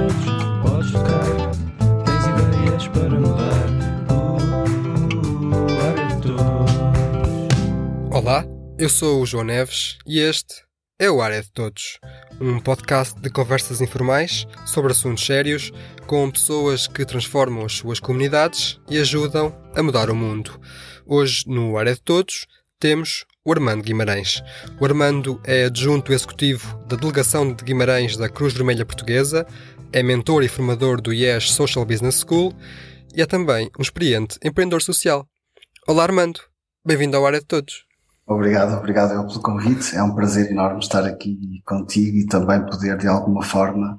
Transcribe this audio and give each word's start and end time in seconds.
todos, 0.00 0.24
podes 0.62 0.92
tocar. 0.92 1.24
Tens 2.04 2.24
ideias 2.26 2.88
para 2.88 3.10
mudar. 3.10 3.68
Todos. 6.22 6.40
Olá, 8.10 8.46
eu 8.78 8.88
sou 8.88 9.20
o 9.22 9.26
João 9.26 9.44
Neves 9.44 9.98
e 10.06 10.20
este 10.20 10.62
é 10.98 11.10
o 11.10 11.20
Área 11.20 11.42
de 11.42 11.50
Todos, 11.50 11.98
um 12.40 12.60
podcast 12.60 13.18
de 13.20 13.30
conversas 13.30 13.80
informais 13.80 14.46
sobre 14.66 14.92
assuntos 14.92 15.24
sérios 15.24 15.72
com 16.06 16.30
pessoas 16.30 16.86
que 16.86 17.04
transformam 17.04 17.64
as 17.64 17.74
suas 17.74 18.00
comunidades 18.00 18.78
e 18.88 18.98
ajudam 18.98 19.54
a 19.74 19.82
mudar 19.82 20.10
o 20.10 20.16
mundo. 20.16 20.58
Hoje, 21.06 21.44
no 21.46 21.76
Área 21.78 21.94
de 21.94 22.00
Todos, 22.00 22.46
temos 22.78 23.24
o 23.44 23.52
Armando 23.52 23.82
Guimarães. 23.82 24.42
O 24.78 24.84
Armando 24.84 25.40
é 25.44 25.64
adjunto 25.64 26.12
executivo 26.12 26.78
da 26.86 26.96
Delegação 26.96 27.52
de 27.52 27.64
Guimarães 27.64 28.16
da 28.16 28.28
Cruz 28.28 28.52
Vermelha 28.52 28.84
Portuguesa, 28.84 29.46
é 29.92 30.02
mentor 30.02 30.42
e 30.42 30.48
formador 30.48 31.00
do 31.00 31.12
IES 31.12 31.50
Social 31.50 31.84
Business 31.84 32.24
School 32.26 32.54
e 33.14 33.20
é 33.20 33.26
também 33.26 33.70
um 33.78 33.82
experiente 33.82 34.38
empreendedor 34.44 34.82
social. 34.82 35.26
Olá, 35.86 36.04
Armando. 36.04 36.40
Bem-vindo 36.86 37.16
ao 37.16 37.26
Área 37.26 37.40
de 37.40 37.46
Todos. 37.46 37.84
Obrigado, 38.24 38.78
obrigado 38.78 39.12
eu 39.12 39.26
pelo 39.26 39.42
convite. 39.42 39.96
É 39.96 40.02
um 40.02 40.14
prazer 40.14 40.52
enorme 40.52 40.78
estar 40.78 41.04
aqui 41.04 41.60
contigo 41.66 42.16
e 42.16 42.26
também 42.26 42.64
poder, 42.64 42.96
de 42.96 43.08
alguma 43.08 43.42
forma, 43.42 43.98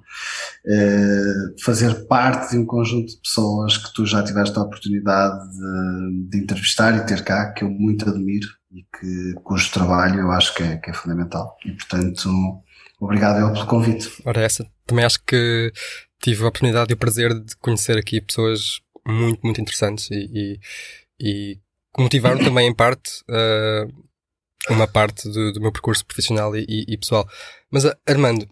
eh, 0.66 1.34
fazer 1.62 2.08
parte 2.08 2.52
de 2.52 2.58
um 2.58 2.66
conjunto 2.66 3.08
de 3.08 3.18
pessoas 3.18 3.76
que 3.78 3.94
tu 3.94 4.06
já 4.06 4.24
tiveste 4.24 4.58
a 4.58 4.62
oportunidade 4.62 5.52
de, 5.52 6.30
de 6.30 6.38
entrevistar 6.44 6.96
e 6.96 7.06
ter 7.06 7.26
cá, 7.26 7.52
que 7.52 7.66
eu 7.66 7.70
muito 7.70 8.10
admiro 8.10 8.48
e 8.72 8.84
que, 8.84 9.34
cujo 9.44 9.70
trabalho 9.70 10.22
eu 10.22 10.32
acho 10.32 10.56
que 10.56 10.64
é, 10.64 10.78
que 10.78 10.90
é 10.90 10.94
fundamental. 10.94 11.58
E, 11.66 11.72
portanto, 11.74 12.30
obrigado 13.02 13.40
eu 13.40 13.54
pelo 13.54 13.68
convite. 13.68 14.10
Ora, 14.26 14.42
essa. 14.42 14.66
Também 14.86 15.06
acho 15.06 15.20
que 15.26 15.72
tive 16.22 16.44
a 16.44 16.48
oportunidade 16.48 16.92
e 16.92 16.94
o 16.94 16.98
prazer 16.98 17.34
de 17.34 17.56
conhecer 17.58 17.98
aqui 17.98 18.22
pessoas 18.22 18.80
muito, 19.06 19.42
muito 19.44 19.60
interessantes 19.60 20.10
e, 20.12 20.30
e, 20.34 20.60
e 21.20 21.60
que 21.94 22.02
motivaram 22.02 22.38
também, 22.44 22.68
em 22.68 22.74
parte, 22.74 23.24
uh, 23.30 24.74
uma 24.74 24.88
parte 24.88 25.28
do, 25.30 25.54
do, 25.54 25.62
meu 25.62 25.72
percurso 25.72 26.06
profissional 26.06 26.56
e, 26.56 26.86
e, 26.88 26.98
pessoal. 26.98 27.28
Mas, 27.70 27.86
uh, 27.86 27.96
Armando, 28.08 28.48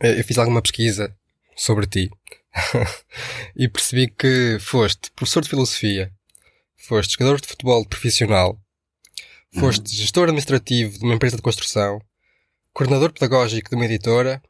eu 0.00 0.24
fiz 0.24 0.38
alguma 0.38 0.62
pesquisa 0.62 1.14
sobre 1.54 1.86
ti 1.86 2.10
e 3.54 3.68
percebi 3.68 4.08
que 4.08 4.58
foste 4.60 5.10
professor 5.12 5.42
de 5.42 5.50
filosofia, 5.50 6.10
foste 6.76 7.12
jogador 7.12 7.40
de 7.40 7.48
futebol 7.48 7.84
profissional, 7.86 8.58
foste 9.58 9.80
uhum. 9.80 9.86
gestor 9.86 10.24
administrativo 10.24 10.98
de 10.98 11.04
uma 11.04 11.14
empresa 11.14 11.36
de 11.36 11.42
construção, 11.42 12.00
coordenador 12.72 13.12
pedagógico 13.12 13.70
de 13.70 13.76
uma 13.76 13.84
editora, 13.84 14.42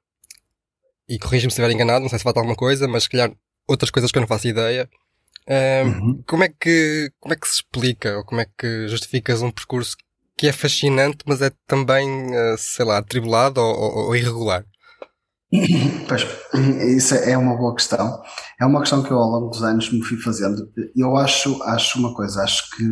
e 1.08 1.18
corrija-me 1.18 1.50
se 1.50 1.60
estiver 1.60 1.72
enganado, 1.72 2.02
não 2.02 2.08
sei 2.08 2.18
se 2.18 2.24
falta 2.24 2.38
alguma 2.38 2.56
coisa, 2.56 2.86
mas 2.86 3.02
se 3.02 3.08
calhar 3.08 3.32
outras 3.66 3.90
coisas 3.90 4.12
que 4.12 4.18
eu 4.18 4.20
não 4.20 4.28
faço 4.28 4.48
ideia. 4.48 4.88
Um, 5.48 5.88
uhum. 5.88 6.22
como, 6.26 6.44
é 6.44 6.48
que, 6.48 7.10
como 7.18 7.34
é 7.34 7.36
que 7.36 7.48
se 7.48 7.54
explica, 7.54 8.18
ou 8.18 8.24
como 8.24 8.41
é 8.41 8.46
que 8.56 8.86
justificas 8.86 9.42
um 9.42 9.50
percurso 9.50 9.96
que 10.36 10.46
é 10.46 10.52
fascinante, 10.52 11.18
mas 11.26 11.42
é 11.42 11.50
também, 11.66 12.08
uh, 12.08 12.56
sei 12.56 12.84
lá, 12.84 12.98
atribulado 12.98 13.60
ou, 13.60 13.76
ou, 13.76 14.06
ou 14.06 14.16
irregular? 14.16 14.64
Pois, 16.08 16.24
isso 16.96 17.14
é 17.14 17.36
uma 17.36 17.56
boa 17.56 17.74
questão. 17.74 18.22
É 18.60 18.64
uma 18.64 18.80
questão 18.80 19.02
que 19.02 19.10
eu 19.10 19.18
ao 19.18 19.28
longo 19.28 19.48
dos 19.48 19.62
anos 19.62 19.91
me 19.92 20.02
fui 20.02 20.16
fazendo. 20.16 20.70
Eu 20.96 21.16
acho, 21.16 21.60
acho 21.64 21.98
uma 21.98 22.14
coisa, 22.14 22.42
acho 22.42 22.70
que 22.70 22.84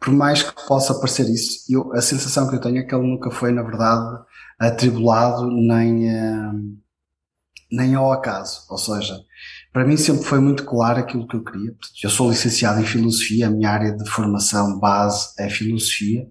por 0.00 0.12
mais 0.12 0.42
que 0.42 0.66
possa 0.66 0.94
parecer 0.94 1.28
isso, 1.28 1.64
eu, 1.68 1.92
a 1.92 2.00
sensação 2.00 2.48
que 2.48 2.54
eu 2.54 2.60
tenho 2.60 2.78
é 2.78 2.82
que 2.82 2.94
ele 2.94 3.06
nunca 3.06 3.30
foi, 3.30 3.52
na 3.52 3.62
verdade, 3.62 4.22
atribulado 4.68 5.50
nem, 5.50 6.08
uh, 6.08 6.78
nem 7.70 7.94
ao 7.94 8.12
acaso. 8.12 8.64
Ou 8.70 8.78
seja, 8.78 9.18
para 9.72 9.84
mim 9.84 9.96
sempre 9.96 10.24
foi 10.24 10.40
muito 10.40 10.64
claro 10.64 11.00
aquilo 11.00 11.26
que 11.26 11.36
eu 11.36 11.44
queria. 11.44 11.74
Eu 12.02 12.10
sou 12.10 12.30
licenciado 12.30 12.80
em 12.80 12.86
Filosofia, 12.86 13.48
a 13.48 13.50
minha 13.50 13.70
área 13.70 13.92
de 13.92 14.08
formação 14.08 14.78
base 14.78 15.32
é 15.38 15.48
Filosofia. 15.48 16.26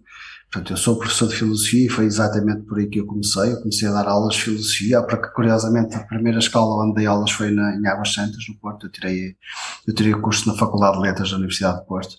Portanto, 0.52 0.74
eu 0.74 0.78
sou 0.78 1.00
professor 1.00 1.30
de 1.30 1.36
filosofia 1.36 1.86
e 1.86 1.90
foi 1.90 2.04
exatamente 2.04 2.64
por 2.64 2.78
aí 2.78 2.90
que 2.90 3.00
eu 3.00 3.06
comecei. 3.06 3.54
Eu 3.54 3.62
comecei 3.62 3.88
a 3.88 3.94
dar 3.94 4.06
aulas 4.10 4.36
de 4.36 4.42
filosofia, 4.42 5.02
porque 5.02 5.30
curiosamente 5.30 5.96
a 5.96 6.04
primeira 6.04 6.40
escola 6.40 6.84
onde 6.84 6.96
dei 6.96 7.06
aulas 7.06 7.32
foi 7.32 7.52
na, 7.52 7.74
em 7.74 7.88
Águas 7.88 8.14
Santas, 8.14 8.44
no 8.50 8.60
Porto. 8.60 8.86
Eu 8.86 8.92
tirei, 8.92 9.38
eu 9.88 9.96
tirei 9.96 10.14
o 10.14 10.22
curso 10.22 10.50
na 10.50 10.58
Faculdade 10.58 10.98
de 10.98 11.04
Letras 11.04 11.30
da 11.30 11.38
Universidade 11.38 11.80
de 11.80 11.86
Porto. 11.86 12.18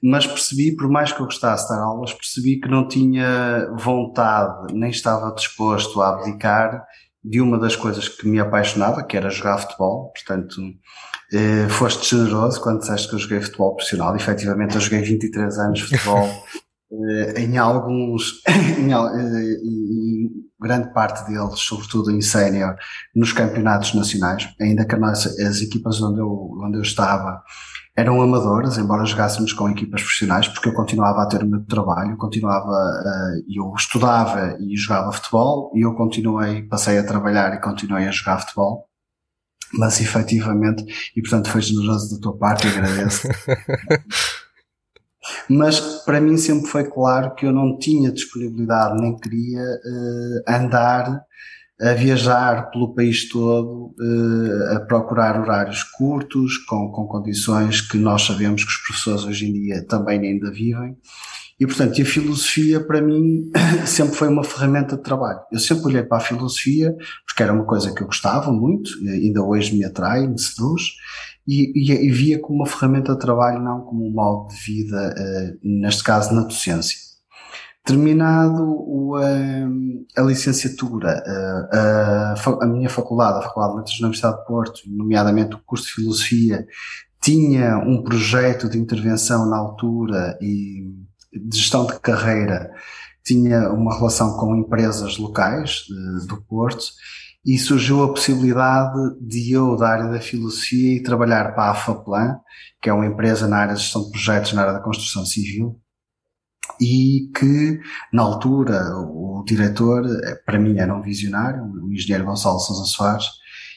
Mas 0.00 0.24
percebi, 0.24 0.76
por 0.76 0.88
mais 0.88 1.10
que 1.10 1.20
eu 1.20 1.24
gostasse 1.24 1.64
de 1.64 1.74
dar 1.74 1.82
aulas, 1.82 2.12
percebi 2.12 2.60
que 2.60 2.68
não 2.68 2.86
tinha 2.86 3.68
vontade, 3.76 4.72
nem 4.72 4.90
estava 4.90 5.34
disposto 5.34 6.00
a 6.00 6.10
abdicar 6.10 6.84
de 7.24 7.40
uma 7.40 7.58
das 7.58 7.74
coisas 7.74 8.08
que 8.08 8.28
me 8.28 8.38
apaixonava, 8.38 9.02
que 9.02 9.16
era 9.16 9.30
jogar 9.30 9.58
futebol. 9.58 10.12
Portanto, 10.12 10.62
eh, 11.32 11.68
foste 11.68 12.14
generoso 12.14 12.60
quando 12.60 12.78
disseste 12.78 13.08
que 13.08 13.16
eu 13.16 13.18
joguei 13.18 13.40
futebol 13.40 13.74
profissional. 13.74 14.14
Efetivamente, 14.14 14.76
eu 14.76 14.80
joguei 14.80 15.00
23 15.00 15.58
anos 15.58 15.80
de 15.80 15.86
futebol. 15.86 16.28
Eh, 16.90 17.42
em 17.42 17.58
alguns, 17.58 18.42
em, 18.48 18.92
eh, 18.92 19.58
em, 19.62 20.30
grande 20.60 20.92
parte 20.92 21.28
deles, 21.28 21.60
sobretudo 21.60 22.10
em 22.10 22.20
sénior, 22.20 22.76
nos 23.14 23.32
campeonatos 23.32 23.94
nacionais, 23.94 24.48
ainda 24.60 24.86
que 24.86 24.94
as 24.96 25.60
equipas 25.60 26.00
onde 26.00 26.20
eu, 26.20 26.50
onde 26.62 26.78
eu 26.78 26.82
estava 26.82 27.42
eram 27.94 28.22
amadoras, 28.22 28.78
embora 28.78 29.04
jogássemos 29.04 29.52
com 29.52 29.68
equipas 29.68 30.00
profissionais, 30.00 30.48
porque 30.48 30.68
eu 30.68 30.72
continuava 30.72 31.22
a 31.22 31.26
ter 31.26 31.42
o 31.42 31.46
meu 31.46 31.64
trabalho, 31.64 32.16
continuava, 32.16 32.70
uh, 32.70 33.42
eu 33.48 33.74
estudava 33.76 34.56
e 34.60 34.76
jogava 34.76 35.10
futebol, 35.10 35.72
e 35.74 35.84
eu 35.84 35.94
continuei, 35.94 36.62
passei 36.62 36.96
a 36.96 37.04
trabalhar 37.04 37.52
e 37.54 37.60
continuei 37.60 38.06
a 38.06 38.12
jogar 38.12 38.38
futebol, 38.38 38.86
mas 39.74 40.00
efetivamente, 40.00 40.84
e 41.16 41.20
portanto 41.20 41.50
foi 41.50 41.60
generoso 41.60 42.14
da 42.14 42.20
tua 42.22 42.38
parte, 42.38 42.68
agradeço. 42.68 43.28
Mas 45.48 45.80
para 46.04 46.20
mim 46.20 46.36
sempre 46.36 46.68
foi 46.68 46.84
claro 46.84 47.34
que 47.34 47.46
eu 47.46 47.52
não 47.52 47.78
tinha 47.78 48.12
disponibilidade 48.12 49.00
nem 49.00 49.16
queria 49.16 49.60
uh, 49.60 50.42
andar 50.46 51.22
a 51.80 51.94
viajar 51.94 52.70
pelo 52.70 52.92
país 52.92 53.28
todo, 53.28 53.94
uh, 54.00 54.76
a 54.76 54.80
procurar 54.80 55.40
horários 55.40 55.84
curtos, 55.84 56.58
com, 56.58 56.90
com 56.90 57.06
condições 57.06 57.80
que 57.80 57.96
nós 57.96 58.22
sabemos 58.22 58.64
que 58.64 58.70
os 58.70 58.76
professores 58.78 59.24
hoje 59.24 59.48
em 59.48 59.52
dia 59.52 59.86
também 59.86 60.20
ainda 60.20 60.50
vivem. 60.50 60.96
E, 61.60 61.66
portanto, 61.66 62.00
a 62.00 62.04
filosofia 62.04 62.80
para 62.80 63.00
mim 63.00 63.50
sempre 63.86 64.14
foi 64.14 64.28
uma 64.28 64.44
ferramenta 64.44 64.96
de 64.96 65.02
trabalho. 65.02 65.40
Eu 65.52 65.58
sempre 65.58 65.86
olhei 65.86 66.02
para 66.02 66.18
a 66.18 66.20
filosofia 66.20 66.94
porque 67.26 67.42
era 67.42 67.52
uma 67.52 67.64
coisa 67.64 67.92
que 67.94 68.02
eu 68.02 68.06
gostava 68.06 68.52
muito, 68.52 68.90
ainda 69.08 69.42
hoje 69.42 69.76
me 69.76 69.84
atrai, 69.84 70.26
me 70.26 70.38
seduz, 70.38 70.82
e, 71.48 71.72
e, 71.74 72.06
e, 72.06 72.12
via 72.12 72.38
como 72.38 72.58
uma 72.58 72.66
ferramenta 72.66 73.14
de 73.14 73.18
trabalho, 73.18 73.58
não 73.58 73.80
como 73.80 74.06
um 74.06 74.12
modo 74.12 74.48
de 74.48 74.60
vida, 74.60 75.14
uh, 75.16 75.58
neste 75.62 76.04
caso 76.04 76.34
na 76.34 76.42
docência. 76.42 76.98
Terminado 77.82 78.62
o, 78.62 79.16
uh, 79.16 80.06
a 80.14 80.20
licenciatura, 80.20 81.24
uh, 81.26 82.62
a, 82.62 82.66
minha 82.66 82.90
faculdade, 82.90 83.38
a 83.38 83.42
Faculdade 83.42 83.72
de 83.72 83.78
Letras 83.78 83.98
da 83.98 84.04
Universidade 84.04 84.38
de 84.38 84.46
Porto, 84.46 84.80
nomeadamente 84.88 85.54
o 85.54 85.60
curso 85.64 85.86
de 85.86 85.92
Filosofia, 85.94 86.66
tinha 87.18 87.78
um 87.78 88.02
projeto 88.02 88.68
de 88.68 88.78
intervenção 88.78 89.48
na 89.48 89.56
altura 89.56 90.38
e 90.42 90.86
de 91.32 91.56
gestão 91.56 91.86
de 91.86 91.98
carreira, 91.98 92.70
tinha 93.24 93.70
uma 93.70 93.96
relação 93.96 94.36
com 94.36 94.54
empresas 94.54 95.16
locais 95.16 95.84
do 96.26 96.42
Porto 96.42 96.84
e 97.48 97.58
surgiu 97.58 98.02
a 98.02 98.10
possibilidade 98.10 98.92
de 99.22 99.52
eu, 99.52 99.74
da 99.74 99.88
área 99.88 100.10
da 100.10 100.20
filosofia, 100.20 100.96
e 100.98 101.02
trabalhar 101.02 101.54
para 101.54 101.70
a 101.70 101.74
FAPLAN, 101.74 102.36
que 102.82 102.90
é 102.90 102.92
uma 102.92 103.06
empresa 103.06 103.48
na 103.48 103.56
área 103.56 103.74
de 103.74 103.80
gestão 103.80 104.04
de 104.04 104.10
projetos 104.10 104.52
na 104.52 104.60
área 104.60 104.74
da 104.74 104.82
construção 104.82 105.24
civil, 105.24 105.80
e 106.78 107.30
que, 107.34 107.80
na 108.12 108.22
altura, 108.22 108.94
o 108.98 109.42
diretor, 109.46 110.04
eh, 110.04 110.34
para 110.44 110.58
mim 110.58 110.76
era 110.78 110.94
um 110.94 111.00
visionário, 111.00 111.64
o 111.64 111.90
engenheiro 111.90 112.26
Gonçalo 112.26 112.60
Sousa 112.60 112.84
Soares, 112.84 113.24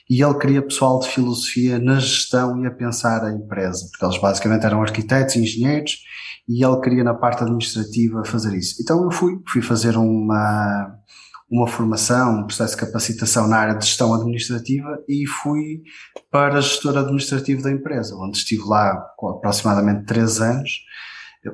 e 0.09 0.21
ele 0.21 0.37
queria 0.37 0.61
pessoal 0.61 0.99
de 0.99 1.07
filosofia 1.07 1.79
na 1.79 1.97
gestão 1.97 2.61
e 2.61 2.67
a 2.67 2.71
pensar 2.71 3.23
a 3.23 3.31
empresa, 3.31 3.87
porque 3.89 4.03
eles 4.03 4.21
basicamente 4.21 4.65
eram 4.65 4.81
arquitetos, 4.81 5.37
engenheiros, 5.37 5.97
e 6.45 6.61
ele 6.61 6.81
queria 6.81 7.05
na 7.05 7.13
parte 7.13 7.41
administrativa 7.41 8.25
fazer 8.25 8.53
isso. 8.53 8.81
Então 8.81 9.01
eu 9.01 9.11
fui, 9.11 9.39
fui 9.47 9.61
fazer 9.61 9.95
uma, 9.95 10.93
uma 11.51 11.67
formação, 11.67 12.39
um 12.39 12.45
processo 12.45 12.75
de 12.77 12.85
capacitação 12.85 13.45
na 13.45 13.57
área 13.57 13.75
de 13.75 13.85
gestão 13.85 14.13
administrativa 14.13 15.03
e 15.07 15.27
fui 15.27 15.81
para 16.31 16.61
gestor 16.61 16.97
administrativo 16.97 17.61
da 17.61 17.69
empresa, 17.69 18.15
onde 18.15 18.37
estive 18.37 18.63
lá 18.63 18.91
aproximadamente 19.35 20.05
três 20.05 20.39
anos, 20.39 20.71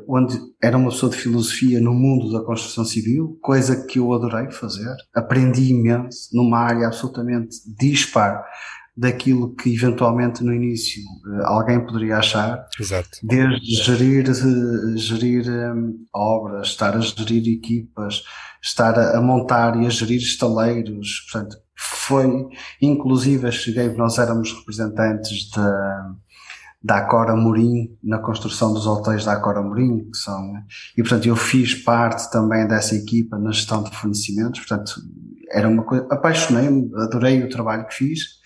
onde 0.07 0.37
era 0.61 0.77
uma 0.77 0.91
pessoa 0.91 1.11
de 1.11 1.17
filosofia 1.17 1.81
no 1.81 1.93
mundo 1.93 2.31
da 2.31 2.45
construção 2.45 2.85
civil, 2.85 3.39
coisa 3.41 3.87
que 3.87 3.97
eu 3.97 4.13
adorei 4.13 4.51
fazer, 4.51 4.95
aprendi 5.15 5.71
imenso 5.71 6.29
numa 6.33 6.59
área 6.59 6.87
absolutamente 6.87 7.55
dispar 7.75 8.45
daquilo 8.97 9.53
que 9.53 9.75
eventualmente 9.75 10.43
no 10.43 10.51
início 10.51 11.03
eh, 11.03 11.43
alguém 11.45 11.79
poderia 11.79 12.17
achar, 12.17 12.65
Exato. 12.79 13.09
desde 13.21 13.75
gerir, 13.83 14.27
eh, 14.27 14.97
gerir 14.97 15.47
um, 15.47 16.03
obras, 16.11 16.69
estar 16.69 16.97
a 16.97 16.99
gerir 16.99 17.47
equipas, 17.47 18.23
estar 18.61 18.97
a, 18.97 19.17
a, 19.19 19.21
montar 19.21 19.79
e 19.79 19.85
a 19.85 19.89
gerir 19.89 20.17
estaleiros, 20.17 21.27
portanto, 21.31 21.57
foi, 21.77 22.47
inclusive, 22.81 23.51
cheguei, 23.51 23.89
nós 23.89 24.17
éramos 24.17 24.51
representantes 24.51 25.51
da, 25.51 26.15
da 26.83 26.97
Acora 26.97 27.35
Morim, 27.35 27.95
na 28.03 28.17
construção 28.17 28.73
dos 28.73 28.87
hotéis 28.87 29.25
da 29.25 29.33
Acora 29.33 29.61
Morim, 29.61 30.09
que 30.09 30.17
são, 30.17 30.53
e 30.97 31.03
portanto 31.03 31.27
eu 31.27 31.35
fiz 31.35 31.75
parte 31.75 32.31
também 32.31 32.67
dessa 32.67 32.95
equipa 32.95 33.37
na 33.37 33.51
gestão 33.51 33.83
de 33.83 33.95
fornecimentos, 33.95 34.61
portanto 34.61 34.93
era 35.51 35.67
uma 35.69 35.83
coisa, 35.83 36.07
apaixonei-me, 36.09 36.89
adorei 37.03 37.43
o 37.43 37.49
trabalho 37.49 37.85
que 37.87 37.93
fiz, 37.93 38.36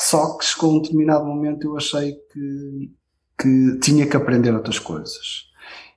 só 0.00 0.38
que 0.38 0.46
chegou 0.46 0.78
um 0.78 0.80
determinado 0.80 1.26
momento 1.26 1.66
eu 1.66 1.76
achei 1.76 2.14
que, 2.32 2.90
que 3.38 3.78
tinha 3.80 4.06
que 4.06 4.16
aprender 4.16 4.54
outras 4.54 4.78
coisas. 4.78 5.50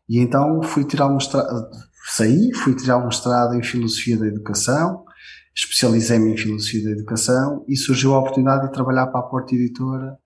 E 0.10 0.20
então 0.20 0.62
fui 0.62 0.84
tirar 0.84 1.08
um 1.08 1.14
mestrado, 1.14 1.70
saí, 2.10 2.54
fui 2.54 2.76
tirar 2.76 2.98
um 2.98 3.06
mestrado 3.06 3.56
em 3.56 3.64
Filosofia 3.64 4.18
da 4.18 4.28
Educação, 4.28 5.06
especializei-me 5.56 6.34
em 6.34 6.38
Filosofia 6.38 6.84
da 6.84 6.92
Educação 6.92 7.64
e 7.66 7.78
surgiu 7.78 8.14
a 8.14 8.20
oportunidade 8.20 8.68
de 8.68 8.74
trabalhar 8.74 9.08
para 9.08 9.22
a 9.22 9.24
Porta 9.24 9.56
Editora, 9.56 10.18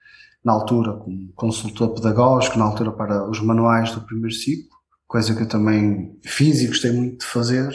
na 0.44 0.54
altura 0.54 0.94
como 0.94 1.32
consultor 1.36 1.94
pedagógico, 1.94 2.58
na 2.58 2.66
altura 2.66 2.92
para 2.92 3.30
os 3.30 3.40
manuais 3.42 3.92
do 3.92 4.02
primeiro 4.02 4.34
ciclo, 4.34 4.76
coisa 5.06 5.36
que 5.36 5.44
eu 5.44 5.48
também 5.48 6.18
fiz 6.26 6.62
e 6.62 6.68
gostei 6.68 6.92
muito 6.92 7.20
de 7.20 7.26
fazer. 7.26 7.70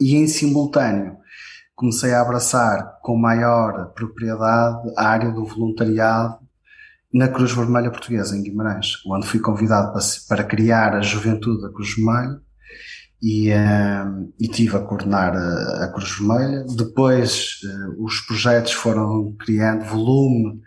E 0.00 0.16
em 0.16 0.26
simultâneo 0.26 1.17
comecei 1.78 2.12
a 2.12 2.20
abraçar 2.20 2.98
com 3.00 3.16
maior 3.16 3.92
propriedade 3.94 4.92
a 4.96 5.08
área 5.10 5.30
do 5.30 5.44
voluntariado 5.44 6.40
na 7.14 7.28
Cruz 7.28 7.52
Vermelha 7.52 7.88
Portuguesa, 7.88 8.36
em 8.36 8.42
Guimarães, 8.42 8.94
onde 9.06 9.28
fui 9.28 9.38
convidado 9.38 9.92
para, 9.92 10.02
para 10.28 10.44
criar 10.44 10.96
a 10.96 11.00
Juventude 11.00 11.62
da 11.62 11.70
Cruz 11.70 11.94
Vermelha 11.94 12.40
e, 13.22 13.52
um, 13.52 14.32
e 14.40 14.48
tive 14.48 14.76
a 14.76 14.80
coordenar 14.80 15.36
a, 15.36 15.84
a 15.84 15.92
Cruz 15.92 16.18
Vermelha. 16.18 16.66
Depois 16.76 17.60
uh, 17.62 18.04
os 18.04 18.22
projetos 18.22 18.72
foram 18.72 19.36
criando 19.38 19.84
volume 19.84 20.60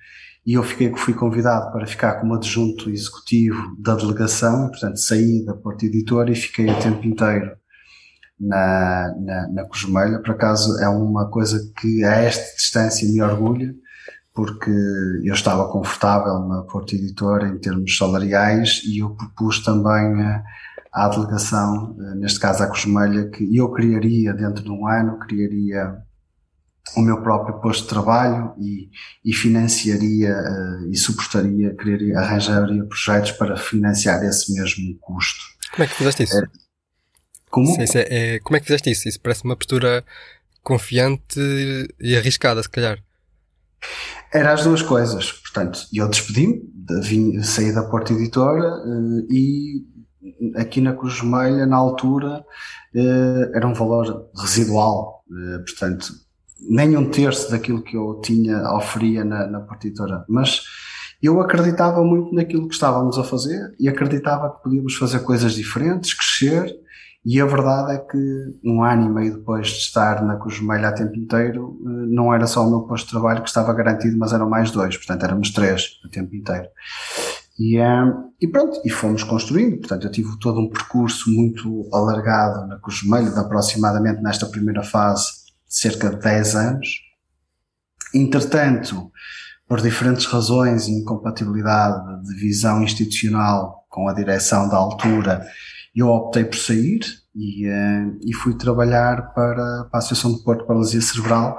e 0.46 0.54
eu 0.54 0.64
fiquei, 0.64 0.96
fui 0.96 1.14
convidado 1.14 1.74
para 1.74 1.86
ficar 1.86 2.22
como 2.22 2.36
adjunto 2.36 2.90
executivo 2.90 3.75
da 3.78 3.96
delegação, 3.96 4.69
portanto 4.69 4.96
saí 4.96 5.44
da 5.44 5.54
Porta 5.54 5.86
Editora 5.86 6.31
e 6.31 6.36
fiquei 6.36 6.69
a 6.69 6.80
tempo 6.80 7.06
inteiro 7.06 7.61
na, 8.42 9.14
na, 9.20 9.48
na 9.50 9.66
Cruz 9.66 9.84
Vermelha. 9.84 10.20
Por 10.20 10.32
acaso 10.32 10.80
é 10.80 10.90
uma 10.90 11.30
coisa 11.30 11.72
que 11.80 12.04
a 12.04 12.16
esta 12.16 12.56
distância 12.56 13.08
me 13.08 13.22
orgulha, 13.22 13.74
porque 14.34 14.72
eu 15.24 15.34
estava 15.34 15.70
confortável 15.72 16.40
na 16.48 16.64
Porta 16.64 16.96
Editora 16.96 17.48
em 17.48 17.60
termos 17.60 17.96
salariais 17.96 18.82
e 18.86 19.00
eu 19.00 19.12
propus 19.12 19.64
também 19.64 20.22
a, 20.24 20.44
à 20.92 21.08
delegação, 21.10 21.96
eh, 22.00 22.16
neste 22.16 22.40
caso 22.40 22.64
à 22.64 22.68
Cruz 22.68 22.84
Vermelha, 22.86 23.30
que 23.30 23.56
eu 23.56 23.70
criaria 23.72 24.34
dentro 24.34 24.64
de 24.64 24.72
um 24.72 24.88
ano, 24.88 25.20
criaria 25.20 26.02
o 26.96 27.02
meu 27.02 27.22
próprio 27.22 27.60
posto 27.62 27.84
de 27.84 27.90
trabalho 27.90 28.54
e, 28.58 28.90
e 29.24 29.34
financiaria 29.34 30.34
uh, 30.34 30.90
e 30.92 30.98
suportaria, 30.98 31.74
criaria, 31.76 32.18
arranjaria 32.20 32.84
projetos 32.86 33.32
para 33.34 33.56
financiar 33.56 34.24
esse 34.24 34.54
mesmo 34.54 34.98
custo. 35.00 35.42
Como 35.72 35.84
é 35.84 35.88
que 35.88 35.94
fizeste 35.94 36.24
isso? 36.24 36.38
É, 36.38 36.48
como? 37.51 37.68
Sim, 37.68 37.86
é, 37.98 38.36
é, 38.36 38.39
como 38.39 38.57
é 38.57 38.59
que 38.59 38.65
fizeste 38.65 38.89
isso? 38.89 39.07
Isso 39.07 39.19
parece 39.21 39.44
uma 39.44 39.56
postura 39.56 40.03
confiante 40.63 41.39
e 42.00 42.15
arriscada, 42.15 42.63
se 42.63 42.69
calhar. 42.69 42.98
Era 44.33 44.53
as 44.53 44.63
duas 44.63 44.81
coisas. 44.81 45.31
Portanto, 45.31 45.81
eu 45.94 46.07
despedi-me, 46.07 47.44
saí 47.44 47.74
da 47.74 47.83
Porta 47.83 48.13
Editora 48.13 48.75
uh, 48.86 49.27
e 49.30 49.83
aqui 50.56 50.80
na 50.81 50.94
Cruz 50.94 51.19
Vermelha, 51.19 51.65
na 51.65 51.77
altura, 51.77 52.45
uh, 52.95 53.56
era 53.56 53.68
um 53.68 53.74
valor 53.74 54.30
residual. 54.36 55.24
portanto, 55.65 56.13
nem 56.69 56.95
um 56.95 57.09
terço 57.09 57.50
daquilo 57.50 57.81
que 57.81 57.97
eu 57.97 58.21
tinha, 58.24 58.71
oferia 58.74 59.25
na, 59.25 59.47
na 59.47 59.59
partitura, 59.62 60.24
mas 60.30 60.62
eu 61.21 61.39
acreditava 61.39 62.04
muito 62.04 62.33
naquilo 62.33 62.68
que 62.68 62.74
estávamos 62.74 63.18
a 63.18 63.24
fazer 63.24 63.75
e 63.80 63.88
acreditava 63.88 64.51
que 64.51 64.63
podíamos 64.63 64.95
fazer 64.95 65.19
coisas 65.19 65.54
diferentes, 65.54 66.13
crescer, 66.13 66.75
e 67.23 67.39
a 67.39 67.45
verdade 67.45 67.94
é 67.94 67.97
que 68.00 68.18
um 68.63 68.83
ano 68.83 69.06
e 69.06 69.09
meio 69.09 69.38
depois 69.38 69.68
de 69.68 69.77
estar 69.77 70.23
na 70.23 70.38
Cruz 70.38 70.57
Vermelha 70.57 70.88
a 70.88 70.91
tempo 70.91 71.15
inteiro, 71.15 71.79
eh, 71.85 72.06
não 72.07 72.33
era 72.33 72.47
só 72.47 72.65
o 72.65 72.69
meu 72.69 72.81
posto 72.81 73.06
de 73.06 73.12
trabalho 73.12 73.44
que 73.44 73.47
estava 73.47 73.73
garantido, 73.73 74.18
mas 74.18 74.33
eram 74.33 74.50
mais 74.50 74.71
dois, 74.71 74.97
portanto 74.97 75.23
éramos 75.23 75.51
três 75.51 76.00
a 76.03 76.09
tempo 76.09 76.35
inteiro. 76.35 76.68
E, 77.59 77.77
eh, 77.77 78.13
e 78.41 78.47
pronto, 78.47 78.81
e 78.83 78.89
fomos 78.89 79.23
construindo, 79.23 79.77
portanto 79.77 80.07
eu 80.07 80.12
tive 80.12 80.39
todo 80.39 80.59
um 80.59 80.69
percurso 80.69 81.29
muito 81.29 81.88
alargado 81.94 82.68
na 82.68 82.79
Cruz 82.79 83.01
Vermelha, 83.01 83.29
de 83.29 83.39
aproximadamente 83.39 84.21
nesta 84.21 84.47
primeira 84.47 84.81
fase 84.81 85.27
cerca 85.68 86.09
de 86.09 86.18
10 86.18 86.56
anos. 86.56 86.89
Entretanto, 88.15 89.12
por 89.68 89.79
diferentes 89.79 90.25
razões 90.25 90.88
e 90.88 90.91
incompatibilidade 90.91 92.23
de 92.23 92.35
visão 92.35 92.81
institucional 92.81 93.85
com 93.89 94.07
a 94.07 94.13
direção 94.13 94.68
da 94.68 94.75
altura, 94.75 95.45
eu 95.96 96.08
optei 96.08 96.46
por 96.46 96.58
sair 96.58 97.00
e, 97.36 97.68
uh, 97.68 98.20
e 98.22 98.34
fui 98.34 98.56
trabalhar 98.56 99.34
para, 99.34 99.86
para 99.86 99.90
a 99.94 99.98
Associação 99.98 100.34
de 100.34 100.44
Porto 100.44 100.66
Paralisia 100.66 101.02
Cerebral, 101.02 101.58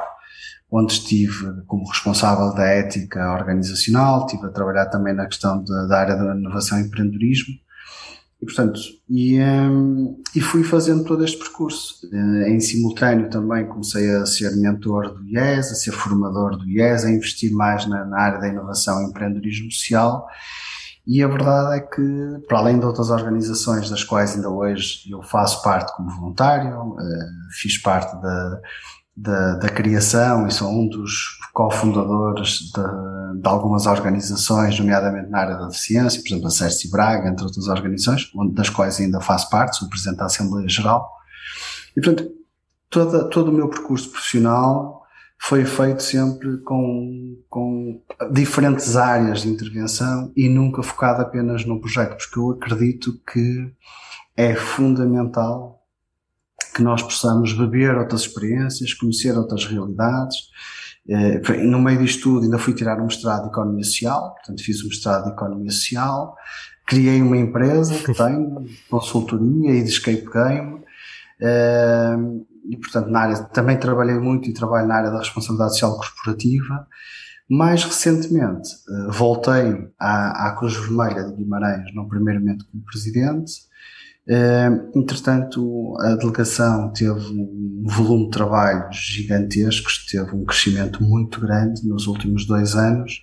onde 0.70 0.93
estive 0.94 1.62
como 1.67 1.87
responsável 1.88 2.55
da 2.55 2.64
ética 2.64 3.32
organizacional, 3.32 4.26
estive 4.26 4.46
a 4.46 4.50
trabalhar 4.50 4.87
também 4.87 5.14
na 5.14 5.26
questão 5.26 5.62
de, 5.62 5.70
da 5.88 5.99
área 5.99 6.17
da 6.17 6.34
inovação 6.34 6.81
e 6.81 6.84
empreendedorismo 6.84 7.55
e, 8.43 8.44
portanto, 8.44 8.81
e, 9.08 9.40
um, 9.40 10.20
e 10.34 10.40
fui 10.40 10.64
fazendo 10.64 11.05
todo 11.05 11.25
este 11.25 11.38
percurso. 11.38 12.05
Uh, 12.12 12.49
em 12.49 12.58
simultâneo 12.58 13.31
também 13.31 13.69
comecei 13.69 14.11
a 14.17 14.26
ser 14.26 14.56
mentor 14.56 15.14
do 15.14 15.25
IES, 15.25 15.70
a 15.70 15.75
ser 15.76 15.93
formador 15.93 16.56
do 16.58 16.69
IES, 16.69 17.05
a 17.05 17.11
investir 17.11 17.52
mais 17.52 17.87
na, 17.87 18.05
na 18.05 18.20
área 18.20 18.40
da 18.40 18.49
inovação 18.49 19.00
e 19.00 19.05
empreendedorismo 19.06 19.70
social. 19.70 20.26
E 21.06 21.22
a 21.22 21.26
verdade 21.26 21.78
é 21.78 21.81
que, 21.81 22.46
para 22.46 22.58
além 22.58 22.78
de 22.78 22.87
outras 22.87 23.10
organizações 23.10 23.90
das 23.90 24.04
quais 24.04 24.37
ainda 24.37 24.49
hoje 24.49 25.10
eu 25.10 25.20
faço 25.20 25.62
parte 25.62 25.94
como 25.96 26.10
voluntário, 26.10 26.78
uh, 26.81 26.99
fiz 27.60 27.76
parte 27.76 28.14
da, 28.22 28.60
da, 29.16 29.54
da 29.56 29.69
criação 29.69 30.46
e 30.46 30.52
sou 30.52 30.70
um 30.70 30.88
dos 30.88 31.38
cofundadores 31.52 32.70
de, 32.72 33.40
de, 33.40 33.49
algumas 33.49 33.87
organizações, 33.87 34.78
nomeadamente 34.78 35.28
na 35.28 35.38
área 35.38 35.56
da 35.56 35.66
deficiência, 35.66 36.20
por 36.22 36.28
exemplo, 36.28 36.46
a 36.46 36.50
Cerci 36.50 36.88
Braga, 36.88 37.28
entre 37.28 37.44
outras 37.44 37.66
organizações, 37.66 38.31
das 38.52 38.70
quais 38.70 39.00
ainda 39.00 39.20
faço 39.20 39.50
parte, 39.50 39.76
sou 39.76 39.88
Presidente 39.88 40.19
da 40.19 40.26
Assembleia 40.26 40.69
Geral. 40.69 41.10
E, 41.96 42.00
portanto, 42.00 42.31
toda, 42.88 43.28
todo 43.28 43.50
o 43.50 43.52
meu 43.52 43.69
percurso 43.69 44.08
profissional 44.08 45.01
foi 45.44 45.64
feito 45.64 46.04
sempre 46.04 46.58
com, 46.58 47.36
com 47.50 48.00
diferentes 48.30 48.96
áreas 48.96 49.43
de 49.43 49.48
intervenção 49.48 50.32
e 50.36 50.48
nunca 50.48 50.84
focado 50.84 51.20
apenas 51.20 51.64
num 51.64 51.81
projeto, 51.81 52.17
porque 52.17 52.38
eu 52.38 52.52
acredito 52.52 53.20
que 53.31 53.69
é 54.36 54.55
fundamental 54.55 55.82
que 56.72 56.81
nós 56.81 57.02
possamos 57.02 57.52
beber 57.55 57.98
outras 57.98 58.20
experiências, 58.20 58.94
conhecer 58.94 59.36
outras 59.36 59.67
realidades. 59.67 60.36
Eh, 61.08 61.40
no 61.64 61.82
meio 61.82 61.98
disto 61.98 62.22
tudo, 62.22 62.44
ainda 62.44 62.58
fui 62.58 62.72
tirar 62.72 63.00
um 63.00 63.06
mestrado 63.06 63.43
de 63.43 63.48
Economia 63.48 63.84
Social, 63.84 64.34
portanto, 64.34 64.62
fiz 64.62 64.84
um 64.84 64.88
mestrado 64.88 65.24
de 65.24 65.31
Economia 65.32 65.72
Social, 65.72 66.36
criei 66.86 67.20
uma 67.20 67.36
empresa 67.36 67.93
que 67.94 68.14
tenho, 68.14 68.64
consultoria 68.88 69.72
e 69.72 69.82
de 69.82 69.90
escape 69.90 70.24
game. 70.32 70.82
Eh, 72.64 72.74
e, 72.74 72.76
portanto, 72.76 73.08
na 73.08 73.20
área, 73.20 73.36
também 73.44 73.78
trabalhei 73.78 74.19
muito 74.19 74.48
e 74.48 74.52
trabalho 74.52 74.88
na 74.88 74.96
área 74.96 75.10
da 75.10 75.19
responsabilidade 75.19 75.72
social 75.72 75.96
corporativa. 75.96 76.86
Mais 77.48 77.84
recentemente, 77.84 78.69
eh, 78.88 79.10
voltei 79.10 79.88
à, 79.98 80.48
à 80.48 80.56
Cruz 80.56 80.74
Vermelha 80.76 81.24
de 81.24 81.34
Guimarães, 81.34 81.94
não 81.94 82.08
primeiramente 82.08 82.64
como 82.64 82.84
presidente, 82.84 83.52
entretanto, 84.94 85.96
a 86.00 86.14
delegação 86.14 86.92
teve 86.92 87.26
um 87.32 87.84
volume 87.84 88.26
de 88.26 88.31
trabalhos 88.31 88.96
gigantescos, 88.96 90.06
teve 90.06 90.34
um 90.34 90.44
crescimento 90.44 91.02
muito 91.02 91.40
grande 91.40 91.86
nos 91.86 92.06
últimos 92.06 92.46
dois 92.46 92.76
anos 92.76 93.22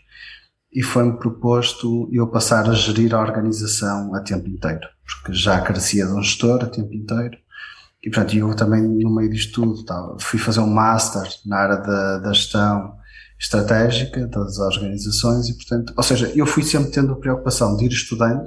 e 0.71 0.83
foi-me 0.83 1.17
proposto 1.17 2.09
eu 2.11 2.27
passar 2.27 2.69
a 2.69 2.73
gerir 2.73 3.15
a 3.15 3.21
organização 3.21 4.13
a 4.13 4.21
tempo 4.21 4.47
inteiro, 4.47 4.87
porque 5.03 5.33
já 5.33 5.59
carecia 5.61 6.05
de 6.05 6.11
um 6.13 6.21
gestor 6.21 6.63
a 6.63 6.67
tempo 6.67 6.93
inteiro. 6.93 7.37
E, 8.03 8.09
portanto, 8.09 8.35
eu 8.35 8.55
também, 8.55 8.81
no 8.81 9.13
meio 9.13 9.29
disto 9.29 9.61
tudo, 9.61 9.85
fui 10.19 10.39
fazer 10.39 10.61
um 10.61 10.69
master 10.69 11.27
na 11.45 11.57
área 11.57 11.77
da, 11.77 12.19
da 12.19 12.33
gestão 12.33 12.97
estratégica 13.39 14.27
das 14.27 14.57
organizações 14.57 15.47
e, 15.47 15.55
portanto, 15.55 15.93
ou 15.95 16.03
seja, 16.03 16.31
eu 16.35 16.45
fui 16.45 16.63
sempre 16.63 16.91
tendo 16.91 17.13
a 17.13 17.15
preocupação 17.15 17.75
de 17.75 17.85
ir 17.85 17.91
estudando, 17.91 18.43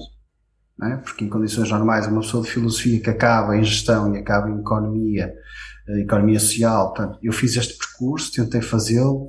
é? 0.82 0.96
porque 0.96 1.24
em 1.24 1.28
condições 1.28 1.70
normais 1.70 2.06
uma 2.06 2.20
pessoa 2.20 2.42
de 2.42 2.50
filosofia 2.50 3.00
que 3.00 3.10
acaba 3.10 3.56
em 3.56 3.64
gestão 3.64 4.14
e 4.14 4.18
acaba 4.18 4.50
em 4.50 4.60
economia, 4.60 5.32
eh, 5.88 6.00
economia 6.00 6.38
social, 6.38 6.92
portanto, 6.92 7.18
eu 7.22 7.32
fiz 7.32 7.56
este 7.56 7.76
percurso, 7.78 8.32
tentei 8.32 8.60
fazê-lo, 8.60 9.28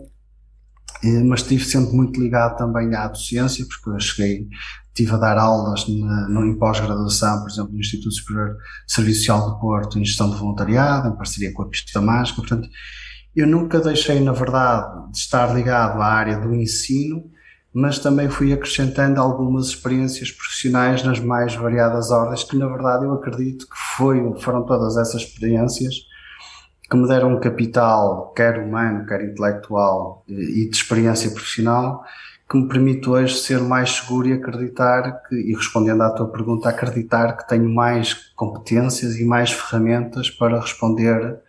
eh, 1.04 1.24
mas 1.24 1.42
estive 1.42 1.64
sempre 1.64 1.96
muito 1.96 2.20
ligado 2.20 2.58
também 2.58 2.94
à 2.96 3.08
docência, 3.08 3.66
porque 3.66 3.90
eu 3.90 4.00
cheguei, 4.00 4.48
estive 4.94 5.14
a 5.14 5.18
dar 5.18 5.38
aulas 5.40 5.88
na, 5.88 6.30
no, 6.30 6.46
em 6.46 6.58
pós-graduação, 6.58 7.42
por 7.42 7.50
exemplo, 7.50 7.74
no 7.74 7.80
Instituto 7.80 8.12
Superior 8.12 8.56
de 8.86 8.94
Serviço 8.94 9.20
Social 9.20 9.50
do 9.50 9.60
Porto, 9.60 9.98
em 9.98 10.06
gestão 10.06 10.30
de 10.30 10.38
voluntariado, 10.38 11.10
em 11.10 11.16
parceria 11.16 11.52
com 11.52 11.64
a 11.64 11.68
Pista 11.68 12.00
Mágica, 12.00 12.42
portanto, 12.42 12.70
Eu 13.36 13.48
nunca 13.48 13.80
deixei, 13.80 14.20
na 14.20 14.32
verdade, 14.32 15.12
de 15.12 15.18
estar 15.18 15.52
ligado 15.56 16.00
à 16.00 16.06
área 16.06 16.40
do 16.40 16.54
ensino, 16.54 17.24
mas 17.74 17.98
também 17.98 18.30
fui 18.30 18.54
acrescentando 18.54 19.20
algumas 19.20 19.70
experiências 19.70 20.32
profissionais 20.32 21.04
nas 21.04 21.20
mais 21.20 21.56
variadas 21.56 22.12
ordens, 22.12 22.44
que 22.44 22.56
na 22.56 22.68
verdade 22.68 23.06
eu 23.06 23.14
acredito 23.14 23.66
que 23.66 23.76
foi, 23.98 24.22
foram 24.40 24.64
todas 24.64 24.96
essas 24.98 25.24
experiências 25.24 25.96
que 26.90 26.96
me 26.96 27.08
deram 27.08 27.34
um 27.36 27.40
capital, 27.40 28.32
quer 28.34 28.60
humano, 28.60 29.08
quer 29.08 29.24
intelectual 29.24 30.24
e 30.28 30.70
de 30.70 30.76
experiência 30.76 31.32
profissional, 31.32 32.04
que 32.54 32.58
me 32.60 32.68
permite 32.68 33.10
hoje 33.10 33.36
ser 33.40 33.60
mais 33.62 33.90
seguro 33.90 34.28
e 34.28 34.34
acreditar 34.34 35.24
que, 35.28 35.34
e 35.34 35.56
respondendo 35.56 36.04
à 36.04 36.12
tua 36.12 36.28
pergunta, 36.28 36.70
acreditar 36.70 37.36
que 37.36 37.48
tenho 37.48 37.68
mais 37.68 38.14
competências 38.36 39.16
e 39.16 39.26
mais 39.26 39.52
ferramentas 39.52 40.30
para 40.30 40.62
responder 40.62 41.40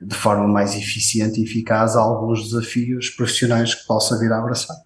de 0.00 0.14
forma 0.16 0.48
mais 0.48 0.74
eficiente 0.74 1.40
e 1.40 1.44
eficaz 1.44 1.94
a 1.94 2.00
alguns 2.00 2.48
desafios 2.48 3.10
profissionais 3.10 3.76
que 3.76 3.86
possa 3.86 4.18
vir 4.18 4.32
a 4.32 4.38
abraçar. 4.38 4.76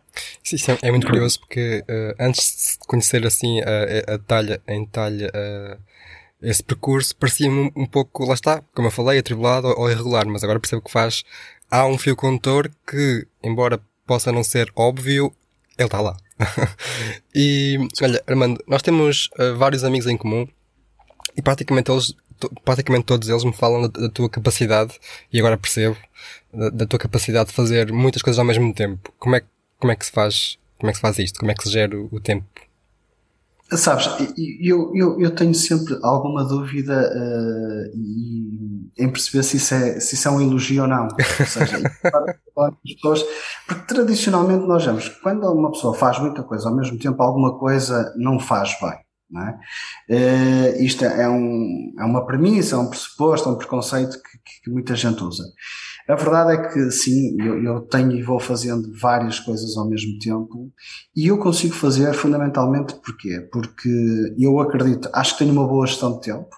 Sim, 0.42 0.58
sim 0.58 0.76
é 0.82 0.90
muito 0.90 1.06
curioso 1.06 1.40
porque 1.40 1.82
uh, 1.88 2.14
antes 2.20 2.76
de 2.78 2.86
conhecer 2.86 3.26
assim 3.26 3.60
a, 3.62 4.14
a 4.14 4.18
talha 4.18 4.60
em 4.68 4.84
talha 4.84 5.32
uh, 5.34 5.80
esse 6.42 6.62
percurso 6.62 7.16
parecia-me 7.16 7.58
um, 7.58 7.70
um, 7.74 7.86
pouco, 7.86 8.26
lá 8.26 8.34
está, 8.34 8.62
como 8.74 8.88
eu 8.88 8.92
falei, 8.92 9.18
atribulado 9.18 9.68
ou, 9.68 9.80
ou 9.80 9.90
irregular, 9.90 10.26
mas 10.26 10.44
agora 10.44 10.60
percebo 10.60 10.82
que 10.82 10.90
faz, 10.90 11.24
há 11.70 11.86
um 11.86 11.96
fio 11.96 12.14
condutor 12.14 12.70
que, 12.86 13.26
embora 13.42 13.80
possa 14.06 14.30
não 14.30 14.44
ser 14.44 14.70
óbvio, 14.76 15.34
ele 15.78 15.86
está 15.86 16.00
lá. 16.00 16.16
e, 17.34 17.78
olha, 18.02 18.22
Armando, 18.26 18.62
nós 18.66 18.82
temos 18.82 19.28
uh, 19.38 19.56
vários 19.56 19.84
amigos 19.84 20.06
em 20.06 20.16
comum 20.16 20.46
e 21.36 21.42
praticamente 21.42 21.90
eles, 21.90 22.14
praticamente 22.64 23.04
todos 23.04 23.28
eles 23.28 23.44
me 23.44 23.52
falam 23.52 23.82
da, 23.82 23.88
da 23.88 24.08
tua 24.08 24.28
capacidade, 24.28 24.94
e 25.32 25.38
agora 25.38 25.56
percebo, 25.56 25.96
da, 26.52 26.70
da, 26.70 26.86
tua 26.86 26.98
capacidade 26.98 27.50
de 27.50 27.54
fazer 27.54 27.92
muitas 27.92 28.22
coisas 28.22 28.38
ao 28.38 28.44
mesmo 28.44 28.72
tempo. 28.72 29.12
Como 29.18 29.34
é, 29.36 29.42
como 29.78 29.92
é 29.92 29.96
que 29.96 30.06
se 30.06 30.12
faz, 30.12 30.58
como 30.78 30.90
é 30.90 30.92
que 30.92 30.98
se 30.98 31.02
faz 31.02 31.18
isto? 31.18 31.40
Como 31.40 31.50
é 31.50 31.54
que 31.54 31.64
se 31.64 31.70
gera 31.70 31.96
o, 31.98 32.08
o 32.12 32.20
tempo? 32.20 32.46
Sabes, 33.72 34.06
eu, 34.60 34.92
eu, 34.94 35.20
eu 35.20 35.34
tenho 35.34 35.54
sempre 35.54 35.98
alguma 36.02 36.44
dúvida 36.44 37.10
uh, 37.10 37.96
em 38.98 39.10
perceber 39.10 39.42
se 39.42 39.56
isso, 39.56 39.74
é, 39.74 40.00
se 40.00 40.14
isso 40.14 40.28
é 40.28 40.30
um 40.30 40.40
elogio 40.40 40.82
ou 40.82 40.88
não. 40.88 41.08
Ou 41.08 41.46
seja, 41.46 41.78
pessoas, 42.84 43.24
porque 43.66 43.86
tradicionalmente 43.94 44.66
nós 44.66 44.84
vemos 44.84 45.08
que 45.08 45.20
quando 45.20 45.44
uma 45.52 45.72
pessoa 45.72 45.94
faz 45.94 46.18
muita 46.18 46.42
coisa 46.42 46.68
ao 46.68 46.76
mesmo 46.76 46.98
tempo, 46.98 47.22
alguma 47.22 47.58
coisa 47.58 48.12
não 48.16 48.38
faz 48.38 48.76
bem. 48.80 49.04
Não 49.30 49.42
é? 49.42 49.58
Uh, 50.10 50.82
isto 50.82 51.04
é, 51.04 51.28
um, 51.28 51.92
é 51.98 52.04
uma 52.04 52.24
premissa, 52.24 52.76
é 52.76 52.78
um 52.78 52.88
pressuposto, 52.88 53.48
é 53.48 53.52
um 53.52 53.58
preconceito 53.58 54.12
que, 54.12 54.62
que 54.62 54.70
muita 54.70 54.94
gente 54.94 55.22
usa. 55.24 55.44
A 56.06 56.14
verdade 56.14 56.52
é 56.52 56.68
que 56.68 56.90
sim, 56.90 57.34
eu, 57.40 57.62
eu, 57.64 57.80
tenho 57.80 58.12
e 58.12 58.22
vou 58.22 58.38
fazendo 58.38 58.92
várias 59.00 59.40
coisas 59.40 59.76
ao 59.76 59.88
mesmo 59.88 60.18
tempo 60.18 60.70
e 61.16 61.28
eu 61.28 61.38
consigo 61.38 61.74
fazer 61.74 62.12
fundamentalmente 62.12 62.94
porquê? 62.96 63.40
Porque 63.50 63.88
eu 64.38 64.60
acredito, 64.60 65.08
acho 65.14 65.32
que 65.32 65.38
tenho 65.38 65.52
uma 65.52 65.66
boa 65.66 65.86
gestão 65.86 66.12
de 66.12 66.20
tempo 66.20 66.54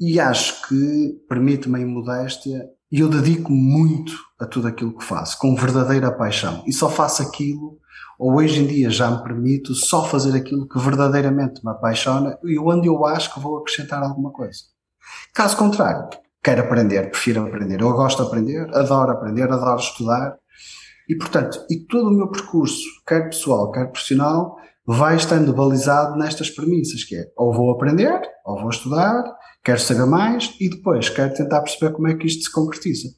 e 0.00 0.18
acho 0.18 0.66
que 0.66 1.12
permite-me 1.28 1.80
em 1.80 1.84
modéstia 1.84 2.64
e 2.90 3.00
eu 3.00 3.08
dedico 3.08 3.52
muito 3.52 4.12
a 4.40 4.46
tudo 4.46 4.66
aquilo 4.66 4.96
que 4.96 5.04
faço, 5.04 5.38
com 5.38 5.54
verdadeira 5.54 6.10
paixão 6.10 6.64
e 6.66 6.72
só 6.72 6.88
faço 6.88 7.22
aquilo 7.22 7.78
ou 8.18 8.36
hoje 8.36 8.62
em 8.62 8.66
dia 8.66 8.90
já 8.90 9.10
me 9.10 9.22
permito 9.22 9.74
só 9.74 10.04
fazer 10.04 10.36
aquilo 10.36 10.68
que 10.68 10.78
verdadeiramente 10.78 11.64
me 11.64 11.70
apaixona 11.70 12.38
e 12.44 12.58
onde 12.58 12.88
eu 12.88 13.04
acho 13.04 13.32
que 13.32 13.40
vou 13.40 13.58
acrescentar 13.58 14.02
alguma 14.02 14.30
coisa. 14.30 14.60
Caso 15.34 15.56
contrário, 15.56 16.08
quero 16.42 16.62
aprender, 16.62 17.10
prefiro 17.10 17.46
aprender. 17.46 17.80
Eu 17.80 17.92
gosto 17.92 18.22
de 18.22 18.28
aprender, 18.28 18.68
adoro 18.74 19.12
aprender, 19.12 19.50
adoro 19.50 19.80
estudar. 19.80 20.36
E, 21.08 21.16
portanto, 21.16 21.64
e 21.70 21.86
todo 21.86 22.08
o 22.08 22.12
meu 22.12 22.30
percurso, 22.30 22.84
quer 23.06 23.24
pessoal, 23.30 23.72
quer 23.72 23.86
profissional, 23.86 24.56
vai 24.86 25.16
estando 25.16 25.52
balizado 25.52 26.16
nestas 26.16 26.50
premissas, 26.50 27.04
que 27.04 27.16
é 27.16 27.24
ou 27.36 27.52
vou 27.52 27.72
aprender, 27.72 28.20
ou 28.44 28.60
vou 28.60 28.70
estudar, 28.70 29.24
quero 29.62 29.80
saber 29.80 30.06
mais 30.06 30.54
e 30.60 30.68
depois 30.68 31.08
quero 31.08 31.34
tentar 31.34 31.60
perceber 31.60 31.92
como 31.92 32.08
é 32.08 32.14
que 32.14 32.26
isto 32.26 32.44
se 32.44 32.52
concretiza. 32.52 33.08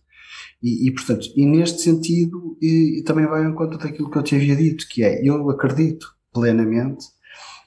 E, 0.63 0.89
e 0.89 0.95
portanto, 0.95 1.27
e 1.37 1.45
neste 1.45 1.83
sentido, 1.83 2.57
e, 2.61 3.01
e 3.01 3.05
também 3.05 3.27
vai 3.27 3.45
em 3.45 3.55
conta 3.55 3.79
daquilo 3.79 4.11
que 4.11 4.19
eu 4.19 4.23
te 4.23 4.37
havia 4.37 4.55
dito, 4.55 4.87
que 4.89 5.03
é, 5.03 5.21
eu 5.27 5.51
acredito 5.51 6.07
plenamente 6.33 7.05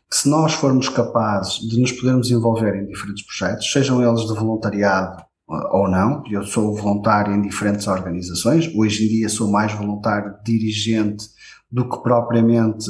que 0.10 0.18
se 0.18 0.30
nós 0.30 0.54
formos 0.54 0.88
capazes 0.88 1.60
de 1.60 1.80
nos 1.80 1.92
podermos 1.92 2.32
envolver 2.32 2.76
em 2.76 2.86
diferentes 2.86 3.26
projetos, 3.26 3.72
sejam 3.72 4.02
eles 4.02 4.22
de 4.22 4.34
voluntariado 4.34 5.24
ou 5.48 5.88
não, 5.88 6.24
eu 6.32 6.44
sou 6.44 6.76
voluntário 6.76 7.34
em 7.34 7.42
diferentes 7.42 7.88
organizações, 7.88 8.74
hoje 8.74 9.06
em 9.06 9.10
dia 9.10 9.30
sou 9.30 9.52
mais 9.52 9.74
voluntário 9.74 10.34
dirigente 10.44 11.26
do 11.72 11.88
que 11.88 12.02
propriamente 12.02 12.90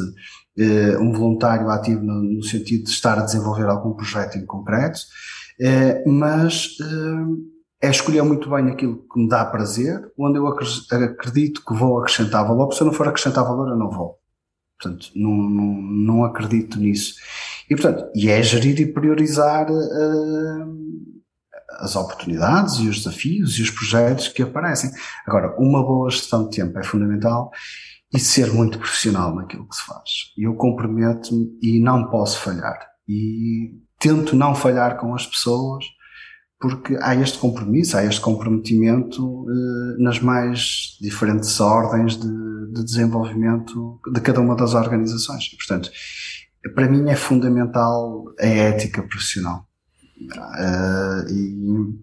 eh, 0.58 0.98
um 1.00 1.12
voluntário 1.12 1.70
ativo 1.70 2.02
no, 2.02 2.24
no, 2.24 2.44
sentido 2.44 2.86
de 2.86 2.92
estar 2.92 3.20
a 3.20 3.26
desenvolver 3.26 3.66
algum 3.66 3.94
projeto 3.94 4.38
em 4.38 4.46
concreto, 4.46 5.00
eh, 5.00 5.45
mas 6.06 6.78
eh, 6.82 7.88
é 7.88 7.90
escolher 7.90 8.24
muito 8.24 8.50
bem 8.50 8.70
aquilo 8.70 9.06
que 9.12 9.20
me 9.20 9.30
dá 9.30 9.46
prazer, 9.46 10.12
onde 10.18 10.38
eu 10.38 10.48
acredito 10.48 11.64
que 11.66 11.74
vou 11.74 12.00
acrescentar 12.00 12.46
valor, 12.48 12.66
porque 12.66 12.78
se 12.78 12.84
eu 12.84 12.88
não 12.88 12.94
for 12.94 13.08
acrescentar 13.08 13.44
valor 13.44 13.70
eu 13.70 13.78
não 13.78 13.90
vou. 13.90 14.20
Portanto, 14.80 15.08
não, 15.16 15.32
não, 15.32 15.82
não 15.82 16.24
acredito 16.26 16.80
nisso. 16.80 17.16
E, 17.70 17.76
portanto, 17.76 18.12
e 18.14 18.30
é 18.30 18.44
gerir 18.44 18.80
e 18.80 18.92
priorizar 18.92 19.72
uh, 19.72 20.86
as 21.80 21.96
oportunidades 21.96 22.76
e 22.80 22.90
os 22.90 22.98
desafios 22.98 23.58
e 23.58 23.62
os 23.62 23.72
projetos 23.72 24.28
que 24.28 24.44
aparecem. 24.44 24.92
Agora, 25.26 25.56
uma 25.58 25.82
boa 25.82 26.10
gestão 26.10 26.48
de 26.48 26.58
tempo 26.58 26.78
é 26.78 26.84
fundamental 26.84 27.52
e 28.14 28.20
ser 28.20 28.52
muito 28.52 28.78
profissional 28.78 29.34
naquilo 29.34 29.68
que 29.68 29.76
se 29.76 29.86
faz. 29.86 30.34
Eu 30.38 30.56
comprometo-me 30.56 31.58
e 31.62 31.80
não 31.80 32.10
posso 32.10 32.40
falhar. 32.40 32.88
E 33.08 33.85
tento 34.00 34.36
não 34.36 34.56
falhar 34.56 34.98
com 34.98 35.14
as 35.14 35.26
pessoas 35.26 35.86
porque 36.60 36.98
há 37.02 37.14
este 37.16 37.38
compromisso, 37.38 37.98
há 37.98 38.06
este 38.06 38.22
comprometimento 38.22 39.46
eh, 39.50 40.02
nas 40.02 40.20
mais 40.20 40.98
diferentes 41.02 41.60
ordens 41.60 42.18
de, 42.18 42.74
de, 42.74 42.84
desenvolvimento 42.84 44.00
de 44.12 44.22
cada 44.22 44.40
uma 44.40 44.56
das 44.56 44.74
organizações. 44.74 45.50
Portanto, 45.50 45.92
para 46.74 46.90
mim 46.90 47.10
é 47.10 47.16
fundamental 47.16 48.26
a 48.40 48.46
ética 48.46 49.04
profissional. 49.04 49.68
Uh, 50.18 51.30
e, 51.30 51.96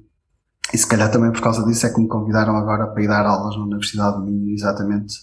e 0.72 0.78
se 0.78 0.86
calhar 0.86 1.10
também 1.10 1.32
por 1.32 1.40
causa 1.40 1.64
disso 1.64 1.86
é 1.86 1.90
que 1.90 2.00
me 2.00 2.06
convidaram 2.06 2.54
agora 2.54 2.86
para 2.86 3.02
ir 3.02 3.08
dar 3.08 3.24
aulas 3.24 3.56
na 3.56 3.64
Universidade 3.64 4.18
do 4.18 4.24
Minho, 4.24 4.54
exatamente 4.54 5.14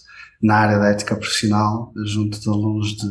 na 0.41 0.55
área 0.55 0.79
da 0.79 0.89
ética 0.89 1.15
profissional, 1.15 1.93
junto 2.05 2.39
de 2.39 2.49
alunos 2.49 2.97
de, 2.97 3.09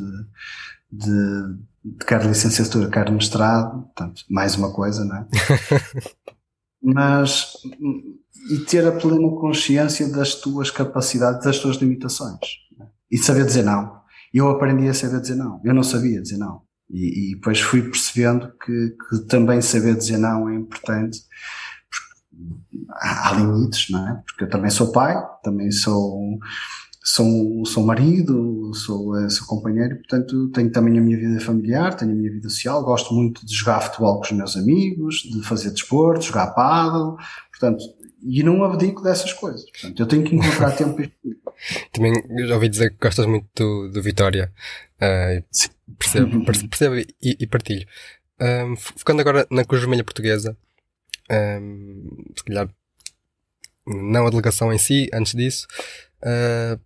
de, 0.90 1.08
de 1.08 1.67
quer 2.06 2.24
licenciatura, 2.24 2.90
quer 2.90 3.10
mestrado, 3.10 3.82
portanto, 3.82 4.24
mais 4.28 4.56
uma 4.56 4.72
coisa, 4.72 5.04
não 5.04 5.16
é? 5.16 5.26
Mas, 6.82 7.54
e 8.50 8.58
ter 8.60 8.86
a 8.86 8.92
plena 8.92 9.28
consciência 9.30 10.08
das 10.08 10.36
tuas 10.36 10.70
capacidades, 10.70 11.44
das 11.44 11.58
tuas 11.58 11.76
limitações. 11.76 12.38
É? 12.80 12.84
E 13.10 13.18
saber 13.18 13.44
dizer 13.44 13.64
não. 13.64 13.98
Eu 14.32 14.48
aprendi 14.48 14.88
a 14.88 14.94
saber 14.94 15.20
dizer 15.20 15.34
não. 15.34 15.60
Eu 15.64 15.74
não 15.74 15.82
sabia 15.82 16.20
dizer 16.20 16.38
não. 16.38 16.62
E, 16.90 17.32
e 17.32 17.34
depois 17.34 17.60
fui 17.60 17.82
percebendo 17.82 18.52
que, 18.64 18.96
que, 19.10 19.18
também 19.26 19.60
saber 19.60 19.96
dizer 19.96 20.18
não 20.18 20.48
é 20.48 20.54
importante. 20.54 21.20
Há 22.90 23.32
limites, 23.32 23.90
não 23.90 24.08
é? 24.08 24.22
Porque 24.24 24.44
eu 24.44 24.48
também 24.48 24.70
sou 24.70 24.92
pai, 24.92 25.16
também 25.42 25.70
sou, 25.70 26.38
sou, 27.02 27.64
sou 27.64 27.84
marido, 27.84 28.72
sou, 28.74 29.16
eh, 29.18 29.28
sou 29.30 29.46
companheiro, 29.46 29.96
portanto 29.96 30.50
tenho 30.50 30.70
também 30.70 30.98
a 30.98 31.00
minha 31.00 31.16
vida 31.16 31.40
familiar, 31.40 31.94
tenho 31.94 32.12
a 32.12 32.14
minha 32.14 32.30
vida 32.30 32.48
social, 32.48 32.84
gosto 32.84 33.14
muito 33.14 33.44
de 33.46 33.54
jogar 33.54 33.80
futebol 33.80 34.16
com 34.16 34.24
os 34.24 34.32
meus 34.32 34.56
amigos, 34.56 35.16
de 35.22 35.42
fazer 35.42 35.70
desporto, 35.70 36.24
jogar 36.24 36.48
paddle, 36.48 37.16
portanto, 37.50 37.82
e 38.22 38.42
não 38.42 38.64
abdico 38.64 39.02
dessas 39.02 39.32
coisas. 39.32 39.64
Portanto, 39.70 40.00
eu 40.00 40.06
tenho 40.06 40.24
que 40.24 40.34
encontrar 40.34 40.72
tempo. 40.72 40.96
Também 41.92 42.12
já 42.46 42.54
ouvi 42.54 42.68
dizer 42.68 42.90
que 42.90 42.98
gostas 43.00 43.26
muito 43.26 43.48
do, 43.56 43.88
do 43.88 44.02
Vitória. 44.02 44.52
Uh, 44.96 45.44
percebo, 45.96 46.36
uhum. 46.36 46.44
percebo 46.44 46.96
e, 46.96 47.06
e 47.20 47.46
partilho. 47.46 47.86
Um, 48.40 48.76
focando 48.76 49.20
agora 49.20 49.46
na 49.50 49.64
Cruz 49.64 49.80
Vermelha 49.80 50.04
Portuguesa, 50.04 50.56
um, 51.30 52.08
se 52.36 52.44
calhar 52.44 52.68
não 53.86 54.26
a 54.26 54.30
delegação 54.30 54.72
em 54.72 54.78
si, 54.78 55.08
antes 55.12 55.34
disso, 55.34 55.66
uh, 56.22 56.78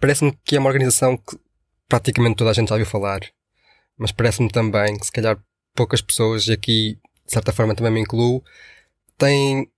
parece-me 0.00 0.36
que 0.44 0.56
é 0.56 0.58
uma 0.58 0.68
organização 0.68 1.16
que 1.16 1.38
praticamente 1.88 2.36
toda 2.36 2.50
a 2.50 2.52
gente 2.52 2.68
já 2.68 2.74
ouviu 2.74 2.86
falar, 2.86 3.20
mas 3.96 4.12
parece-me 4.12 4.50
também 4.50 4.98
que 4.98 5.06
se 5.06 5.12
calhar 5.12 5.38
poucas 5.74 6.00
pessoas, 6.00 6.46
e 6.46 6.52
aqui 6.52 6.98
de 7.26 7.32
certa 7.32 7.52
forma 7.52 7.74
também 7.74 7.92
me 7.92 8.00
incluo, 8.00 8.42
têm 9.18 9.70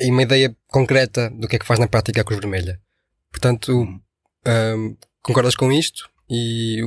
uma 0.00 0.22
ideia 0.22 0.54
concreta 0.68 1.30
do 1.30 1.46
que 1.46 1.56
é 1.56 1.58
que 1.58 1.66
faz 1.66 1.78
na 1.78 1.86
prática 1.86 2.20
a 2.20 2.24
Cruz 2.24 2.40
Vermelha. 2.40 2.80
Portanto, 3.30 3.72
um, 3.72 4.00
uhum. 4.46 4.96
concordas 5.22 5.54
com 5.54 5.72
isto? 5.72 6.08
E, 6.28 6.80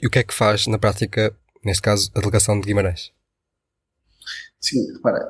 e, 0.00 0.06
o 0.06 0.10
que 0.10 0.18
é 0.18 0.22
que 0.22 0.34
faz 0.34 0.66
na 0.66 0.78
prática, 0.78 1.34
neste 1.64 1.82
caso, 1.82 2.10
a 2.14 2.20
delegação 2.20 2.58
de 2.60 2.66
Guimarães? 2.66 3.12
Sim, 4.60 4.92
repara, 4.94 5.28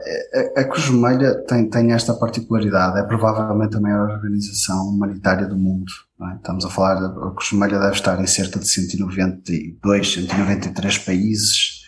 a, 0.56 0.60
a 0.60 0.64
Cruz 0.64 0.86
Vermelha 0.86 1.34
tem, 1.46 1.68
tem 1.68 1.92
esta 1.92 2.14
particularidade, 2.14 3.00
é 3.00 3.02
provavelmente 3.02 3.76
a 3.76 3.80
maior 3.80 4.10
organização 4.10 4.88
humanitária 4.88 5.46
do 5.46 5.56
mundo. 5.56 5.90
É? 6.20 6.36
Estamos 6.36 6.64
a 6.64 6.70
falar, 6.70 6.96
a 7.04 7.34
Vermelha 7.40 7.78
deve 7.78 7.94
estar 7.94 8.20
em 8.20 8.26
cerca 8.26 8.58
de 8.58 8.68
192, 8.68 10.12
193 10.12 10.98
países, 10.98 11.82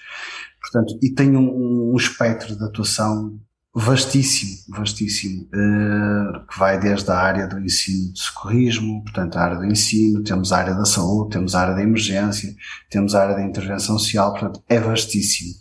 portanto, 0.61 0.99
e 1.03 1.11
tem 1.15 1.37
um, 1.37 1.93
um 1.93 1.97
espectro 1.97 2.57
de 2.57 2.65
atuação 2.65 3.39
vastíssimo, 3.79 4.57
vastíssimo, 4.71 5.47
eh, 5.55 6.45
que 6.51 6.59
vai 6.59 6.81
desde 6.81 7.11
a 7.11 7.19
área 7.19 7.47
do 7.47 7.61
ensino 7.61 8.11
de 8.11 8.21
socorrismo, 8.21 9.03
portanto, 9.05 9.37
a 9.37 9.43
área 9.43 9.59
do 9.59 9.67
ensino, 9.67 10.23
temos 10.23 10.51
a 10.51 10.57
área 10.57 10.75
da 10.75 10.87
saúde, 10.87 11.35
temos 11.35 11.55
a 11.55 11.61
área 11.61 11.75
da 11.75 11.83
emergência, 11.83 12.55
temos 12.91 13.15
a 13.15 13.23
área 13.23 13.37
da 13.37 13.43
intervenção 13.43 13.99
social, 13.99 14.33
portanto, 14.33 14.63
é 14.67 14.81
vastíssimo. 14.81 15.55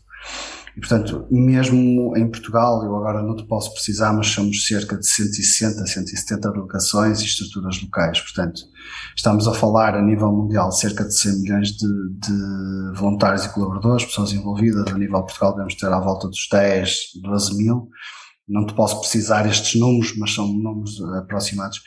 E, 0.75 0.79
portanto, 0.79 1.25
mesmo 1.31 2.17
em 2.17 2.29
Portugal, 2.29 2.83
eu 2.83 2.95
agora 2.97 3.23
não 3.23 3.35
te 3.35 3.45
posso 3.47 3.71
precisar, 3.71 4.11
mas 4.11 4.27
somos 4.27 4.65
cerca 4.65 4.97
de 4.97 5.07
160, 5.07 5.85
170 5.85 6.51
delegações 6.51 7.21
e 7.21 7.25
estruturas 7.25 7.81
locais. 7.81 8.19
Portanto, 8.19 8.61
estamos 9.15 9.47
a 9.47 9.53
falar 9.53 9.95
a 9.95 10.01
nível 10.01 10.31
mundial 10.33 10.71
cerca 10.73 11.05
de 11.05 11.17
100 11.17 11.41
milhões 11.41 11.69
de, 11.69 11.87
de 12.19 12.99
voluntários 12.99 13.45
e 13.45 13.53
colaboradores, 13.53 14.05
pessoas 14.05 14.33
envolvidas. 14.33 14.85
A 14.91 14.97
nível 14.97 15.19
de 15.19 15.27
Portugal 15.27 15.53
devemos 15.53 15.75
ter 15.75 15.87
à 15.87 15.99
volta 15.99 16.27
dos 16.27 16.47
10, 16.51 16.93
12 17.23 17.57
mil. 17.57 17.89
Não 18.45 18.65
te 18.65 18.73
posso 18.75 18.99
precisar 18.99 19.47
estes 19.47 19.79
números, 19.79 20.13
mas 20.17 20.33
são 20.33 20.45
números 20.45 21.01
aproximados. 21.17 21.81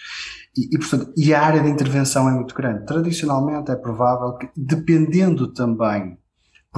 E, 0.57 0.75
e, 0.75 0.79
portanto, 0.79 1.13
e 1.15 1.35
a 1.35 1.43
área 1.43 1.63
de 1.63 1.69
intervenção 1.69 2.27
é 2.27 2.33
muito 2.33 2.55
grande. 2.55 2.87
Tradicionalmente 2.87 3.71
é 3.71 3.77
provável 3.77 4.35
que, 4.39 4.49
dependendo 4.57 5.53
também 5.53 6.17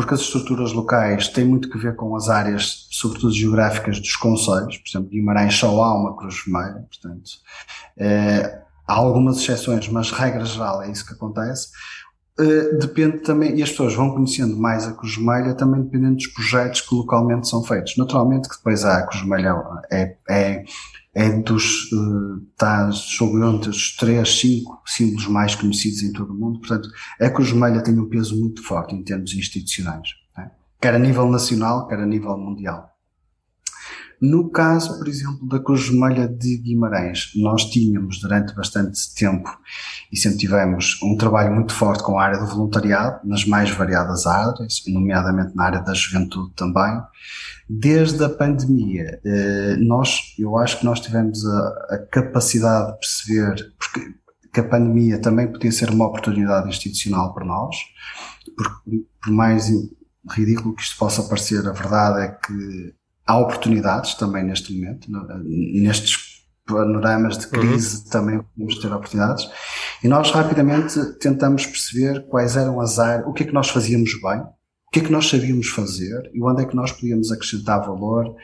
porque 0.00 0.14
as 0.14 0.20
estruturas 0.20 0.72
locais 0.72 1.28
têm 1.28 1.44
muito 1.44 1.68
que 1.68 1.76
ver 1.76 1.94
com 1.94 2.16
as 2.16 2.30
áreas, 2.30 2.86
sobretudo 2.90 3.34
geográficas, 3.34 4.00
dos 4.00 4.16
conselhos. 4.16 4.78
Por 4.78 4.88
exemplo, 4.88 5.10
Guimarães 5.10 5.54
só 5.54 5.68
há 5.82 5.94
uma 5.94 6.16
Cruz 6.16 6.42
Vermelha, 6.42 6.86
portanto, 6.88 7.30
é, 7.98 8.62
há 8.88 8.94
algumas 8.94 9.36
exceções, 9.36 9.90
mas 9.90 10.10
regra 10.10 10.42
geral 10.46 10.82
é 10.82 10.90
isso 10.90 11.06
que 11.06 11.12
acontece. 11.12 11.68
Uh, 12.38 12.78
depende 12.78 13.18
também, 13.18 13.54
e 13.54 13.62
as 13.62 13.68
pessoas 13.68 13.94
vão 13.94 14.14
conhecendo 14.14 14.56
mais 14.56 14.86
a 14.86 14.94
Cruz 14.94 15.16
Vermelha 15.16 15.54
também 15.54 15.82
dependendo 15.82 16.14
dos 16.14 16.28
projetos 16.28 16.80
que 16.80 16.94
localmente 16.94 17.46
são 17.46 17.62
feitos. 17.62 17.98
Naturalmente 17.98 18.48
que 18.48 18.56
depois 18.56 18.82
a 18.86 19.02
Cruz 19.02 19.20
Vermelha 19.20 19.54
é, 19.92 20.16
é 20.30 20.64
é 21.14 21.28
dos, 21.40 21.90
está 22.52 22.90
sob 22.92 23.36
um 23.42 23.58
dos 23.58 23.96
três, 23.96 24.40
cinco 24.40 24.80
símbolos 24.86 25.26
mais 25.26 25.54
conhecidos 25.54 26.02
em 26.02 26.12
todo 26.12 26.32
o 26.32 26.36
mundo. 26.36 26.60
Portanto, 26.60 26.88
a 27.20 27.30
Cruz 27.30 27.50
Vermelha 27.50 27.82
tem 27.82 27.98
um 27.98 28.08
peso 28.08 28.38
muito 28.38 28.62
forte 28.62 28.94
em 28.94 29.02
termos 29.02 29.34
institucionais, 29.34 30.08
né? 30.36 30.50
quer 30.80 30.94
a 30.94 30.98
nível 30.98 31.28
nacional, 31.28 31.88
quer 31.88 31.98
a 31.98 32.06
nível 32.06 32.36
mundial. 32.38 32.89
No 34.20 34.50
caso, 34.50 34.98
por 34.98 35.08
exemplo, 35.08 35.48
da 35.48 35.58
Cruz 35.58 35.88
Vermelha 35.88 36.28
de 36.28 36.58
Guimarães, 36.58 37.32
nós 37.36 37.64
tínhamos 37.70 38.20
durante 38.20 38.54
bastante 38.54 39.14
tempo 39.14 39.48
e 40.12 40.16
sempre 40.18 40.38
tivemos 40.38 40.98
um 41.02 41.16
trabalho 41.16 41.54
muito 41.54 41.72
forte 41.72 42.02
com 42.02 42.18
a 42.18 42.24
área 42.24 42.38
do 42.38 42.46
voluntariado, 42.46 43.26
nas 43.26 43.46
mais 43.46 43.70
variadas 43.70 44.26
áreas, 44.26 44.82
nomeadamente 44.88 45.56
na 45.56 45.64
área 45.64 45.80
da 45.80 45.94
juventude 45.94 46.52
também. 46.54 47.00
Desde 47.68 48.22
a 48.22 48.28
pandemia, 48.28 49.20
eh, 49.24 49.76
nós, 49.78 50.34
eu 50.38 50.56
acho 50.58 50.80
que 50.80 50.84
nós 50.84 51.00
tivemos 51.00 51.46
a, 51.46 51.68
a 51.90 51.98
capacidade 52.10 52.92
de 52.92 52.98
perceber, 52.98 53.72
porque 53.78 54.20
que 54.52 54.60
a 54.60 54.68
pandemia 54.68 55.20
também 55.20 55.46
podia 55.46 55.70
ser 55.70 55.90
uma 55.90 56.06
oportunidade 56.06 56.68
institucional 56.68 57.32
para 57.32 57.46
nós, 57.46 57.76
porque 58.56 59.04
por 59.22 59.32
mais 59.32 59.70
ridículo 60.28 60.74
que 60.74 60.82
isto 60.82 60.98
possa 60.98 61.22
parecer, 61.22 61.66
a 61.66 61.72
verdade 61.72 62.20
é 62.22 62.28
que 62.28 62.94
há 63.30 63.38
oportunidades 63.38 64.14
também 64.14 64.42
neste 64.42 64.74
momento, 64.74 65.08
nestes 65.44 66.40
panoramas 66.66 67.38
de 67.38 67.46
crise 67.46 67.98
uhum. 67.98 68.10
também 68.10 68.42
podemos 68.42 68.78
ter 68.78 68.92
oportunidades. 68.92 69.48
E 70.02 70.08
nós 70.08 70.30
rapidamente 70.32 71.00
tentamos 71.18 71.64
perceber 71.64 72.26
quais 72.28 72.56
eram 72.56 72.80
as 72.80 72.98
áreas, 72.98 73.26
o 73.26 73.32
que 73.32 73.44
é 73.44 73.46
que 73.46 73.52
nós 73.52 73.68
fazíamos 73.68 74.12
bem, 74.20 74.40
o 74.40 74.90
que 74.92 75.00
é 75.00 75.02
que 75.02 75.12
nós 75.12 75.28
sabíamos 75.28 75.68
fazer 75.68 76.30
e 76.34 76.42
onde 76.42 76.62
é 76.62 76.66
que 76.66 76.74
nós 76.74 76.90
podíamos 76.90 77.30
acrescentar 77.30 77.86
valor 77.86 78.34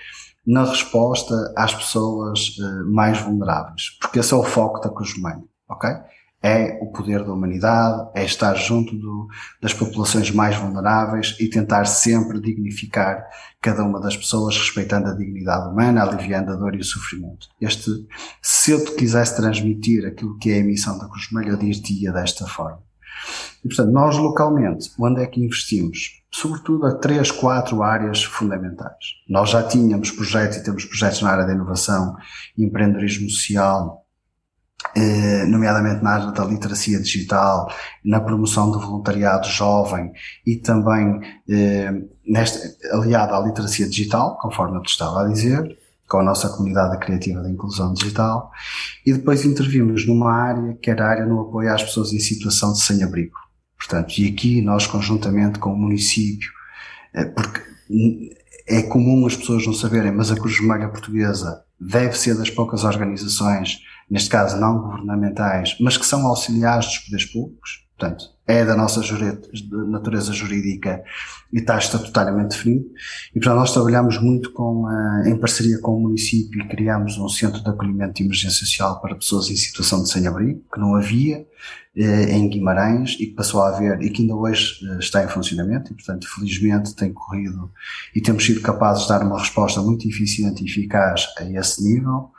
na 0.47 0.65
resposta 0.65 1.53
às 1.57 1.75
pessoas 1.75 2.57
uh, 2.59 2.93
mais 2.93 3.19
vulneráveis. 3.19 3.99
Porque 4.01 4.21
esse 4.21 4.33
é 4.33 4.37
o 4.37 4.45
foco 4.45 4.81
da 4.81 4.89
Vermelha, 4.89 5.43
ok? 5.69 5.91
É 6.47 6.79
o 6.81 6.87
poder 6.93 7.25
da 7.25 7.33
humanidade, 7.33 8.09
é 8.15 8.25
estar 8.25 8.55
junto 8.55 8.97
do, 8.97 9.27
das 9.61 9.75
populações 9.75 10.31
mais 10.31 10.55
vulneráveis 10.55 11.37
e 11.41 11.51
tentar 11.51 11.87
sempre 11.87 12.41
dignificar 12.41 13.27
cada 13.61 13.83
uma 13.83 14.01
das 14.01 14.17
pessoas, 14.17 14.57
respeitando 14.57 15.09
a 15.09 15.15
dignidade 15.15 15.69
humana, 15.69 16.05
aliviando 16.05 16.53
a 16.53 16.55
dor 16.55 16.77
e 16.77 16.79
o 16.79 16.85
sofrimento. 16.85 17.49
Este, 17.61 17.91
se 18.41 18.71
eu 18.71 18.85
te 18.85 18.93
quisesse 18.93 19.35
transmitir 19.35 20.07
aquilo 20.07 20.39
que 20.39 20.53
é 20.53 20.61
a 20.61 20.65
missão 20.65 20.97
da 20.97 21.09
Cruz 21.09 21.27
Vermelha, 21.29 21.51
eu 21.51 21.59
diria 21.59 22.13
desta 22.13 22.47
forma. 22.47 22.79
E, 23.65 23.67
portanto, 23.67 23.91
nós 23.91 24.17
localmente, 24.17 24.93
onde 25.01 25.21
é 25.21 25.27
que 25.27 25.45
investimos? 25.45 26.23
Sobretudo 26.31 26.87
a 26.87 26.95
três, 26.95 27.33
quatro 27.33 27.83
áreas 27.83 28.23
fundamentais. 28.23 29.17
Nós 29.29 29.51
já 29.51 29.65
tínhamos 29.65 30.13
projetos 30.13 30.59
e 30.59 30.63
temos 30.63 30.85
projetos 30.85 31.23
na 31.23 31.31
área 31.31 31.45
da 31.45 31.55
inovação 31.55 32.15
empreendedorismo 32.57 33.29
social, 33.29 34.06
nomeadamente 35.47 36.03
na 36.03 36.11
área 36.11 36.33
da 36.33 36.45
literacia 36.45 36.99
digital, 37.01 37.71
na 38.05 38.21
promoção 38.21 38.71
do 38.71 38.81
voluntariado 38.81 39.49
jovem 39.49 40.13
e 40.47 40.57
também 40.57 41.21
eh, 41.49 41.93
nesta, 42.27 42.61
aliado 42.97 43.35
à 43.35 43.41
literacia 43.41 43.89
digital, 43.89 44.39
conforme 44.39 44.77
eu 44.77 44.83
te 44.83 44.91
estava 44.91 45.25
a 45.25 45.29
dizer, 45.29 45.77
com 46.09 46.19
a 46.19 46.23
nossa 46.23 46.49
comunidade 46.49 46.99
criativa 46.99 47.43
de 47.43 47.51
inclusão 47.51 47.93
digital, 47.93 48.51
e 49.05 49.13
depois 49.13 49.45
intervimos 49.45 50.07
numa 50.07 50.33
área 50.33 50.75
que 50.81 50.91
era 50.91 51.05
a 51.05 51.11
área 51.11 51.27
no 51.27 51.41
apoio 51.41 51.73
às 51.73 51.83
pessoas 51.83 52.13
em 52.13 52.21
situação 52.21 52.73
de 52.73 52.81
sem-abrigo. 52.81 53.37
Portanto, 53.77 54.19
e 54.19 54.29
aqui 54.29 54.63
nós 54.63 54.87
conjuntamente 54.87 55.59
com 55.59 55.73
o 55.73 55.77
município, 55.77 56.51
eh, 57.15 57.25
porque 57.25 57.61
é 58.69 58.83
comum 58.83 59.27
as 59.27 59.37
pessoas 59.37 59.67
não 59.67 59.75
saberem, 59.75 60.13
mas 60.13 60.31
a 60.31 60.37
Cruz 60.37 60.59
Vermelha 60.59 60.89
Portuguesa 60.89 61.63
deve 61.79 62.17
ser 62.17 62.37
das 62.37 62.51
poucas 62.51 62.85
organizações 62.85 63.81
neste 64.09 64.31
caso 64.31 64.59
não 64.59 64.81
governamentais, 64.81 65.77
mas 65.81 65.97
que 65.97 66.07
são 66.07 66.27
auxiliares 66.27 66.87
dos 66.87 66.99
poderes 66.99 67.27
públicos, 67.27 67.87
portanto, 67.99 68.37
é 68.47 68.65
da 68.65 68.77
nossa 68.77 69.01
natureza 69.89 70.33
jurídica 70.33 71.03
e 71.53 71.59
está 71.59 71.79
estatutariamente 71.79 72.57
definido. 72.57 72.87
E, 73.31 73.41
portanto, 73.41 73.59
nós 73.59 73.73
trabalhamos 73.73 74.21
muito 74.21 74.53
com, 74.53 74.87
em 75.27 75.37
parceria 75.37 75.81
com 75.81 75.97
o 75.97 76.01
município 76.01 76.63
e 76.63 76.69
criamos 76.69 77.19
um 77.19 77.29
centro 77.29 77.63
de 77.63 77.69
acolhimento 77.69 78.15
de 78.15 78.23
emergência 78.23 78.65
social 78.65 79.01
para 79.01 79.17
pessoas 79.17 79.51
em 79.51 79.57
situação 79.57 80.03
de 80.03 80.11
sem-abrigo, 80.11 80.63
que 80.73 80.79
não 80.79 80.95
havia 80.95 81.45
eh, 81.97 82.31
em 82.31 82.49
Guimarães 82.49 83.17
e 83.19 83.27
que 83.27 83.35
passou 83.35 83.63
a 83.63 83.75
haver 83.75 84.03
e 84.03 84.11
que 84.11 84.21
ainda 84.23 84.35
hoje 84.35 84.79
eh, 84.87 84.99
está 84.99 85.25
em 85.25 85.29
funcionamento 85.29 85.91
e, 85.91 85.95
portanto, 85.95 86.29
felizmente 86.29 86.95
tem 86.95 87.13
corrido 87.13 87.73
e 88.15 88.21
temos 88.21 88.45
sido 88.45 88.61
capazes 88.61 89.05
de 89.05 89.09
dar 89.09 89.23
uma 89.23 89.39
resposta 89.39 89.81
muito 89.81 90.07
eficiente 90.07 90.63
e 90.63 90.67
eficaz 90.69 91.27
a 91.39 91.45
esse 91.45 91.83
nível. 91.83 92.31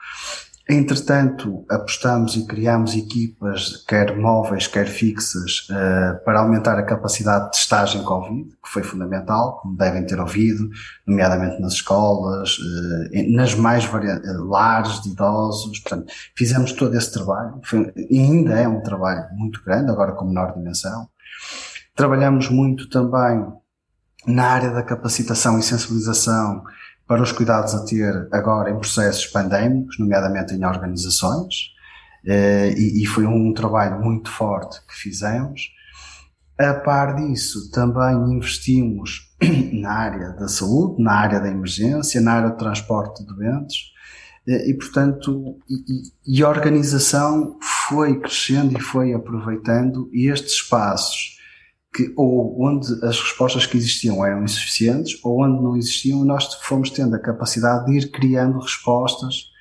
Entretanto, 0.69 1.65
apostamos 1.69 2.35
e 2.35 2.45
criamos 2.45 2.93
equipas, 2.93 3.85
quer 3.87 4.17
móveis, 4.17 4.67
quer 4.67 4.85
fixas, 4.85 5.65
uh, 5.69 6.21
para 6.25 6.41
aumentar 6.41 6.77
a 6.77 6.83
capacidade 6.83 7.45
de 7.45 7.51
testagem 7.51 8.03
Covid, 8.03 8.49
que 8.49 8.69
foi 8.69 8.83
fundamental, 8.83 9.61
como 9.61 9.77
devem 9.77 10.05
ter 10.05 10.19
ouvido, 10.19 10.69
nomeadamente 11.07 11.61
nas 11.61 11.73
escolas, 11.73 12.57
uh, 12.57 13.33
nas 13.33 13.55
mais 13.55 13.85
variadas, 13.85 14.29
uh, 14.29 14.43
lares 14.43 15.01
de 15.01 15.09
idosos. 15.09 15.79
Portanto, 15.79 16.11
fizemos 16.35 16.73
todo 16.73 16.93
esse 16.95 17.13
trabalho. 17.13 17.61
Foi, 17.63 17.93
ainda 18.11 18.59
é 18.59 18.67
um 18.67 18.81
trabalho 18.81 19.25
muito 19.35 19.63
grande, 19.63 19.89
agora 19.89 20.11
com 20.11 20.25
menor 20.25 20.53
dimensão. 20.53 21.07
Trabalhamos 21.95 22.49
muito 22.49 22.89
também 22.89 23.45
na 24.27 24.43
área 24.43 24.71
da 24.71 24.83
capacitação 24.83 25.57
e 25.57 25.63
sensibilização 25.63 26.61
para 27.07 27.21
os 27.21 27.31
cuidados 27.31 27.73
a 27.73 27.85
ter 27.85 28.27
agora 28.31 28.69
em 28.69 28.77
processos 28.77 29.25
pandémicos, 29.27 29.97
nomeadamente 29.97 30.53
em 30.53 30.65
organizações, 30.65 31.71
eh, 32.25 32.73
e, 32.77 33.05
foi 33.05 33.25
um 33.25 33.53
trabalho 33.53 34.03
muito 34.03 34.29
forte 34.29 34.85
que 34.85 34.93
fizemos. 34.93 35.71
A 36.59 36.73
par 36.73 37.15
disso, 37.15 37.71
também 37.71 38.15
investimos 38.33 39.33
na 39.71 39.91
área 39.91 40.29
da 40.31 40.49
saúde, 40.49 41.01
na 41.01 41.13
área 41.13 41.39
da 41.39 41.47
emergência, 41.47 42.19
na 42.19 42.33
área 42.33 42.49
do 42.49 42.57
transporte 42.57 43.23
de 43.23 43.33
doentes, 43.33 43.93
eh, 44.45 44.69
e 44.69 44.73
portanto, 44.73 45.57
e, 45.69 46.11
e 46.25 46.43
a 46.43 46.49
organização 46.49 47.57
foi 47.87 48.19
crescendo 48.19 48.77
e 48.77 48.81
foi 48.81 49.13
aproveitando 49.13 50.09
estes 50.11 50.55
espaços 50.55 51.36
que 51.93 52.13
ou 52.15 52.63
onde 52.63 52.93
as 53.05 53.19
respostas 53.19 53.65
que 53.65 53.77
existiam 53.77 54.23
eram 54.25 54.43
insuficientes 54.43 55.19
ou 55.23 55.43
onde 55.43 55.61
não 55.61 55.75
existiam, 55.75 56.23
nós 56.23 56.53
fomos 56.61 56.89
tendo 56.89 57.15
a 57.15 57.19
capacidade 57.19 57.85
de 57.85 57.97
ir 57.97 58.11
criando 58.11 58.59
respostas. 58.59 59.55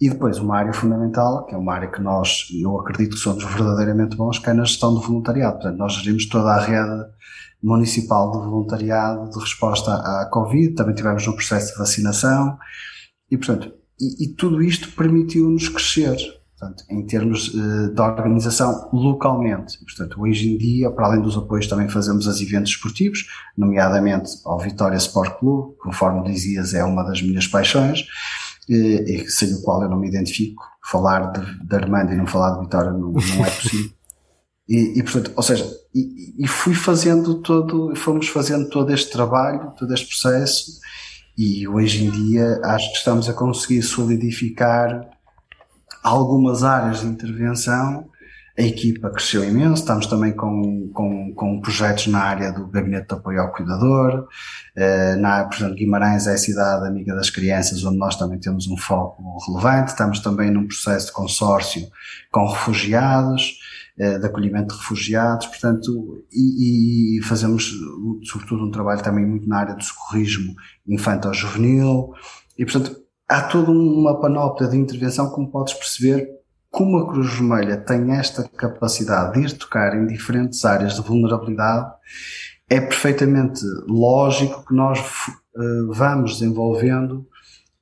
E 0.00 0.08
depois 0.08 0.38
uma 0.38 0.56
área 0.56 0.72
fundamental, 0.72 1.46
que 1.46 1.54
é 1.54 1.58
uma 1.58 1.74
área 1.74 1.88
que 1.88 2.00
nós, 2.00 2.48
eu 2.60 2.80
acredito 2.80 3.14
que 3.14 3.22
somos 3.22 3.44
verdadeiramente 3.44 4.16
bons, 4.16 4.38
que 4.38 4.50
é 4.50 4.52
na 4.52 4.64
gestão 4.64 4.92
do 4.92 5.00
voluntariado. 5.00 5.54
Portanto, 5.54 5.78
nós 5.78 5.92
gerimos 5.94 6.28
toda 6.28 6.50
a 6.50 6.60
rede 6.60 7.04
municipal 7.62 8.32
de 8.32 8.38
voluntariado 8.38 9.30
de 9.30 9.38
resposta 9.38 9.92
à 9.92 10.28
Covid, 10.30 10.74
também 10.74 10.94
tivemos 10.94 11.26
um 11.28 11.32
processo 11.32 11.72
de 11.72 11.78
vacinação. 11.78 12.58
E, 13.30 13.36
portanto, 13.36 13.72
e, 14.00 14.24
e 14.24 14.34
tudo 14.34 14.60
isto 14.60 14.90
permitiu-nos 14.92 15.68
crescer, 15.68 16.16
portanto, 16.62 16.84
em 16.88 17.04
termos 17.04 17.48
uh, 17.48 17.92
de 17.92 18.00
organização 18.00 18.88
localmente. 18.92 19.78
E, 19.82 19.84
portanto, 19.84 20.20
hoje 20.20 20.52
em 20.52 20.56
dia, 20.56 20.90
para 20.90 21.06
além 21.06 21.20
dos 21.20 21.36
apoios, 21.36 21.66
também 21.66 21.88
fazemos 21.88 22.28
as 22.28 22.40
eventos 22.40 22.70
esportivos, 22.70 23.26
nomeadamente 23.58 24.30
ao 24.44 24.60
Vitória 24.60 24.96
Sport 24.96 25.38
Clube, 25.40 25.76
conforme 25.78 26.30
dizias, 26.30 26.72
é 26.72 26.84
uma 26.84 27.02
das 27.02 27.20
minhas 27.20 27.48
paixões, 27.48 28.06
e, 28.68 29.24
sem 29.28 29.52
o 29.54 29.62
qual 29.62 29.82
eu 29.82 29.88
não 29.88 29.98
me 29.98 30.08
identifico. 30.08 30.62
Falar 30.84 31.32
de, 31.32 31.66
de 31.66 31.76
Armando 31.76 32.12
e 32.12 32.16
não 32.16 32.26
falar 32.26 32.54
de 32.54 32.60
Vitória 32.60 32.92
não, 32.92 33.12
não 33.12 33.44
é 33.44 33.50
possível. 33.50 33.90
E, 34.68 34.98
e, 34.98 35.02
portanto, 35.02 35.32
ou 35.34 35.42
seja, 35.42 35.68
e, 35.92 36.44
e, 36.44 36.46
fui 36.46 36.74
fazendo 36.74 37.42
todo, 37.42 37.94
fomos 37.96 38.28
fazendo 38.28 38.68
todo 38.68 38.92
este 38.92 39.10
trabalho, 39.10 39.72
todo 39.76 39.92
este 39.92 40.06
processo, 40.06 40.80
e 41.36 41.66
hoje 41.66 42.04
em 42.04 42.10
dia 42.10 42.60
acho 42.64 42.90
que 42.92 42.98
estamos 42.98 43.28
a 43.28 43.32
conseguir 43.32 43.82
solidificar 43.82 45.10
algumas 46.02 46.62
áreas 46.62 47.00
de 47.00 47.06
intervenção. 47.06 48.10
A 48.58 48.60
equipa 48.60 49.08
cresceu 49.08 49.42
imenso, 49.42 49.80
estamos 49.80 50.06
também 50.06 50.32
com, 50.32 50.90
com, 50.92 51.32
com 51.34 51.60
projetos 51.62 52.08
na 52.08 52.20
área 52.20 52.52
do 52.52 52.66
Gabinete 52.66 53.08
de 53.08 53.14
Apoio 53.14 53.40
ao 53.40 53.50
Cuidador, 53.50 54.28
eh, 54.76 55.16
na, 55.16 55.44
por 55.44 55.56
exemplo, 55.56 55.74
Guimarães 55.74 56.26
é 56.26 56.34
a 56.34 56.36
cidade 56.36 56.86
amiga 56.86 57.14
das 57.14 57.30
crianças, 57.30 57.82
onde 57.82 57.96
nós 57.96 58.14
também 58.14 58.38
temos 58.38 58.68
um 58.68 58.76
foco 58.76 59.38
relevante, 59.46 59.92
estamos 59.92 60.20
também 60.20 60.50
num 60.50 60.66
processo 60.66 61.06
de 61.06 61.12
consórcio 61.12 61.88
com 62.30 62.46
refugiados, 62.46 63.58
eh, 63.98 64.18
de 64.18 64.26
acolhimento 64.26 64.74
de 64.74 64.80
refugiados, 64.80 65.46
portanto, 65.46 66.22
e, 66.30 67.18
e, 67.18 67.22
fazemos 67.22 67.72
sobretudo 68.24 68.66
um 68.66 68.70
trabalho 68.70 69.02
também 69.02 69.24
muito 69.24 69.48
na 69.48 69.60
área 69.60 69.74
do 69.74 69.82
socorrismo 69.82 70.54
infantil-juvenil, 70.86 72.12
e 72.58 72.66
portanto 72.66 73.02
há 73.28 73.42
toda 73.42 73.70
uma 73.70 74.20
panóplia 74.20 74.68
de 74.68 74.76
intervenção, 74.76 75.30
como 75.30 75.50
podes 75.50 75.74
perceber, 75.74 76.28
como 76.70 76.98
a 76.98 77.08
Cruz 77.08 77.34
Vermelha 77.34 77.76
tem 77.76 78.12
esta 78.12 78.48
capacidade 78.48 79.34
de 79.34 79.46
ir 79.46 79.58
tocar 79.58 79.94
em 79.94 80.06
diferentes 80.06 80.64
áreas 80.64 80.94
de 80.94 81.02
vulnerabilidade, 81.02 81.90
é 82.68 82.80
perfeitamente 82.80 83.60
lógico 83.86 84.64
que 84.66 84.74
nós 84.74 84.98
uh, 84.98 85.92
vamos 85.92 86.38
desenvolvendo 86.38 87.26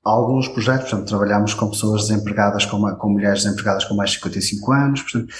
alguns 0.02 0.48
projetos, 0.48 0.90
portanto, 0.90 1.08
trabalhamos 1.08 1.54
com 1.54 1.70
pessoas 1.70 2.08
desempregadas, 2.08 2.66
com, 2.66 2.80
com 2.96 3.10
mulheres 3.10 3.44
desempregadas 3.44 3.84
com 3.84 3.94
mais 3.94 4.10
de 4.10 4.16
55 4.16 4.72
anos, 4.72 5.02
portanto, 5.02 5.32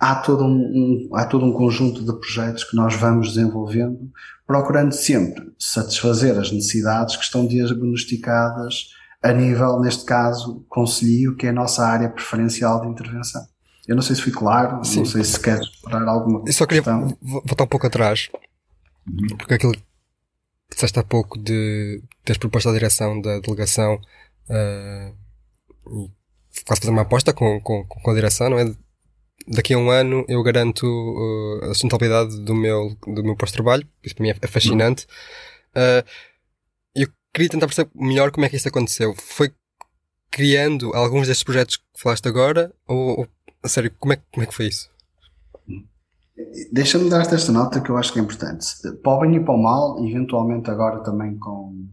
há 0.00 0.14
todo 0.16 0.44
um, 0.44 1.08
um, 1.10 1.16
há 1.16 1.24
todo 1.26 1.44
um 1.44 1.52
conjunto 1.52 2.04
de 2.04 2.12
projetos 2.18 2.64
que 2.64 2.74
nós 2.74 2.94
vamos 2.96 3.34
desenvolvendo, 3.34 4.10
procurando 4.46 4.92
sempre 4.92 5.52
satisfazer 5.58 6.36
as 6.38 6.50
necessidades 6.50 7.16
que 7.16 7.22
estão 7.22 7.46
diagnosticadas 7.46 8.95
a 9.30 9.32
nível, 9.32 9.80
neste 9.80 10.04
caso, 10.04 10.64
conselho, 10.68 11.36
que 11.36 11.46
é 11.46 11.50
a 11.50 11.52
nossa 11.52 11.86
área 11.86 12.08
preferencial 12.08 12.80
de 12.80 12.88
intervenção. 12.88 13.42
Eu 13.86 13.94
não 13.94 14.02
sei 14.02 14.16
se 14.16 14.22
fui 14.22 14.32
claro, 14.32 14.84
Sim. 14.84 14.98
não 14.98 15.06
sei 15.06 15.22
se 15.22 15.40
queres 15.40 15.66
explorar 15.66 16.08
alguma 16.08 16.42
Eu 16.46 16.52
só 16.52 16.66
queria 16.66 16.82
questão. 16.82 17.16
voltar 17.22 17.64
um 17.64 17.68
pouco 17.68 17.86
atrás, 17.86 18.28
uhum. 19.06 19.36
porque 19.38 19.54
aquilo 19.54 19.72
que 19.72 19.82
disseste 20.74 20.98
há 20.98 21.04
pouco 21.04 21.38
de 21.38 22.02
teres 22.24 22.38
proposto 22.38 22.68
à 22.68 22.72
direção 22.72 23.20
da 23.20 23.38
delegação 23.38 24.00
uh, 24.50 26.10
quase 26.66 26.80
fazer 26.80 26.90
uma 26.90 27.02
aposta 27.02 27.32
com, 27.32 27.60
com, 27.60 27.84
com 27.84 28.10
a 28.10 28.14
direção, 28.14 28.50
não 28.50 28.58
é? 28.58 28.74
daqui 29.46 29.74
a 29.74 29.78
um 29.78 29.90
ano 29.90 30.24
eu 30.28 30.42
garanto 30.42 30.84
uh, 30.84 31.64
a 31.64 31.68
sustentabilidade 31.68 32.40
do 32.40 32.54
meu, 32.54 32.96
do 33.06 33.22
meu 33.22 33.36
pós-trabalho. 33.36 33.86
Isso 34.02 34.14
para 34.14 34.22
mim 34.24 34.30
é, 34.30 34.36
é 34.40 34.46
fascinante. 34.46 35.06
Uh, 35.74 36.04
queria 37.36 37.50
tentar 37.50 37.66
perceber 37.66 37.90
melhor 37.94 38.30
como 38.30 38.46
é 38.46 38.48
que 38.48 38.56
isso 38.56 38.68
aconteceu. 38.68 39.14
Foi 39.14 39.52
criando 40.30 40.94
alguns 40.94 41.26
destes 41.26 41.44
projetos 41.44 41.76
que 41.76 41.84
falaste 41.94 42.26
agora? 42.26 42.72
Ou, 42.88 43.20
ou 43.20 43.28
a 43.62 43.68
sério, 43.68 43.92
como 43.98 44.14
é, 44.14 44.18
como 44.32 44.42
é 44.42 44.46
que 44.46 44.54
foi 44.54 44.68
isso? 44.68 44.88
Deixa-me 46.72 47.10
dar-te 47.10 47.34
esta 47.34 47.52
nota 47.52 47.80
que 47.80 47.90
eu 47.90 47.96
acho 47.96 48.12
que 48.12 48.18
é 48.18 48.22
importante. 48.22 48.66
Para 49.02 49.12
o 49.12 49.20
bem 49.20 49.36
e 49.36 49.40
para 49.44 49.54
o 49.54 49.62
mal, 49.62 50.02
eventualmente 50.04 50.70
agora 50.70 51.02
também 51.02 51.36
com 51.38 51.86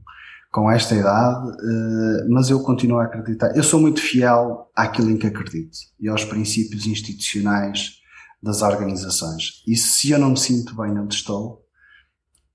com 0.52 0.70
esta 0.70 0.94
idade, 0.94 1.48
uh, 1.48 2.30
mas 2.30 2.52
eu 2.52 2.62
continuo 2.62 3.00
a 3.00 3.06
acreditar. 3.06 3.58
Eu 3.58 3.64
sou 3.64 3.82
muito 3.82 4.00
fiel 4.00 4.70
àquilo 4.76 5.10
em 5.10 5.18
que 5.18 5.26
acredito 5.26 5.76
e 6.00 6.08
aos 6.08 6.24
princípios 6.24 6.86
institucionais 6.86 7.96
das 8.40 8.62
organizações. 8.62 9.64
E 9.68 9.76
se 9.76 10.12
eu 10.12 10.20
não 10.20 10.30
me 10.30 10.38
sinto 10.38 10.76
bem 10.76 10.92
onde 10.92 11.16
estou, 11.16 11.66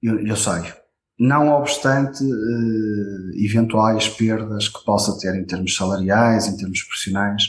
eu, 0.01 0.24
eu 0.24 0.37
saio. 0.37 0.72
Não 1.19 1.49
obstante 1.49 2.23
uh, 2.23 3.31
eventuais 3.35 4.09
perdas 4.09 4.69
que 4.69 4.85
possa 4.85 5.19
ter 5.19 5.35
em 5.35 5.45
termos 5.45 5.75
salariais, 5.75 6.47
em 6.47 6.57
termos 6.57 6.83
profissionais, 6.83 7.43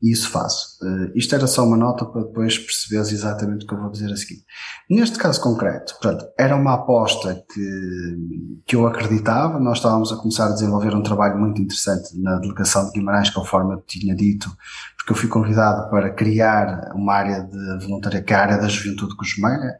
e 0.00 0.12
isso 0.12 0.30
faço. 0.30 0.78
Uh, 0.80 1.10
isto 1.16 1.34
era 1.34 1.46
só 1.46 1.64
uma 1.64 1.76
nota 1.76 2.04
para 2.04 2.22
depois 2.22 2.56
perceberes 2.56 3.10
exatamente 3.10 3.64
o 3.64 3.68
que 3.68 3.74
eu 3.74 3.80
vou 3.80 3.90
dizer 3.90 4.12
a 4.12 4.16
seguir. 4.16 4.44
Neste 4.88 5.18
caso 5.18 5.40
concreto, 5.40 5.94
portanto, 6.00 6.26
era 6.38 6.54
uma 6.54 6.74
aposta 6.74 7.42
que, 7.52 8.62
que 8.64 8.76
eu 8.76 8.86
acreditava, 8.86 9.58
nós 9.58 9.78
estávamos 9.78 10.12
a 10.12 10.16
começar 10.16 10.46
a 10.46 10.52
desenvolver 10.52 10.94
um 10.94 11.02
trabalho 11.02 11.38
muito 11.38 11.60
interessante 11.60 12.16
na 12.20 12.38
delegação 12.38 12.86
de 12.86 12.92
Guimarães, 12.92 13.30
conforme 13.30 13.74
eu 13.74 13.80
tinha 13.80 14.14
dito, 14.14 14.48
porque 14.96 15.12
eu 15.12 15.16
fui 15.16 15.28
convidado 15.28 15.90
para 15.90 16.10
criar 16.10 16.92
uma 16.94 17.14
área 17.14 17.40
de 17.42 17.84
voluntariado, 17.84 18.24
que 18.24 18.32
é 18.32 18.36
a 18.36 18.42
área 18.42 18.58
da 18.58 18.68
juventude 18.68 19.16
cosmeia, 19.16 19.78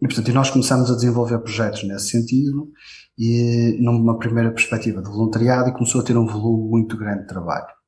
e 0.00 0.06
portanto, 0.06 0.32
nós 0.32 0.50
começamos 0.50 0.90
a 0.90 0.94
desenvolver 0.94 1.38
projetos 1.38 1.82
nesse 1.84 2.10
sentido, 2.10 2.70
e 3.18 3.76
numa 3.80 4.18
primeira 4.18 4.50
perspectiva 4.50 5.02
de 5.02 5.08
voluntariado, 5.08 5.70
e 5.70 5.72
começou 5.72 6.00
a 6.00 6.04
ter 6.04 6.16
um 6.16 6.26
volume 6.26 6.70
muito 6.70 6.96
grande 6.96 7.22
de 7.22 7.28
trabalho 7.28 7.78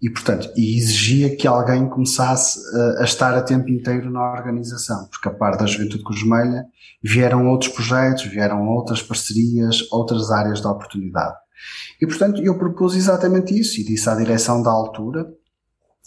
e, 0.00 0.08
portanto, 0.08 0.50
e 0.56 0.76
exigia 0.76 1.34
que 1.34 1.46
alguém 1.46 1.88
começasse 1.88 2.60
a, 2.76 3.02
a, 3.02 3.04
estar 3.04 3.34
a 3.34 3.42
tempo 3.42 3.68
inteiro 3.68 4.10
na 4.10 4.32
organização, 4.32 5.08
porque 5.08 5.28
a 5.28 5.34
parte 5.34 5.58
da 5.58 5.66
Juventude 5.66 6.04
Cosmelha 6.04 6.64
vieram 7.02 7.48
outros 7.48 7.72
projetos, 7.72 8.24
vieram 8.24 8.68
outras 8.68 9.02
parcerias, 9.02 9.90
outras 9.90 10.30
áreas 10.30 10.60
de 10.60 10.66
oportunidade. 10.68 11.34
E, 12.00 12.06
portanto, 12.06 12.40
eu 12.40 12.56
propus 12.56 12.94
exatamente 12.94 13.58
isso 13.58 13.80
e 13.80 13.84
disse 13.84 14.08
à 14.08 14.14
direção 14.14 14.62
da 14.62 14.70
altura, 14.70 15.26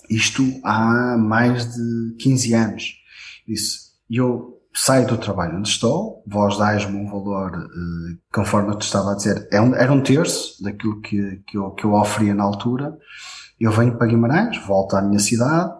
isto 0.09 0.41
há 0.63 1.17
mais 1.17 1.73
de 1.73 2.15
15 2.17 2.53
anos, 2.53 2.93
disse, 3.45 3.91
eu 4.09 4.60
saio 4.73 5.07
do 5.07 5.17
trabalho 5.17 5.57
onde 5.57 5.69
estou, 5.69 6.23
vós 6.25 6.57
dais-me 6.57 6.95
um 6.97 7.09
valor, 7.09 7.51
eh, 7.53 8.17
conforme 8.33 8.69
eu 8.69 8.77
te 8.77 8.83
estava 8.83 9.11
a 9.11 9.15
dizer, 9.15 9.47
é 9.51 9.59
um, 9.59 9.75
era 9.75 9.91
um 9.91 10.01
terço 10.01 10.63
daquilo 10.63 11.01
que, 11.01 11.41
que, 11.45 11.57
eu, 11.57 11.71
que 11.71 11.83
eu 11.83 11.93
oferia 11.93 12.33
na 12.33 12.43
altura, 12.43 12.97
eu 13.59 13.71
venho 13.71 13.97
para 13.97 14.07
Guimarães, 14.07 14.57
volto 14.65 14.95
à 14.95 15.01
minha 15.01 15.19
cidade, 15.19 15.71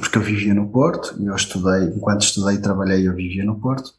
porque 0.00 0.18
eu 0.18 0.22
vivia 0.22 0.52
no 0.52 0.70
Porto, 0.70 1.16
eu 1.18 1.34
estudei, 1.34 1.84
enquanto 1.96 2.22
estudei 2.22 2.56
e 2.56 2.62
trabalhei, 2.62 3.08
eu 3.08 3.14
vivia 3.14 3.44
no 3.44 3.58
Porto, 3.58 3.90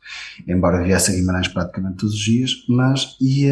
embora 0.48 0.84
viesse 0.84 1.12
a 1.12 1.16
Guimarães 1.16 1.48
praticamente 1.48 1.98
todos 1.98 2.14
os 2.14 2.22
dias, 2.22 2.52
mas, 2.70 3.18
e, 3.20 3.50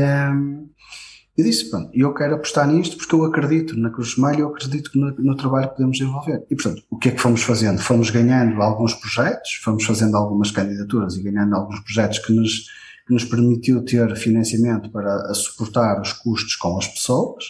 eu 1.38 1.44
disse, 1.44 1.70
pronto, 1.70 1.92
eu 1.94 2.14
quero 2.16 2.34
apostar 2.34 2.68
nisto 2.68 2.98
porque 2.98 3.14
eu 3.14 3.24
acredito 3.24 3.78
na 3.78 3.92
Cruz 3.92 4.16
Vermelha, 4.16 4.42
eu 4.42 4.48
acredito 4.48 4.90
no, 4.96 5.12
no, 5.12 5.38
trabalho 5.38 5.70
que 5.70 5.76
podemos 5.76 5.98
desenvolver. 5.98 6.44
E, 6.50 6.56
portanto, 6.56 6.84
o 6.90 6.98
que 6.98 7.10
é 7.10 7.12
que 7.12 7.22
fomos 7.22 7.44
fazendo? 7.44 7.80
Fomos 7.80 8.10
ganhando 8.10 8.60
alguns 8.60 8.96
projetos, 8.96 9.54
fomos 9.64 9.86
fazendo 9.86 10.18
algumas 10.18 10.50
candidaturas 10.50 11.16
e 11.16 11.22
ganhando 11.22 11.56
alguns 11.56 11.80
projetos 11.82 12.18
que 12.20 12.34
nos, 12.34 12.66
que 13.06 13.14
nos 13.14 13.24
permitiu 13.24 13.86
ter 13.86 14.16
financiamento 14.16 14.90
para 14.90 15.32
suportar 15.36 16.02
os 16.02 16.12
custos 16.12 16.56
com 16.56 16.76
as 16.76 16.88
pessoas, 16.88 17.46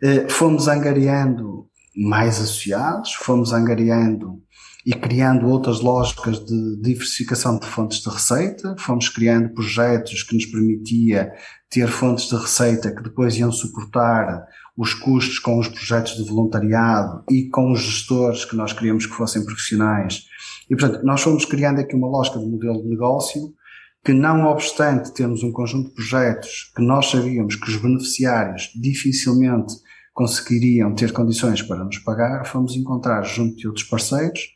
eh, 0.00 0.28
fomos 0.28 0.68
angariando 0.68 1.66
mais 1.96 2.36
associados, 2.40 3.12
fomos 3.14 3.52
angariando 3.52 4.40
e 4.86 4.94
criando 4.94 5.48
outras 5.48 5.80
lógicas 5.80 6.38
de 6.38 6.80
diversificação 6.80 7.58
de 7.58 7.66
fontes 7.66 7.98
de 7.98 8.08
receita, 8.08 8.76
fomos 8.78 9.08
criando 9.08 9.52
projetos 9.52 10.22
que 10.22 10.36
nos 10.36 10.46
permitia 10.46 11.32
ter 11.68 11.88
fontes 11.88 12.28
de 12.28 12.36
receita 12.36 12.94
que 12.94 13.02
depois 13.02 13.36
iam 13.36 13.50
suportar 13.50 14.46
os 14.76 14.94
custos 14.94 15.40
com 15.40 15.58
os 15.58 15.66
projetos 15.66 16.14
de 16.14 16.30
voluntariado 16.30 17.24
e 17.28 17.48
com 17.48 17.72
os 17.72 17.80
gestores 17.80 18.44
que 18.44 18.54
nós 18.54 18.72
queríamos 18.72 19.06
que 19.06 19.12
fossem 19.12 19.44
profissionais. 19.44 20.26
E, 20.70 20.76
portanto, 20.76 21.04
nós 21.04 21.20
fomos 21.20 21.44
criando 21.44 21.80
aqui 21.80 21.96
uma 21.96 22.08
lógica 22.08 22.38
de 22.38 22.46
modelo 22.46 22.80
de 22.80 22.88
negócio 22.88 23.52
que 24.04 24.12
não 24.12 24.46
obstante 24.46 25.12
termos 25.12 25.42
um 25.42 25.50
conjunto 25.50 25.88
de 25.88 25.94
projetos 25.94 26.70
que 26.76 26.82
nós 26.82 27.10
sabíamos 27.10 27.56
que 27.56 27.68
os 27.68 27.76
beneficiários 27.76 28.70
dificilmente 28.80 29.74
conseguiriam 30.14 30.94
ter 30.94 31.12
condições 31.12 31.60
para 31.60 31.82
nos 31.82 31.98
pagar, 31.98 32.46
fomos 32.46 32.76
encontrar 32.76 33.24
junto 33.24 33.56
de 33.56 33.66
outros 33.66 33.84
parceiros 33.84 34.55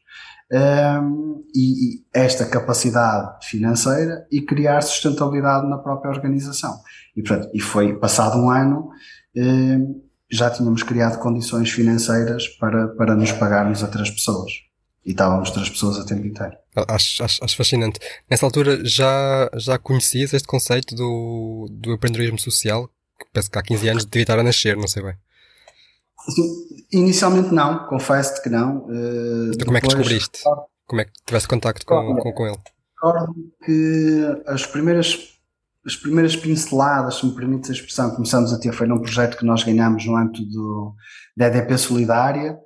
um, 0.52 1.44
e, 1.54 1.94
e, 1.94 2.04
esta 2.12 2.44
capacidade 2.44 3.46
financeira 3.46 4.26
e 4.30 4.42
criar 4.42 4.80
sustentabilidade 4.82 5.68
na 5.68 5.78
própria 5.78 6.10
organização. 6.10 6.80
E, 7.16 7.22
portanto, 7.22 7.50
e 7.54 7.60
foi 7.60 7.94
passado 7.96 8.38
um 8.38 8.50
ano, 8.50 8.90
um, 9.36 10.02
já 10.30 10.50
tínhamos 10.50 10.82
criado 10.82 11.18
condições 11.18 11.70
financeiras 11.70 12.48
para, 12.48 12.88
para 12.88 13.14
nos 13.14 13.32
pagarmos 13.32 13.82
a 13.82 13.88
três 13.88 14.10
pessoas. 14.10 14.52
E 15.04 15.12
estávamos 15.12 15.50
três 15.50 15.68
pessoas 15.68 15.98
a 15.98 16.04
tempo 16.04 16.26
inteiro. 16.26 16.52
Acho, 16.88 17.24
acho, 17.24 17.44
acho 17.44 17.56
fascinante. 17.56 17.98
Nessa 18.30 18.44
altura 18.44 18.84
já, 18.84 19.50
já 19.54 19.78
conhecias 19.78 20.32
este 20.32 20.46
conceito 20.46 20.94
do, 20.94 21.68
do 21.70 21.92
empreendedorismo 21.92 22.38
social? 22.38 22.88
Que 23.18 23.26
penso 23.32 23.50
que 23.50 23.58
há 23.58 23.62
15 23.62 23.88
anos 23.88 24.04
devia 24.04 24.22
estar 24.22 24.38
a 24.38 24.42
nascer, 24.42 24.76
não 24.76 24.86
sei 24.86 25.02
bem. 25.02 25.14
Inicialmente 26.92 27.52
não, 27.52 27.86
confesso-te 27.86 28.42
que 28.42 28.48
não. 28.48 28.84
Uh, 28.86 29.50
então 29.54 29.66
como 29.66 29.78
é 29.78 29.80
que 29.80 29.86
descobriste? 29.88 30.40
Como 30.86 31.00
é 31.00 31.04
que 31.04 31.12
tiveste 31.24 31.48
contacto 31.48 31.86
com, 31.86 32.16
com, 32.16 32.32
com 32.32 32.46
ele? 32.46 32.58
Recordo 32.94 33.34
que 33.64 34.42
as 34.46 34.66
primeiras 34.66 35.38
as 35.86 35.96
primeiras 35.96 36.36
pinceladas, 36.36 37.16
se 37.16 37.26
me 37.26 37.34
permite 37.34 37.70
a 37.70 37.74
expressão, 37.74 38.10
começamos 38.10 38.52
a 38.52 38.58
ter 38.58 38.72
foi 38.72 38.86
num 38.86 38.98
projeto 38.98 39.38
que 39.38 39.46
nós 39.46 39.62
ganhámos 39.62 40.04
no 40.04 40.14
âmbito 40.14 40.44
do, 40.44 40.94
da 41.34 41.46
EDP 41.46 41.78
Solidária 41.78 42.58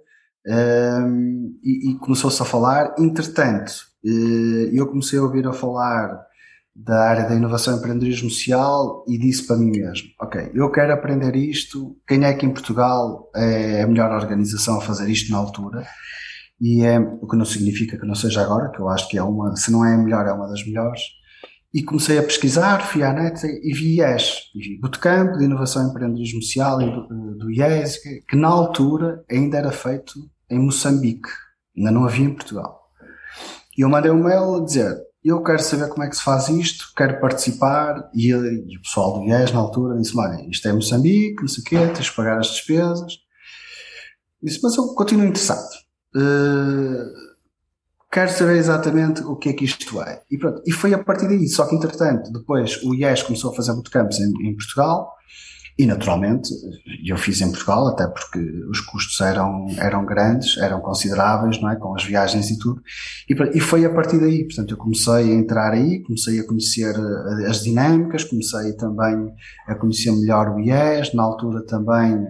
um, 0.46 1.58
e, 1.62 1.90
e 1.92 1.98
começou-se 1.98 2.42
a 2.42 2.44
falar. 2.44 2.94
Entretanto, 2.98 3.70
uh, 4.04 4.68
eu 4.72 4.86
comecei 4.88 5.18
a 5.18 5.22
ouvir 5.22 5.46
a 5.46 5.52
falar 5.52 6.26
da 6.74 7.08
área 7.08 7.28
da 7.28 7.34
inovação 7.34 7.74
e 7.74 7.78
empreendedorismo 7.78 8.28
social 8.30 9.04
e 9.06 9.16
disse 9.16 9.46
para 9.46 9.56
mim 9.56 9.70
mesmo, 9.70 10.08
ok, 10.20 10.50
eu 10.54 10.70
quero 10.72 10.92
aprender 10.92 11.36
isto, 11.36 11.96
quem 12.06 12.24
é 12.24 12.34
que 12.34 12.44
em 12.44 12.52
Portugal 12.52 13.30
é 13.34 13.82
a 13.82 13.86
melhor 13.86 14.10
organização 14.10 14.78
a 14.78 14.80
fazer 14.80 15.08
isto 15.08 15.30
na 15.30 15.38
altura? 15.38 15.86
E 16.60 16.82
é, 16.82 16.98
o 16.98 17.26
que 17.26 17.36
não 17.36 17.44
significa 17.44 17.98
que 17.98 18.06
não 18.06 18.14
seja 18.14 18.42
agora, 18.42 18.70
que 18.70 18.80
eu 18.80 18.88
acho 18.88 19.08
que 19.08 19.18
é 19.18 19.22
uma, 19.22 19.54
se 19.56 19.70
não 19.70 19.84
é 19.84 19.94
a 19.94 19.98
melhor, 19.98 20.26
é 20.26 20.32
uma 20.32 20.48
das 20.48 20.64
melhores 20.66 21.00
e 21.74 21.82
comecei 21.82 22.18
a 22.18 22.22
pesquisar, 22.22 22.86
fui 22.86 23.02
à 23.02 23.12
net 23.12 23.44
e 23.44 23.74
vi 23.74 23.98
IES, 23.98 24.52
e 24.54 24.60
vi 24.60 24.80
Bootcamp 24.80 25.36
de 25.36 25.44
Inovação 25.44 25.84
e 25.84 25.90
Empreendedorismo 25.90 26.40
Social 26.40 26.78
do, 26.78 27.36
do 27.36 27.50
IES, 27.50 28.00
que, 28.00 28.20
que, 28.28 28.36
na 28.36 28.46
altura 28.46 29.24
ainda 29.28 29.58
era 29.58 29.72
feito 29.72 30.14
em 30.48 30.60
Moçambique, 30.60 31.28
ainda 31.76 31.90
não 31.90 32.04
havia 32.04 32.26
em 32.26 32.34
Portugal. 32.34 32.80
E 33.76 33.80
eu 33.82 33.88
mandei 33.88 34.12
um 34.12 34.22
mail 34.22 34.54
a 34.54 34.64
dizer, 34.64 34.96
eu 35.24 35.42
quero 35.42 35.62
saber 35.62 35.88
como 35.88 36.04
é 36.04 36.08
que 36.08 36.16
se 36.16 36.22
faz 36.22 36.48
isto, 36.48 36.92
quero 36.94 37.18
participar, 37.18 38.10
e, 38.14 38.28
e 38.28 38.76
o 38.76 38.82
pessoal 38.82 39.14
do 39.14 39.24
IES 39.24 39.52
na 39.52 39.60
altura 39.60 39.98
disse, 39.98 40.16
olha, 40.18 40.46
isto 40.50 40.68
é 40.68 40.72
Moçambique, 40.72 41.40
não 41.40 41.48
sei 41.48 41.62
o 41.62 41.64
quê, 41.64 41.76
tens 41.94 42.06
de 42.06 42.12
pagar 42.12 42.38
as 42.38 42.48
despesas. 42.48 43.14
Disse, 44.42 44.60
mas 44.62 44.76
eu 44.76 44.88
continuo 44.88 45.24
interessado. 45.24 45.66
Uh, 46.14 47.10
quero 48.12 48.30
saber 48.30 48.58
exatamente 48.58 49.22
o 49.22 49.34
que 49.36 49.48
é 49.48 49.52
que 49.54 49.64
isto 49.64 50.02
é. 50.02 50.22
E, 50.30 50.36
pronto, 50.36 50.62
e 50.66 50.70
foi 50.70 50.92
a 50.92 51.02
partir 51.02 51.26
daí. 51.26 51.48
Só 51.48 51.66
que, 51.66 51.74
entretanto, 51.74 52.30
depois 52.30 52.82
o 52.82 52.94
IES 52.94 53.22
começou 53.22 53.50
a 53.50 53.56
fazer 53.56 53.72
bootcamps 53.72 54.20
em, 54.20 54.30
em 54.46 54.54
Portugal 54.54 55.10
e, 55.76 55.86
naturalmente, 55.86 56.50
eu 57.04 57.16
fiz 57.16 57.40
em 57.40 57.50
Portugal, 57.50 57.88
até 57.88 58.06
porque 58.06 58.38
os 58.70 58.80
custos 58.80 59.20
eram, 59.20 59.66
eram 59.76 60.06
grandes, 60.06 60.56
eram 60.58 60.80
consideráveis, 60.80 61.60
não 61.60 61.68
é? 61.68 61.74
Com 61.74 61.96
as 61.96 62.04
viagens 62.04 62.48
e 62.48 62.58
tudo. 62.60 62.80
E, 63.28 63.34
e 63.58 63.60
foi 63.60 63.84
a 63.84 63.92
partir 63.92 64.20
daí. 64.20 64.44
Portanto, 64.44 64.70
eu 64.70 64.76
comecei 64.76 65.12
a 65.12 65.34
entrar 65.34 65.72
aí, 65.72 66.00
comecei 66.04 66.38
a 66.38 66.46
conhecer 66.46 66.94
eh, 66.94 67.50
as 67.50 67.64
dinâmicas, 67.64 68.22
comecei 68.22 68.72
também 68.74 69.34
a 69.66 69.74
conhecer 69.74 70.12
melhor 70.12 70.48
o 70.50 70.60
IES. 70.60 71.12
Na 71.12 71.24
altura 71.24 71.66
também 71.66 72.24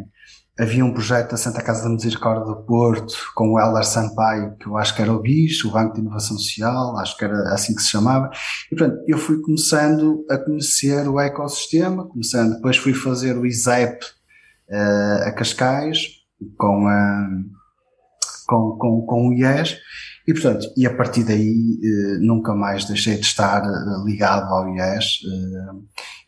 havia 0.59 0.85
um 0.85 0.93
projeto 0.93 1.33
da 1.33 1.37
Santa 1.37 1.61
Casa 1.61 1.83
da 1.83 1.91
Misericórdia 1.91 2.45
do 2.45 2.63
Porto 2.65 3.15
com 3.35 3.53
o 3.53 3.61
Heller 3.61 3.85
Sampaio, 3.85 4.57
que 4.57 4.67
eu 4.67 4.77
acho 4.77 4.95
que 4.95 5.03
era 5.03 5.13
o 5.13 5.21
BIS, 5.21 5.65
o 5.65 5.73
Banco 5.73 5.95
de 5.95 6.01
Inovação 6.01 6.39
Social, 6.39 6.97
acho 6.99 7.17
que 7.17 7.25
era 7.25 7.53
assim 7.53 7.75
que 7.75 7.83
se 7.83 7.89
chamava. 7.89 8.31
E 8.71 8.77
portanto, 8.77 9.03
eu 9.07 9.19
fui 9.19 9.41
começando 9.41 10.25
a 10.31 10.39
conhecer 10.39 11.09
o 11.09 11.19
ecossistema, 11.19 12.07
começando, 12.07 12.55
depois 12.55 12.77
fui 12.77 12.95
fazer 12.95 13.37
o 13.37 13.45
ISEP 13.45 14.05
uh, 14.71 15.29
a 15.29 15.33
Cascais, 15.33 16.21
com, 16.57 16.87
a, 16.87 17.29
com, 18.47 18.77
com, 18.79 19.07
com 19.07 19.29
o 19.29 19.33
IES, 19.33 19.77
e 20.27 20.33
portanto, 20.33 20.73
e 20.77 20.87
a 20.87 20.95
partir 20.95 21.25
daí 21.25 21.81
uh, 21.83 22.21
nunca 22.21 22.55
mais 22.55 22.85
deixei 22.85 23.17
de 23.17 23.27
estar 23.27 23.61
ligado 24.05 24.55
ao 24.55 24.69
IES, 24.69 25.19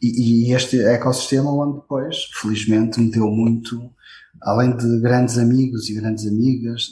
e, 0.02 0.48
e 0.48 0.52
este 0.52 0.82
ecossistema 0.82 1.48
onde 1.48 1.80
depois, 1.80 2.24
felizmente, 2.40 2.98
me 2.98 3.08
deu 3.08 3.28
muito 3.28 3.94
além 4.42 4.76
de 4.76 5.00
grandes 5.00 5.38
amigos 5.38 5.88
e 5.88 5.94
grandes 5.94 6.26
amigas, 6.26 6.88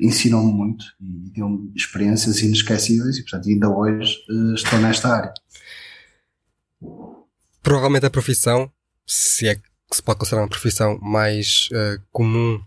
ensinou-me 0.00 0.52
muito 0.52 0.84
e 1.00 1.30
deu-me 1.30 1.72
experiências 1.74 2.40
inesquecíveis 2.40 3.16
e, 3.16 3.22
portanto, 3.22 3.48
ainda 3.48 3.68
hoje 3.68 4.18
uh, 4.30 4.54
estou 4.54 4.78
nesta 4.78 5.08
área. 5.08 5.34
Provavelmente 7.62 8.06
a 8.06 8.10
profissão, 8.10 8.70
se 9.06 9.48
é 9.48 9.54
que 9.54 9.62
se 9.90 10.02
pode 10.02 10.18
considerar 10.18 10.42
uma 10.42 10.48
profissão 10.48 10.98
mais 11.00 11.68
uh, 11.72 12.02
comum 12.12 12.60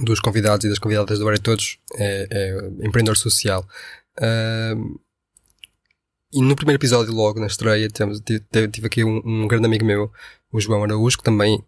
dos 0.00 0.20
convidados 0.20 0.64
e 0.64 0.68
das 0.68 0.78
convidadas 0.78 1.18
do 1.18 1.26
Área 1.26 1.40
Todos, 1.40 1.78
é, 1.96 2.28
é 2.30 2.86
empreendedor 2.86 3.16
social. 3.16 3.66
Uh, 4.18 5.00
e 6.32 6.42
no 6.42 6.56
primeiro 6.56 6.80
episódio, 6.80 7.12
logo 7.12 7.40
na 7.40 7.46
estreia, 7.46 7.88
tive, 7.88 8.68
tive 8.68 8.86
aqui 8.86 9.04
um, 9.04 9.22
um 9.24 9.46
grande 9.46 9.66
amigo 9.66 9.84
meu, 9.84 10.12
o 10.52 10.60
João 10.60 10.82
Araújo, 10.82 11.18
que 11.18 11.24
também 11.24 11.62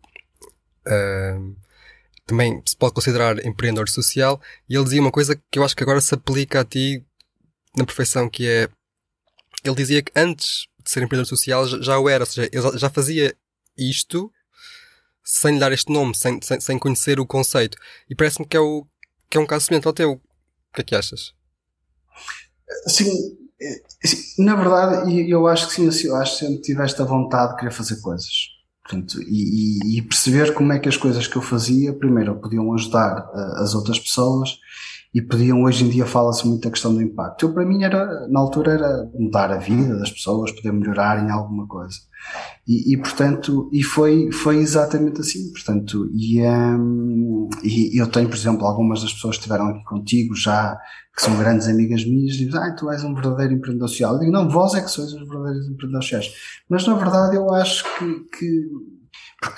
também 2.27 2.61
se 2.67 2.77
pode 2.77 2.95
considerar 2.95 3.45
empreendedor 3.45 3.89
social, 3.89 4.41
e 4.69 4.75
ele 4.75 4.85
dizia 4.85 5.01
uma 5.01 5.13
coisa 5.13 5.41
que 5.51 5.59
eu 5.59 5.65
acho 5.65 5.77
que 5.77 5.83
agora 5.83 6.01
se 6.01 6.15
aplica 6.15 6.61
a 6.61 6.65
ti 6.65 7.05
na 7.77 7.85
perfeição, 7.85 8.29
que 8.29 8.49
é, 8.49 8.69
ele 9.65 9.77
dizia 9.77 10.03
que 10.03 10.13
antes 10.17 10.67
de 10.83 10.91
ser 10.91 11.03
empreendedor 11.03 11.29
social 11.29 11.67
já, 11.67 11.81
já 11.81 11.99
o 11.99 12.09
era, 12.09 12.23
ou 12.25 12.27
seja, 12.27 12.49
ele 12.53 12.79
já 12.79 12.91
fazia 12.91 13.35
isto 13.77 14.33
sem 15.23 15.55
lhe 15.55 15.61
dar 15.61 15.73
este 15.73 15.93
nome, 15.93 16.15
sem, 16.15 16.41
sem, 16.41 16.61
sem 16.61 16.79
conhecer 16.79 17.19
o 17.19 17.27
conceito. 17.27 17.77
E 18.09 18.15
parece-me 18.15 18.47
que 18.47 18.57
é, 18.57 18.61
o, 18.61 18.87
que 19.29 19.37
é 19.37 19.41
um 19.41 19.47
caso 19.47 19.67
semelhante 19.67 19.89
ao 19.89 19.93
teu. 19.93 20.13
O 20.13 20.21
que 20.75 20.83
é 20.83 20.85
que 20.85 20.95
achas? 20.95 21.35
Sim, 22.87 23.37
é, 23.61 23.83
na 24.39 24.55
verdade, 24.55 25.29
eu 25.29 25.47
acho 25.47 25.69
que 25.69 25.91
sim, 25.91 26.07
eu 26.07 26.17
acho 26.17 26.39
que 26.39 26.47
sempre 26.47 26.63
tiveste 26.63 27.03
a 27.03 27.05
vontade 27.05 27.53
de 27.53 27.59
querer 27.59 27.73
fazer 27.73 28.01
coisas. 28.01 28.56
Portanto, 28.87 29.21
e, 29.23 29.99
e, 29.99 30.03
perceber 30.03 30.55
como 30.55 30.73
é 30.73 30.79
que 30.79 30.89
as 30.89 30.97
coisas 30.97 31.27
que 31.27 31.35
eu 31.35 31.43
fazia, 31.43 31.93
primeiro, 31.93 32.37
podiam 32.37 32.73
ajudar 32.73 33.29
uh, 33.35 33.63
as 33.63 33.75
outras 33.75 33.99
pessoas 33.99 34.61
e 35.17 35.23
podiam, 35.23 35.63
hoje 35.63 35.83
em 35.83 35.89
dia 35.89 36.05
fala-se 36.05 36.47
muito 36.47 36.65
da 36.65 36.71
questão 36.71 36.93
do 36.93 37.01
impacto. 37.01 37.47
Eu, 37.47 37.55
para 37.55 37.65
mim, 37.65 37.83
era, 37.83 38.29
na 38.29 38.39
altura, 38.39 38.73
era 38.73 39.11
mudar 39.19 39.51
a 39.51 39.57
vida 39.57 39.97
das 39.97 40.11
pessoas, 40.11 40.53
poder 40.53 40.75
melhorar 40.75 41.25
em 41.25 41.31
alguma 41.31 41.67
coisa. 41.67 42.01
E, 42.69 42.93
e 42.93 42.99
portanto, 42.99 43.71
e 43.73 43.83
foi, 43.83 44.31
foi 44.31 44.59
exatamente 44.59 45.23
assim. 45.23 45.51
Portanto, 45.53 46.07
e, 46.13 46.43
um, 46.43 47.49
e 47.65 47.99
eu 47.99 48.07
tenho, 48.09 48.29
por 48.29 48.37
exemplo, 48.37 48.67
algumas 48.67 49.01
das 49.01 49.15
pessoas 49.15 49.37
que 49.37 49.41
estiveram 49.41 49.69
aqui 49.69 49.85
contigo 49.85 50.35
já, 50.35 50.79
que 51.17 51.23
são 51.23 51.35
grandes 51.39 51.67
amigas 51.67 52.05
minhas, 52.05 52.37
dizem, 52.37 52.61
ah, 52.61 52.75
tu 52.75 52.91
és 52.91 53.03
um 53.03 53.15
verdadeiro 53.15 53.55
empreendedor 53.55 53.89
social. 53.89 54.13
Eu 54.13 54.21
digo, 54.21 54.33
não, 54.33 54.51
vós 54.51 54.75
é 54.75 54.83
que 54.83 54.91
sois 54.91 55.15
os 55.15 55.27
verdadeiros 55.27 55.67
empreendedores 55.67 56.05
sociais. 56.11 56.31
Mas, 56.69 56.87
na 56.87 56.95
verdade, 56.95 57.37
eu 57.37 57.51
acho 57.55 57.85
que, 57.99 58.39
que 58.39 58.71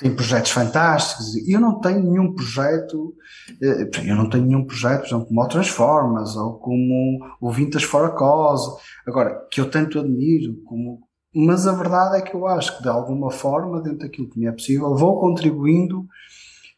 tem 0.01 0.15
projetos 0.15 0.51
fantásticos. 0.51 1.37
Eu 1.47 1.61
não 1.61 1.81
tenho 1.81 2.03
nenhum 2.03 2.35
projeto, 2.35 3.15
eh, 3.63 3.89
eu 4.05 4.17
não 4.17 4.29
tenho 4.29 4.45
nenhum 4.45 4.65
projeto, 4.65 5.01
por 5.01 5.07
exemplo, 5.07 5.27
como 5.27 5.43
o 5.43 5.49
Transformers 5.49 6.37
ou 6.37 6.59
como 6.59 7.19
o 7.41 7.51
Vintage 7.51 7.87
for 7.87 8.05
a 8.05 8.11
Cause, 8.11 8.77
agora, 9.07 9.47
que 9.51 9.61
eu 9.61 9.71
tanto 9.71 10.01
admiro, 10.01 10.57
como, 10.65 11.01
mas 11.35 11.67
a 11.67 11.73
verdade 11.73 12.19
é 12.19 12.23
que 12.23 12.35
eu 12.35 12.47
acho 12.47 12.77
que 12.77 12.83
de 12.83 12.89
alguma 12.89 13.31
forma, 13.31 13.81
dentro 13.81 14.01
daquilo 14.01 14.29
que 14.29 14.39
me 14.39 14.47
é 14.47 14.53
possível, 14.53 14.95
vou 14.97 15.21
contribuindo. 15.21 16.07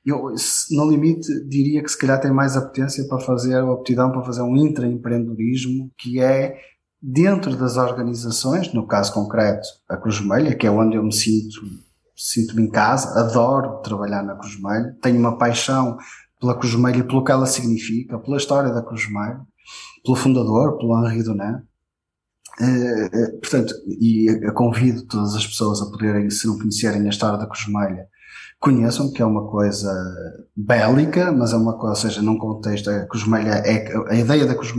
Eu, 0.04 0.34
no 0.70 0.90
limite, 0.90 1.28
diria 1.46 1.82
que 1.82 1.90
se 1.90 1.98
calhar 1.98 2.20
tem 2.20 2.32
mais 2.32 2.56
a 2.56 2.62
potência 2.62 3.06
para 3.06 3.20
fazer, 3.20 3.56
a 3.56 3.72
aptidão 3.72 4.10
para 4.10 4.24
fazer 4.24 4.42
um 4.42 4.56
intraempreendedorismo, 4.56 5.90
que 5.98 6.20
é 6.20 6.58
dentro 7.02 7.54
das 7.54 7.76
organizações, 7.76 8.72
no 8.72 8.86
caso 8.86 9.12
concreto, 9.12 9.66
a 9.88 9.96
Cruz 9.96 10.18
Vermelha, 10.18 10.54
que 10.54 10.66
é 10.66 10.70
onde 10.70 10.96
eu 10.96 11.02
me 11.02 11.12
sinto 11.12 11.60
sinto-me 12.20 12.64
em 12.64 12.70
casa, 12.70 13.18
adoro 13.18 13.80
trabalhar 13.82 14.22
na 14.22 14.36
Cruz 14.36 14.58
tenho 15.00 15.18
uma 15.18 15.38
paixão 15.38 15.96
pela 16.38 16.58
Cruz 16.58 16.74
e 16.74 17.02
pelo 17.02 17.24
que 17.24 17.32
ela 17.32 17.46
significa, 17.46 18.18
pela 18.18 18.36
história 18.36 18.70
da 18.70 18.82
Cruz 18.82 19.06
pelo 20.04 20.16
fundador, 20.16 20.76
pelo 20.76 21.06
Henri 21.06 21.22
Dunant. 21.22 21.62
Uh, 22.60 23.40
portanto, 23.40 23.72
e 23.86 24.28
convido 24.52 25.06
todas 25.06 25.34
as 25.34 25.46
pessoas 25.46 25.80
a 25.80 25.86
poderem, 25.86 26.28
se 26.28 26.46
não 26.46 26.58
conhecerem 26.58 27.06
a 27.06 27.08
história 27.08 27.38
da 27.38 27.46
Cruz 27.46 27.64
Vermelha, 27.64 28.06
conheçam 28.58 29.10
que 29.10 29.22
é 29.22 29.24
uma 29.24 29.48
coisa 29.48 29.90
bélica, 30.54 31.32
mas 31.32 31.54
é 31.54 31.56
uma 31.56 31.78
coisa, 31.78 31.88
ou 31.88 31.96
seja, 31.96 32.20
num 32.20 32.36
contexto, 32.36 32.90
a 32.90 33.06
Cruz 33.06 33.24
é, 33.32 33.94
a 34.10 34.14
ideia 34.14 34.44
da 34.44 34.54
Cruz 34.54 34.74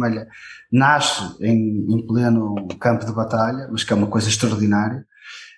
nasce 0.71 1.23
em, 1.41 1.88
em 1.89 2.06
pleno 2.06 2.67
campo 2.80 3.04
de 3.04 3.12
batalha, 3.12 3.67
mas 3.71 3.84
que 3.84 3.91
é 3.91 3.95
uma 3.95 4.08
coisa 4.08 4.30
extraordinária. 4.30 5.08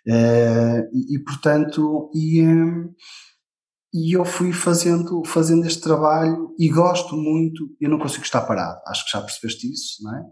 Uh, 0.07 0.83
e, 0.91 1.15
e, 1.15 1.19
portanto, 1.19 2.11
e, 2.13 2.41
um, 2.41 2.93
e 3.93 4.17
eu 4.17 4.25
fui 4.25 4.51
fazendo, 4.51 5.23
fazendo 5.25 5.65
este 5.65 5.81
trabalho 5.81 6.53
e 6.59 6.67
gosto 6.67 7.15
muito, 7.15 7.69
eu 7.79 7.89
não 7.89 7.97
consigo 7.97 8.23
estar 8.23 8.41
parado, 8.41 8.81
acho 8.87 9.05
que 9.05 9.11
já 9.11 9.21
percebeste 9.21 9.71
isso, 9.71 10.03
não 10.03 10.17
é? 10.17 10.23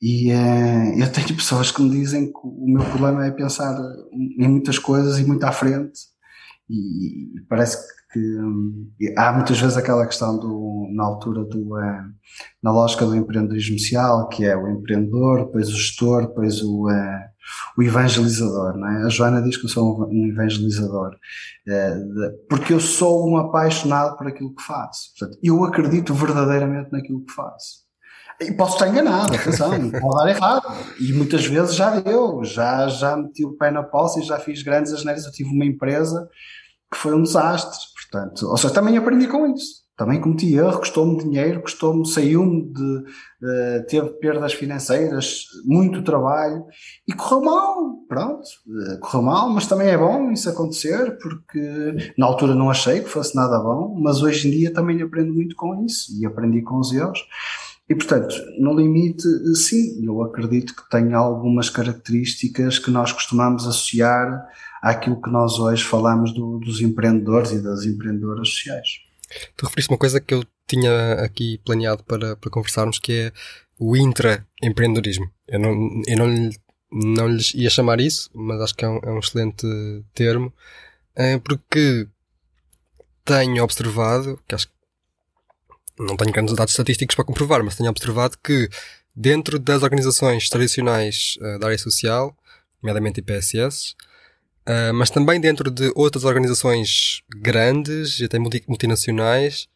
E 0.00 0.32
uh, 0.32 0.98
eu 0.98 1.12
tenho 1.12 1.28
pessoas 1.36 1.70
que 1.70 1.82
me 1.82 1.90
dizem 1.90 2.32
que 2.32 2.38
o 2.42 2.66
meu 2.66 2.84
problema 2.84 3.26
é 3.26 3.30
pensar 3.30 3.76
em 4.12 4.48
muitas 4.48 4.78
coisas 4.78 5.18
e 5.18 5.24
muito 5.24 5.44
à 5.44 5.52
frente, 5.52 5.98
e 6.70 7.40
parece 7.48 7.76
que 8.12 8.18
hum, 8.18 8.90
há 9.16 9.32
muitas 9.32 9.60
vezes 9.60 9.76
aquela 9.76 10.06
questão 10.06 10.38
do, 10.38 10.88
na 10.92 11.04
altura 11.04 11.44
do, 11.44 11.74
uh, 11.74 12.02
na 12.62 12.72
lógica 12.72 13.04
do 13.04 13.14
empreendedorismo 13.14 13.78
social, 13.78 14.28
que 14.28 14.44
é 14.44 14.56
o 14.56 14.68
empreendedor, 14.70 15.46
depois 15.46 15.68
o 15.68 15.76
gestor, 15.76 16.28
depois 16.28 16.62
o, 16.62 16.88
uh, 16.88 17.35
o 17.76 17.82
evangelizador, 17.82 18.76
não 18.76 18.88
é? 18.88 19.04
A 19.04 19.08
Joana 19.08 19.42
diz 19.42 19.56
que 19.56 19.66
eu 19.66 19.70
sou 19.70 20.08
um 20.08 20.26
evangelizador, 20.26 21.14
uh, 21.14 22.46
porque 22.48 22.72
eu 22.72 22.80
sou 22.80 23.28
um 23.28 23.36
apaixonado 23.36 24.16
por 24.16 24.26
aquilo 24.26 24.54
que 24.54 24.62
faço. 24.62 25.10
Portanto, 25.18 25.38
eu 25.42 25.64
acredito 25.64 26.14
verdadeiramente 26.14 26.90
naquilo 26.92 27.24
que 27.24 27.32
faço. 27.32 27.86
E 28.40 28.52
posso 28.52 28.74
estar 28.74 28.88
enganado, 28.88 29.34
atenção, 29.34 29.70
pode 29.90 30.16
dar 30.16 30.28
errado. 30.28 30.66
E 31.00 31.12
muitas 31.12 31.46
vezes 31.46 31.74
já 31.74 31.98
deu, 32.00 32.44
já, 32.44 32.86
já 32.88 33.16
meti 33.16 33.44
o 33.46 33.56
pé 33.56 33.70
na 33.70 33.82
poça 33.82 34.20
e 34.20 34.22
já 34.22 34.38
fiz 34.38 34.62
grandes 34.62 34.92
asneiras. 34.92 35.24
Eu 35.24 35.32
tive 35.32 35.50
uma 35.50 35.64
empresa 35.64 36.28
que 36.92 36.98
foi 36.98 37.14
um 37.14 37.22
desastre, 37.22 37.78
portanto, 37.94 38.46
ou 38.46 38.56
seja, 38.56 38.74
também 38.74 38.96
aprendi 38.96 39.26
com 39.26 39.46
isso. 39.46 39.85
Também 39.96 40.20
cometi 40.20 40.54
erro, 40.54 40.78
custou-me 40.78 41.16
dinheiro, 41.16 41.62
custou-me, 41.62 42.06
saiu-me 42.06 42.70
de, 42.70 42.82
uh, 42.82 43.86
teve 43.88 44.08
perdas 44.20 44.52
financeiras, 44.52 45.46
muito 45.64 46.02
trabalho 46.02 46.66
e 47.08 47.14
correu 47.14 47.40
mal, 47.40 47.96
pronto, 48.06 48.42
uh, 48.66 49.00
correu 49.00 49.22
mal, 49.22 49.48
mas 49.48 49.66
também 49.66 49.88
é 49.88 49.96
bom 49.96 50.30
isso 50.30 50.50
acontecer 50.50 51.16
porque 51.18 52.12
na 52.18 52.26
altura 52.26 52.54
não 52.54 52.70
achei 52.70 53.00
que 53.00 53.08
fosse 53.08 53.34
nada 53.34 53.58
bom, 53.58 53.98
mas 53.98 54.22
hoje 54.22 54.48
em 54.48 54.50
dia 54.50 54.70
também 54.70 55.00
aprendo 55.00 55.32
muito 55.32 55.56
com 55.56 55.82
isso 55.84 56.12
e 56.20 56.26
aprendi 56.26 56.60
com 56.60 56.78
os 56.78 56.92
erros. 56.92 57.20
E, 57.88 57.94
portanto, 57.94 58.34
no 58.58 58.74
limite, 58.74 59.22
sim, 59.54 60.04
eu 60.04 60.20
acredito 60.22 60.74
que 60.74 60.90
tem 60.90 61.14
algumas 61.14 61.70
características 61.70 62.80
que 62.80 62.90
nós 62.90 63.12
costumamos 63.12 63.64
associar 63.64 64.44
àquilo 64.82 65.22
que 65.22 65.30
nós 65.30 65.58
hoje 65.58 65.84
falamos 65.84 66.34
do, 66.34 66.58
dos 66.58 66.80
empreendedores 66.80 67.52
e 67.52 67.62
das 67.62 67.84
empreendedoras 67.84 68.48
sociais. 68.48 69.05
Tu 69.56 69.64
referiste 69.64 69.92
uma 69.92 69.98
coisa 69.98 70.20
que 70.20 70.34
eu 70.34 70.44
tinha 70.66 71.14
aqui 71.14 71.58
planeado 71.64 72.02
para, 72.04 72.36
para 72.36 72.50
conversarmos, 72.50 72.98
que 72.98 73.12
é 73.12 73.32
o 73.78 73.96
intraempreendedorismo. 73.96 75.30
Eu 75.46 75.60
não, 75.60 76.02
eu 76.06 76.16
não, 76.16 76.50
não 76.90 77.28
lhes 77.28 77.54
ia 77.54 77.70
chamar 77.70 78.00
isso, 78.00 78.30
mas 78.34 78.60
acho 78.60 78.74
que 78.74 78.84
é 78.84 78.88
um, 78.88 78.98
é 79.02 79.10
um 79.10 79.18
excelente 79.18 79.66
termo, 80.14 80.52
eh, 81.14 81.38
porque 81.38 82.08
tenho 83.24 83.62
observado, 83.62 84.40
que 84.48 84.54
acho 84.54 84.68
que 84.68 84.72
não 85.98 86.16
tenho 86.16 86.32
grandes 86.32 86.54
dados 86.54 86.72
estatísticos 86.72 87.16
para 87.16 87.24
comprovar, 87.24 87.62
mas 87.64 87.76
tenho 87.76 87.90
observado 87.90 88.36
que 88.42 88.68
dentro 89.14 89.58
das 89.58 89.82
organizações 89.82 90.48
tradicionais 90.48 91.36
uh, 91.40 91.58
da 91.58 91.66
área 91.66 91.78
social, 91.78 92.36
nomeadamente 92.82 93.20
IPSS, 93.20 93.94
uh, 94.68 94.94
mas 94.94 95.10
também 95.10 95.40
dentro 95.40 95.70
de 95.70 95.92
outras 95.94 96.24
organizações 96.24 97.22
grandes 97.28 98.20
e 98.20 98.24
até 98.24 98.38
multinacionais, 98.38 99.68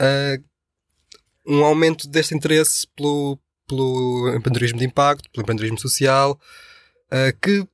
uh, 0.00 0.42
um 1.46 1.64
aumento 1.64 2.08
deste 2.08 2.34
interesse 2.34 2.86
pelo, 2.96 3.38
pelo 3.68 4.28
empreendedorismo 4.34 4.78
de 4.78 4.84
impacto, 4.84 5.28
pelo 5.30 5.42
empreendedorismo 5.42 5.78
social, 5.78 6.38
que 7.42 7.66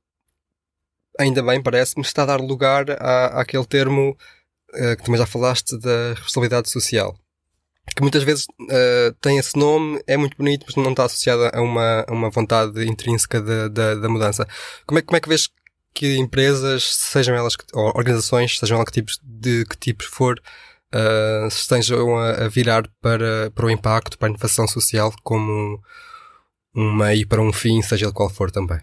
ainda 1.17 1.41
bem 1.41 1.61
parece-me 1.61 2.03
está 2.03 2.23
a 2.23 2.25
dar 2.25 2.41
lugar 2.41 2.89
à, 2.99 3.39
àquele 3.39 3.65
termo 3.65 4.17
que 4.97 5.03
também 5.03 5.17
já 5.17 5.25
falaste 5.25 5.77
da 5.77 6.09
responsabilidade 6.15 6.69
social 6.69 7.17
que 7.95 8.01
muitas 8.01 8.23
vezes 8.23 8.45
uh, 8.45 9.13
tem 9.21 9.37
esse 9.37 9.57
nome, 9.57 10.01
é 10.07 10.17
muito 10.17 10.37
bonito, 10.37 10.65
mas 10.65 10.75
não 10.75 10.91
está 10.91 11.05
associada 11.05 11.49
a 11.53 11.61
uma, 11.61 12.05
a 12.07 12.13
uma 12.13 12.29
vontade 12.29 12.83
intrínseca 12.85 13.41
de, 13.41 13.69
de, 13.69 13.95
da 13.95 14.09
mudança. 14.09 14.47
Como 14.85 14.99
é, 14.99 15.01
como 15.01 15.17
é 15.17 15.19
que 15.19 15.29
vês 15.29 15.49
que 15.99 16.15
empresas, 16.15 16.95
sejam 16.95 17.35
elas, 17.35 17.55
ou 17.73 17.87
organizações, 17.87 18.57
sejam 18.57 18.77
elas 18.77 18.85
que 18.85 18.93
tipos, 18.93 19.19
de 19.21 19.65
que 19.65 19.77
tipos 19.77 20.05
for, 20.05 20.39
uh, 20.95 21.51
se 21.51 21.59
estejam 21.59 22.17
a, 22.17 22.45
a, 22.45 22.47
virar 22.47 22.87
para, 23.01 23.51
para 23.51 23.65
o 23.65 23.69
impacto, 23.69 24.17
para 24.17 24.29
a 24.29 24.31
inovação 24.31 24.65
social 24.65 25.13
como 25.23 25.77
um 26.73 26.95
meio 26.95 27.27
para 27.27 27.41
um 27.41 27.51
fim, 27.51 27.81
seja 27.81 28.05
ele 28.05 28.13
qual 28.13 28.29
for 28.29 28.49
também? 28.49 28.79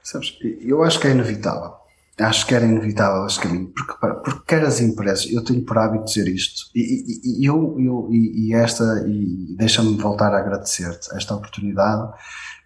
Sabes, 0.00 0.38
eu 0.60 0.84
acho 0.84 1.00
que 1.00 1.08
é 1.08 1.10
inevitável 1.10 1.82
acho 2.20 2.46
que 2.46 2.54
era 2.54 2.64
inevitável 2.64 3.26
este 3.26 3.40
caminho, 3.40 3.72
porque, 3.74 4.06
porque 4.22 4.42
quer 4.46 4.64
as 4.64 4.80
empresas, 4.80 5.30
eu 5.32 5.42
tenho 5.42 5.64
por 5.64 5.78
hábito 5.78 6.04
dizer 6.04 6.28
isto, 6.28 6.70
e, 6.74 7.40
e 7.42 7.48
eu, 7.48 7.76
eu, 7.78 8.08
e, 8.12 8.48
e 8.48 8.54
esta, 8.54 9.04
e 9.06 9.56
deixa-me 9.56 9.96
voltar 9.96 10.32
a 10.34 10.38
agradecer-te 10.38 11.14
esta 11.16 11.34
oportunidade, 11.34 12.12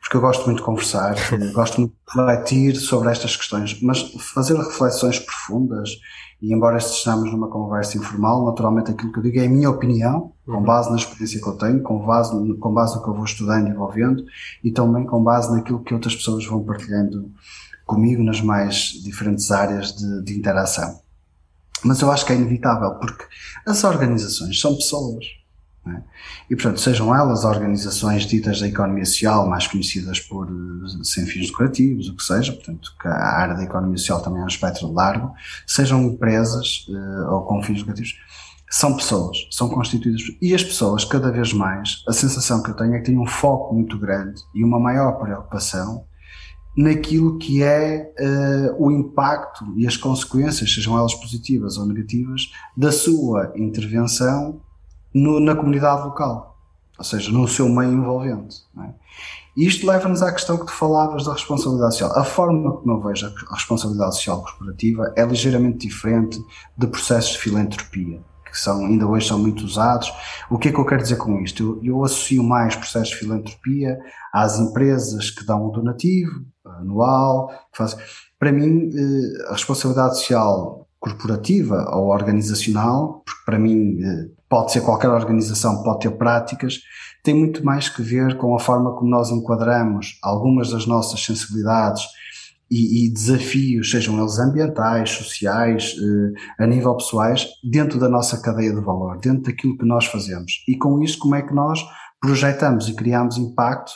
porque 0.07 0.19
eu 0.19 0.21
gosto 0.21 0.47
muito 0.47 0.59
de 0.59 0.64
conversar, 0.64 1.16
gosto 1.53 1.81
muito 1.81 1.92
de 1.92 2.21
refletir 2.21 2.77
sobre 2.77 3.11
estas 3.11 3.35
questões, 3.35 3.81
mas 3.83 4.03
fazer 4.35 4.57
reflexões 4.57 5.19
profundas, 5.19 5.90
e 6.40 6.55
embora 6.55 6.79
estejamos 6.79 7.33
numa 7.33 7.49
conversa 7.49 7.99
informal, 7.99 8.47
naturalmente 8.47 8.92
aquilo 8.92 9.11
que 9.11 9.19
eu 9.19 9.23
digo 9.25 9.40
é 9.40 9.47
a 9.47 9.49
minha 9.49 9.69
opinião, 9.69 10.33
com 10.45 10.53
uhum. 10.53 10.62
base 10.62 10.90
na 10.90 10.97
experiência 10.97 11.40
que 11.40 11.49
eu 11.49 11.55
tenho, 11.55 11.83
com 11.83 11.99
base, 12.07 12.31
com 12.55 12.73
base 12.73 12.95
no 12.95 13.03
que 13.03 13.09
eu 13.09 13.14
vou 13.14 13.25
estudando 13.25 13.69
e 13.69 13.75
vou 13.75 13.90
vendo, 13.90 14.25
e 14.62 14.71
também 14.71 15.05
com 15.05 15.25
base 15.25 15.53
naquilo 15.53 15.83
que 15.83 15.92
outras 15.92 16.14
pessoas 16.14 16.47
vão 16.47 16.62
partilhando 16.62 17.33
comigo 17.85 18.23
nas 18.23 18.40
mais 18.40 18.92
diferentes 19.03 19.51
áreas 19.51 19.92
de, 19.92 20.23
de 20.23 20.38
interação. 20.38 21.01
Mas 21.85 22.01
eu 22.01 22.12
acho 22.12 22.25
que 22.25 22.33
é 22.33 22.37
inevitável, 22.37 22.95
porque 22.95 23.25
as 23.66 23.83
organizações 23.83 24.61
são 24.61 24.77
pessoas. 24.77 25.25
É? 25.88 26.03
E, 26.51 26.57
portanto, 26.57 26.81
sejam 26.81 27.14
elas 27.14 27.44
organizações 27.44 28.27
ditas 28.27 28.61
da 28.61 28.66
economia 28.66 29.05
social, 29.05 29.49
mais 29.49 29.68
conhecidas 29.68 30.18
por 30.18 30.49
eh, 30.49 31.05
sem 31.05 31.25
fins 31.27 31.49
lucrativos, 31.49 32.09
o 32.09 32.16
que 32.16 32.25
seja, 32.25 32.53
portanto, 32.53 32.92
que 33.01 33.07
a 33.07 33.38
área 33.38 33.55
da 33.55 33.62
economia 33.62 33.96
social 33.96 34.20
também 34.20 34.40
é 34.40 34.44
um 34.44 34.49
espectro 34.49 34.92
largo, 34.92 35.33
sejam 35.64 36.03
empresas 36.03 36.87
uh, 36.88 37.33
ou 37.33 37.42
com 37.42 37.62
fins 37.62 37.79
lucrativos, 37.81 38.16
são 38.68 38.96
pessoas, 38.96 39.46
são 39.53 39.68
constituídas. 39.68 40.22
E 40.42 40.55
as 40.55 40.64
pessoas, 40.64 41.05
cada 41.05 41.31
vez 41.31 41.53
mais, 41.53 42.03
a 42.09 42.12
sensação 42.12 42.62
que 42.64 42.70
eu 42.70 42.75
tenho 42.75 42.94
é 42.94 42.99
que 42.99 43.05
têm 43.05 43.18
um 43.18 43.27
foco 43.27 43.72
muito 43.72 43.96
grande 43.96 44.42
e 44.53 44.64
uma 44.64 44.81
maior 44.81 45.12
preocupação 45.12 46.05
naquilo 46.77 47.38
que 47.38 47.62
é 47.62 48.12
uh, 48.18 48.85
o 48.85 48.90
impacto 48.90 49.64
e 49.77 49.87
as 49.87 49.96
consequências, 49.96 50.75
sejam 50.75 50.99
elas 50.99 51.14
positivas 51.14 51.79
ou 51.79 51.87
negativas, 51.87 52.51
da 52.77 52.90
sua 52.90 53.53
intervenção 53.57 54.61
no, 55.16 55.40
na 55.40 55.57
comunidade 55.57 56.02
local, 56.02 56.59
ou 56.98 57.05
seja, 57.05 57.33
no 57.33 57.48
seu 57.48 57.68
meio 57.68 57.92
envolvente. 57.92 58.57
É? 58.79 58.90
Isto 59.57 59.87
leva-nos 59.87 60.22
à 60.22 60.31
questão 60.31 60.59
que 60.59 60.66
tu 60.66 60.72
falavas 60.72 61.24
da 61.24 61.33
responsabilidade 61.33 61.94
social. 61.94 62.18
A 62.18 62.24
forma 62.24 62.76
como 62.76 62.92
eu 62.92 63.02
vejo 63.02 63.26
a 63.26 63.55
responsabilidade 63.55 64.16
social 64.16 64.42
corporativa 64.42 65.12
é 65.16 65.24
ligeiramente 65.24 65.87
diferente 65.87 66.38
de 66.76 66.87
processos 66.87 67.33
de 67.33 67.38
filantropia 67.38 68.22
que 68.57 68.62
são, 68.62 68.87
ainda 68.87 69.07
hoje 69.07 69.29
são 69.29 69.38
muito 69.38 69.64
usados. 69.64 70.11
O 70.50 70.59
que 70.59 70.68
é 70.68 70.72
que 70.72 70.79
eu 70.79 70.87
quero 70.87 71.02
dizer 71.02 71.16
com 71.16 71.38
isto? 71.40 71.62
Eu, 71.62 71.96
eu 71.96 72.05
associo 72.05 72.42
mais 72.42 72.74
processos 72.74 73.11
de 73.11 73.16
filantropia 73.16 73.98
às 74.33 74.59
empresas 74.59 75.31
que 75.31 75.44
dão 75.44 75.66
o 75.66 75.70
donativo 75.70 76.42
anual. 76.64 77.50
Para 78.38 78.52
mim, 78.52 78.90
eh, 78.94 79.48
a 79.48 79.52
responsabilidade 79.52 80.16
social 80.16 80.88
corporativa 80.98 81.90
ou 81.94 82.09
organizacional, 82.09 83.22
porque 83.26 83.42
para 83.44 83.59
mim 83.59 83.98
eh, 84.02 84.36
pode 84.49 84.73
ser 84.73 84.81
qualquer 84.81 85.09
organização, 85.09 85.83
pode 85.83 86.01
ter 86.01 86.11
práticas, 86.11 86.81
tem 87.23 87.35
muito 87.35 87.65
mais 87.65 87.89
que 87.89 88.03
ver 88.03 88.37
com 88.37 88.55
a 88.55 88.61
forma 88.61 88.95
como 88.95 89.11
nós 89.11 89.31
enquadramos 89.31 90.19
algumas 90.23 90.71
das 90.71 90.87
nossas 90.87 91.25
sensibilidades 91.25 92.05
e, 92.71 93.07
e, 93.07 93.13
desafios, 93.13 93.91
sejam 93.91 94.19
eles 94.19 94.39
ambientais, 94.39 95.11
sociais, 95.11 95.95
eh, 95.99 96.65
a 96.65 96.67
nível 96.67 96.97
pessoais, 96.97 97.47
dentro 97.63 97.99
da 97.99 98.09
nossa 98.09 98.41
cadeia 98.41 98.75
de 98.75 98.81
valor, 98.81 99.19
dentro 99.19 99.45
daquilo 99.45 99.77
que 99.79 99.85
nós 99.85 100.07
fazemos. 100.07 100.65
E 100.69 100.77
com 100.77 101.01
isso, 101.01 101.19
como 101.19 101.37
é 101.37 101.43
que 101.43 101.55
nós 101.55 101.81
projetamos 102.21 102.89
e 102.89 102.95
criamos 102.95 103.39
impacto, 103.39 103.93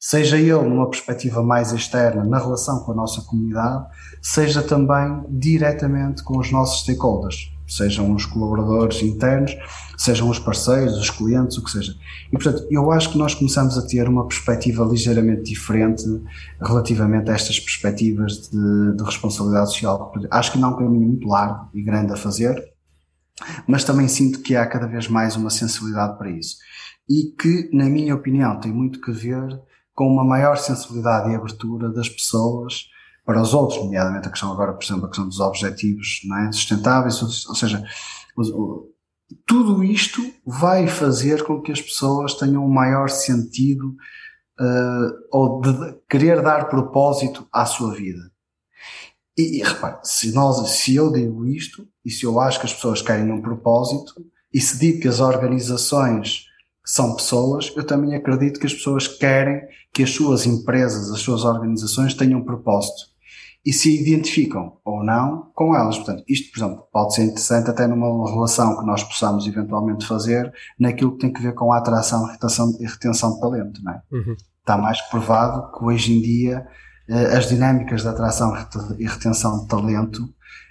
seja 0.00 0.36
ele 0.36 0.68
numa 0.68 0.90
perspectiva 0.90 1.42
mais 1.42 1.72
externa, 1.72 2.24
na 2.24 2.38
relação 2.38 2.84
com 2.84 2.92
a 2.92 2.96
nossa 2.96 3.22
comunidade, 3.22 3.86
seja 4.22 4.62
também 4.62 5.24
diretamente 5.28 6.22
com 6.22 6.38
os 6.38 6.50
nossos 6.50 6.82
stakeholders, 6.82 7.50
sejam 7.68 8.12
os 8.14 8.24
colaboradores 8.24 9.02
internos, 9.02 9.54
sejam 9.96 10.28
os 10.30 10.38
parceiros, 10.38 10.96
os 10.96 11.10
clientes, 11.10 11.58
o 11.58 11.64
que 11.64 11.70
seja. 11.70 11.94
E, 12.28 12.30
portanto, 12.30 12.66
eu 12.70 12.90
acho 12.90 13.10
que 13.10 13.18
nós 13.18 13.34
começamos 13.34 13.76
a 13.76 13.86
ter 13.86 14.08
uma 14.08 14.26
perspectiva 14.26 14.84
ligeiramente 14.84 15.42
diferente 15.42 16.04
relativamente 16.60 17.30
a 17.30 17.34
estas 17.34 17.60
perspectivas 17.60 18.48
de, 18.48 18.96
de 18.96 19.04
responsabilidade 19.04 19.68
social. 19.68 20.12
Acho 20.30 20.52
que 20.52 20.58
não 20.58 20.70
é 20.70 20.72
um 20.72 20.76
caminho 20.76 21.08
muito 21.08 21.28
largo 21.28 21.68
e 21.74 21.82
grande 21.82 22.12
a 22.12 22.16
fazer, 22.16 22.72
mas 23.66 23.84
também 23.84 24.08
sinto 24.08 24.40
que 24.40 24.56
há 24.56 24.66
cada 24.66 24.86
vez 24.86 25.08
mais 25.08 25.36
uma 25.36 25.50
sensibilidade 25.50 26.16
para 26.16 26.30
isso. 26.30 26.56
E 27.08 27.34
que, 27.38 27.70
na 27.72 27.84
minha 27.84 28.14
opinião, 28.14 28.58
tem 28.58 28.72
muito 28.72 29.00
que 29.00 29.12
ver 29.12 29.60
com 29.94 30.06
uma 30.06 30.24
maior 30.24 30.56
sensibilidade 30.56 31.30
e 31.30 31.34
abertura 31.34 31.88
das 31.88 32.08
pessoas 32.08 32.88
para 33.28 33.42
os 33.42 33.52
outros, 33.52 33.78
nomeadamente 33.78 34.26
a 34.26 34.30
questão 34.30 34.50
agora, 34.50 34.72
por 34.72 34.82
exemplo, 34.82 35.04
a 35.04 35.08
questão 35.08 35.28
dos 35.28 35.38
objetivos 35.38 36.22
é? 36.48 36.50
sustentáveis, 36.50 37.22
ou 37.46 37.54
seja, 37.54 37.84
tudo 39.46 39.84
isto 39.84 40.22
vai 40.46 40.88
fazer 40.88 41.44
com 41.44 41.60
que 41.60 41.70
as 41.70 41.78
pessoas 41.78 42.32
tenham 42.32 42.64
um 42.64 42.70
maior 42.70 43.10
sentido 43.10 43.94
uh, 44.58 45.12
ou 45.30 45.60
de 45.60 45.94
querer 46.08 46.40
dar 46.40 46.70
propósito 46.70 47.46
à 47.52 47.66
sua 47.66 47.94
vida. 47.94 48.32
E, 49.36 49.58
e 49.58 49.62
repare, 49.62 49.98
se, 50.04 50.32
nós, 50.32 50.66
se 50.70 50.94
eu 50.94 51.12
digo 51.12 51.44
isto, 51.44 51.86
e 52.02 52.10
se 52.10 52.24
eu 52.24 52.40
acho 52.40 52.58
que 52.58 52.64
as 52.64 52.72
pessoas 52.72 53.02
querem 53.02 53.30
um 53.30 53.42
propósito, 53.42 54.14
e 54.50 54.58
se 54.58 54.78
digo 54.78 55.02
que 55.02 55.08
as 55.08 55.20
organizações 55.20 56.46
são 56.82 57.14
pessoas, 57.14 57.70
eu 57.76 57.84
também 57.84 58.14
acredito 58.14 58.58
que 58.58 58.64
as 58.64 58.72
pessoas 58.72 59.06
querem 59.06 59.60
que 59.92 60.02
as 60.02 60.12
suas 60.12 60.46
empresas, 60.46 61.10
as 61.10 61.20
suas 61.20 61.44
organizações 61.44 62.14
tenham 62.14 62.42
propósito 62.42 63.17
e 63.68 63.72
se 63.74 64.00
identificam 64.00 64.78
ou 64.82 65.04
não 65.04 65.50
com 65.54 65.76
elas. 65.76 65.98
Portanto, 65.98 66.24
isto, 66.26 66.50
por 66.50 66.58
exemplo, 66.58 66.88
pode 66.90 67.14
ser 67.14 67.24
interessante 67.24 67.68
até 67.68 67.86
numa 67.86 68.26
relação 68.30 68.78
que 68.78 68.86
nós 68.86 69.04
possamos 69.04 69.46
eventualmente 69.46 70.06
fazer 70.06 70.50
naquilo 70.80 71.12
que 71.12 71.18
tem 71.18 71.30
que 71.30 71.42
ver 71.42 71.52
com 71.52 71.70
a 71.70 71.76
atração 71.76 72.24
retenção, 72.24 72.74
e 72.80 72.86
retenção 72.86 73.34
de 73.34 73.40
talento. 73.42 73.84
Não 73.84 73.92
é? 73.92 74.02
Uhum. 74.10 74.36
Está 74.60 74.78
mais 74.78 75.02
provado 75.10 75.70
que 75.70 75.84
hoje 75.84 76.14
em 76.14 76.22
dia 76.22 76.66
eh, 77.10 77.36
as 77.36 77.46
dinâmicas 77.50 78.00
de 78.00 78.08
atração 78.08 78.56
e 78.98 79.06
retenção 79.06 79.60
de 79.60 79.68
talento 79.68 80.26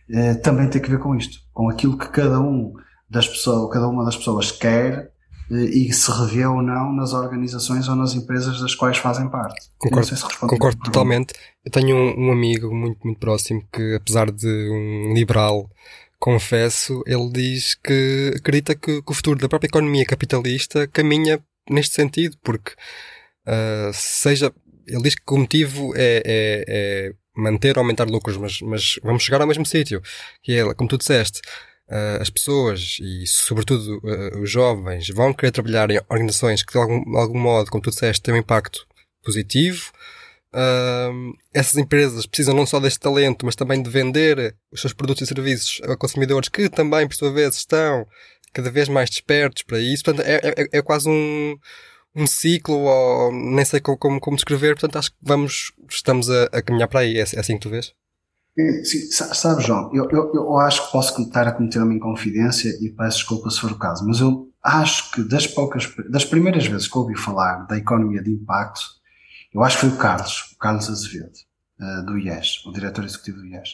eh, 0.10 0.34
também 0.34 0.68
têm 0.68 0.82
que 0.82 0.90
ver 0.90 0.98
com 0.98 1.16
isto, 1.16 1.38
com 1.54 1.70
aquilo 1.70 1.96
que 1.96 2.10
cada 2.10 2.40
um 2.40 2.74
das 3.08 3.28
pessoas, 3.28 3.72
cada 3.72 3.88
uma 3.88 4.06
das 4.06 4.18
pessoas 4.18 4.52
quer 4.52 5.12
e 5.50 5.92
se 5.94 6.12
revê 6.12 6.46
ou 6.46 6.62
não 6.62 6.94
nas 6.94 7.14
organizações 7.14 7.88
ou 7.88 7.96
nas 7.96 8.14
empresas 8.14 8.60
das 8.60 8.76
quais 8.76 8.98
fazem 8.98 9.30
parte. 9.30 9.70
Concordo, 9.78 10.16
se 10.16 10.38
concordo 10.40 10.84
totalmente. 10.84 11.34
Eu 11.64 11.72
tenho 11.72 11.96
um, 11.96 12.28
um, 12.28 12.32
amigo 12.32 12.74
muito, 12.74 13.00
muito 13.04 13.20
próximo 13.20 13.64
que, 13.72 13.96
apesar 13.96 14.30
de 14.30 14.48
um 14.48 15.14
liberal, 15.14 15.70
confesso, 16.20 17.02
ele 17.06 17.32
diz 17.32 17.76
que 17.76 18.34
acredita 18.36 18.76
que, 18.76 19.02
que 19.02 19.12
o 19.12 19.14
futuro 19.14 19.40
da 19.40 19.48
própria 19.48 19.70
economia 19.70 20.06
capitalista 20.06 20.88
caminha 20.88 21.40
neste 21.70 21.96
sentido, 21.96 22.38
porque 22.44 22.74
uh, 23.48 23.92
seja. 23.94 24.54
Ele 24.86 25.04
diz 25.04 25.16
que 25.16 25.34
o 25.34 25.38
motivo 25.38 25.94
é, 25.98 26.24
é, 26.26 26.66
é 26.68 27.14
manter 27.36 27.78
ou 27.78 27.82
aumentar 27.82 28.08
lucros, 28.08 28.38
mas, 28.38 28.62
mas 28.62 29.00
vamos 29.04 29.22
chegar 29.22 29.42
ao 29.42 29.48
mesmo 29.48 29.66
sítio, 29.66 30.02
que 30.42 30.54
é, 30.54 30.74
como 30.74 30.90
tu 30.90 30.98
disseste, 30.98 31.42
uh, 31.90 32.22
as 32.22 32.30
pessoas 32.30 32.98
e, 33.02 33.26
sobretudo, 33.26 34.00
uh, 34.04 34.42
os 34.42 34.50
jovens 34.50 35.10
vão 35.10 35.34
querer 35.34 35.52
trabalhar 35.52 35.90
em 35.92 36.00
organizações 36.10 36.64
que, 36.64 36.72
de 36.74 36.78
algum, 36.80 37.04
de 37.04 37.18
algum 37.18 37.40
modo, 37.40 37.70
como 37.70 37.82
tu 37.82 37.90
disseste, 37.90 38.22
têm 38.22 38.34
um 38.34 38.38
impacto 38.38 38.88
positivo. 39.24 39.92
Uh, 40.54 41.38
essas 41.54 41.76
empresas 41.78 42.26
precisam 42.26 42.56
não 42.56 42.66
só 42.66 42.80
deste 42.80 43.00
talento, 43.00 43.46
mas 43.46 43.56
também 43.56 43.82
de 43.82 43.90
vender 43.90 44.56
os 44.72 44.82
seus 44.82 44.94
produtos 44.94 45.22
e 45.22 45.28
serviços 45.28 45.82
a 45.84 45.96
consumidores 45.96 46.50
que 46.50 46.70
também, 46.70 47.08
por 47.08 47.16
sua 47.16 47.32
vez, 47.32 47.56
estão 47.56 48.08
cada 48.54 48.72
vez 48.72 48.90
mais 48.90 49.10
despertos 49.10 49.64
para 49.64 49.80
isso. 49.80 50.04
Portanto, 50.04 50.26
é, 50.26 50.36
é, 50.44 50.80
é 50.80 50.82
quase 50.82 51.10
um, 51.10 51.58
um 52.16 52.26
ciclo, 52.26 52.76
ou 52.76 53.32
nem 53.32 53.64
sei 53.66 53.80
como, 53.80 53.98
como, 53.98 54.20
como 54.20 54.38
descrever. 54.38 54.76
Portanto, 54.76 54.98
acho 54.98 55.12
que 55.12 55.18
vamos, 55.22 55.72
estamos 55.90 56.30
a, 56.30 56.46
a 56.46 56.62
caminhar 56.62 56.88
para 56.88 57.02
aí. 57.02 57.18
É, 57.18 57.22
é 57.22 57.40
assim 57.40 57.56
que 57.56 57.62
tu 57.62 57.70
vês? 57.70 57.94
Sim, 58.84 59.12
sabe, 59.12 59.64
João, 59.64 59.92
eu, 59.94 60.10
eu, 60.10 60.34
eu 60.34 60.58
acho 60.58 60.86
que 60.86 60.92
posso 60.92 61.22
estar 61.22 61.48
a 61.48 61.52
cometer 61.52 61.80
uma 61.80 61.94
inconfidência 61.94 62.70
e 62.82 62.90
peço 62.90 63.20
desculpa 63.20 63.52
se 63.52 63.60
for 63.60 63.72
o 63.72 63.78
caso, 63.78 64.06
mas 64.08 64.20
eu 64.20 64.52
acho 64.64 65.12
que 65.12 65.24
das 65.24 65.46
poucas, 65.46 65.88
das 66.10 66.26
primeiras 66.26 66.66
vezes 66.66 66.88
que 66.88 66.98
ouvi 66.98 67.16
falar 67.16 67.68
da 67.68 67.78
economia 67.78 68.22
de 68.22 68.32
impacto, 68.32 68.82
eu 69.54 69.64
acho 69.64 69.78
que 69.78 69.82
foi 69.88 69.96
o 69.96 69.98
Carlos, 69.98 70.52
o 70.54 70.58
Carlos 70.58 70.90
Azevedo, 70.90 71.34
uh, 71.80 72.06
do 72.06 72.18
IES, 72.18 72.66
o 72.66 72.72
diretor 72.72 73.06
executivo 73.06 73.38
do 73.38 73.46
IES. 73.46 73.70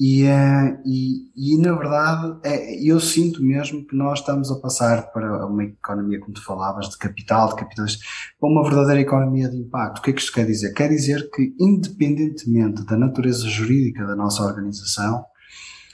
E, 0.00 0.22
uh, 0.24 0.80
e, 0.86 1.32
e, 1.34 1.58
na 1.58 1.74
verdade, 1.74 2.38
é, 2.44 2.80
eu 2.80 3.00
sinto 3.00 3.42
mesmo 3.42 3.84
que 3.84 3.96
nós 3.96 4.20
estamos 4.20 4.48
a 4.48 4.60
passar 4.60 5.10
para 5.10 5.44
uma 5.44 5.64
economia, 5.64 6.20
como 6.20 6.32
tu 6.32 6.44
falavas, 6.44 6.88
de 6.88 6.96
capital, 6.96 7.48
de 7.48 7.56
capitalistas, 7.56 8.06
para 8.38 8.48
uma 8.48 8.62
verdadeira 8.62 9.00
economia 9.00 9.48
de 9.48 9.56
impacto. 9.56 9.98
O 9.98 10.02
que 10.02 10.10
é 10.10 10.12
que 10.12 10.20
isto 10.20 10.32
quer 10.32 10.46
dizer? 10.46 10.72
Quer 10.72 10.88
dizer 10.88 11.28
que, 11.30 11.52
independentemente 11.58 12.84
da 12.84 12.96
natureza 12.96 13.48
jurídica 13.48 14.06
da 14.06 14.14
nossa 14.14 14.44
organização, 14.44 15.24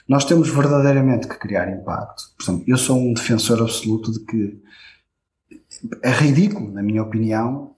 nós 0.07 0.23
temos 0.23 0.49
verdadeiramente 0.49 1.27
que 1.27 1.39
criar 1.39 1.71
impacto. 1.71 2.21
Por 2.37 2.43
exemplo, 2.43 2.63
eu 2.67 2.77
sou 2.77 2.99
um 2.99 3.11
defensor 3.11 3.59
absoluto 3.59 4.11
de 4.11 4.19
que 4.19 4.61
é 6.03 6.11
ridículo, 6.11 6.71
na 6.71 6.83
minha 6.83 7.01
opinião, 7.01 7.75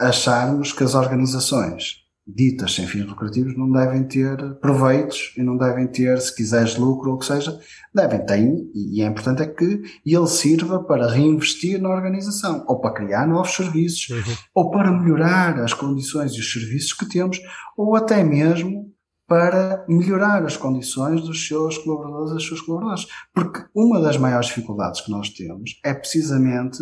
acharmos 0.00 0.72
que 0.72 0.82
as 0.82 0.94
organizações 0.94 2.05
ditas 2.26 2.74
sem 2.74 2.86
fins 2.86 3.06
lucrativos 3.06 3.56
não 3.56 3.70
devem 3.70 4.02
ter 4.02 4.36
proveitos 4.56 5.32
e 5.36 5.42
não 5.42 5.56
devem 5.56 5.86
ter, 5.86 6.20
se 6.20 6.34
quiseres, 6.34 6.76
lucro 6.76 7.10
ou 7.10 7.16
o 7.16 7.18
que 7.18 7.26
seja, 7.26 7.58
devem 7.94 8.26
ter, 8.26 8.68
e 8.74 9.00
é 9.00 9.06
importante 9.06 9.42
é 9.42 9.46
que 9.46 9.82
ele 10.04 10.26
sirva 10.26 10.82
para 10.82 11.08
reinvestir 11.08 11.80
na 11.80 11.88
organização, 11.88 12.64
ou 12.66 12.80
para 12.80 12.94
criar 12.94 13.28
novos 13.28 13.54
serviços, 13.54 14.08
uhum. 14.08 14.34
ou 14.54 14.70
para 14.70 14.90
melhorar 14.90 15.60
as 15.60 15.72
condições 15.72 16.32
e 16.32 16.40
os 16.40 16.52
serviços 16.52 16.92
que 16.92 17.08
temos, 17.08 17.38
ou 17.76 17.94
até 17.94 18.24
mesmo 18.24 18.92
para 19.28 19.84
melhorar 19.88 20.44
as 20.44 20.56
condições 20.56 21.20
dos 21.22 21.46
seus 21.46 21.78
colaboradores 21.78 22.30
e 22.30 22.34
das 22.34 22.44
suas 22.44 22.60
colaboradoras. 22.60 23.06
Porque 23.34 23.64
uma 23.74 24.00
das 24.00 24.16
maiores 24.16 24.46
dificuldades 24.46 25.00
que 25.00 25.10
nós 25.10 25.30
temos 25.30 25.80
é 25.84 25.92
precisamente 25.92 26.78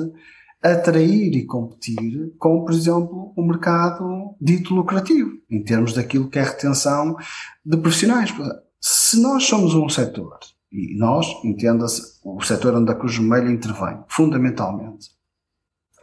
atrair 0.65 1.37
e 1.37 1.45
competir 1.45 2.33
com, 2.39 2.65
por 2.65 2.73
exemplo, 2.73 3.33
o 3.37 3.43
mercado 3.43 4.35
dito 4.41 4.75
lucrativo, 4.75 5.33
em 5.51 5.63
termos 5.63 5.93
daquilo 5.93 6.31
que 6.31 6.39
é 6.39 6.43
retenção 6.43 7.17
de 7.65 7.77
profissionais. 7.77 8.33
Se 8.81 9.21
nós 9.21 9.45
somos 9.45 9.75
um 9.75 9.89
setor, 9.89 10.39
e 10.73 10.97
nós, 10.99 11.27
entenda-se, 11.45 12.19
o 12.25 12.41
setor 12.41 12.75
onde 12.75 12.91
a 12.91 12.95
Cruz 12.95 13.17
Vermelha 13.17 13.51
intervém, 13.51 14.03
fundamentalmente, 14.09 15.11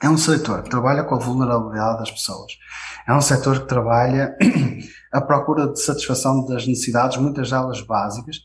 é 0.02 0.10
um 0.10 0.18
setor 0.18 0.64
que 0.64 0.70
trabalha 0.70 1.04
com 1.04 1.16
a 1.16 1.20
vulnerabilidade 1.20 2.00
das 2.00 2.12
pessoas. 2.12 2.54
É 3.08 3.14
um 3.14 3.22
setor 3.22 3.62
que 3.62 3.68
trabalha 3.68 4.36
a 5.12 5.22
procura 5.22 5.68
de 5.72 5.82
satisfação 5.82 6.46
das 6.46 6.66
necessidades, 6.66 7.18
muitas 7.18 7.50
delas 7.50 7.82
básicas. 7.82 8.38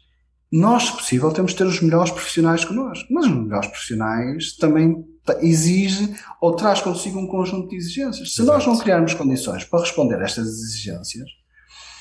Nós, 0.51 0.85
se 0.85 0.93
possível, 0.93 1.33
temos 1.33 1.53
de 1.53 1.59
ter 1.59 1.67
os 1.67 1.81
melhores 1.81 2.11
profissionais 2.11 2.65
connosco. 2.65 3.07
Mas 3.11 3.27
os 3.27 3.37
melhores 3.37 3.69
profissionais 3.69 4.57
também 4.57 5.05
exige 5.41 6.15
ou 6.41 6.55
traz 6.55 6.81
consigo 6.81 7.19
um 7.19 7.27
conjunto 7.27 7.69
de 7.69 7.77
exigências. 7.77 8.35
Se 8.35 8.43
Exato. 8.43 8.59
nós 8.59 8.67
não 8.67 8.79
criarmos 8.79 9.15
condições 9.15 9.65
para 9.65 9.81
responder 9.81 10.17
a 10.17 10.25
estas 10.25 10.47
exigências, 10.47 11.29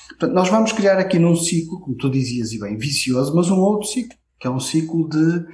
portanto, 0.09 0.33
nós 0.33 0.49
vamos 0.49 0.71
criar 0.71 0.97
aqui 0.99 1.17
num 1.17 1.35
ciclo, 1.35 1.79
como 1.79 1.97
tu 1.97 2.09
dizias 2.09 2.51
e 2.51 2.59
bem, 2.59 2.77
vicioso, 2.77 3.35
mas 3.35 3.49
um 3.49 3.59
outro 3.59 3.87
ciclo, 3.87 4.15
que 4.39 4.47
é 4.47 4.49
um 4.49 4.59
ciclo 4.59 5.09
de, 5.09 5.45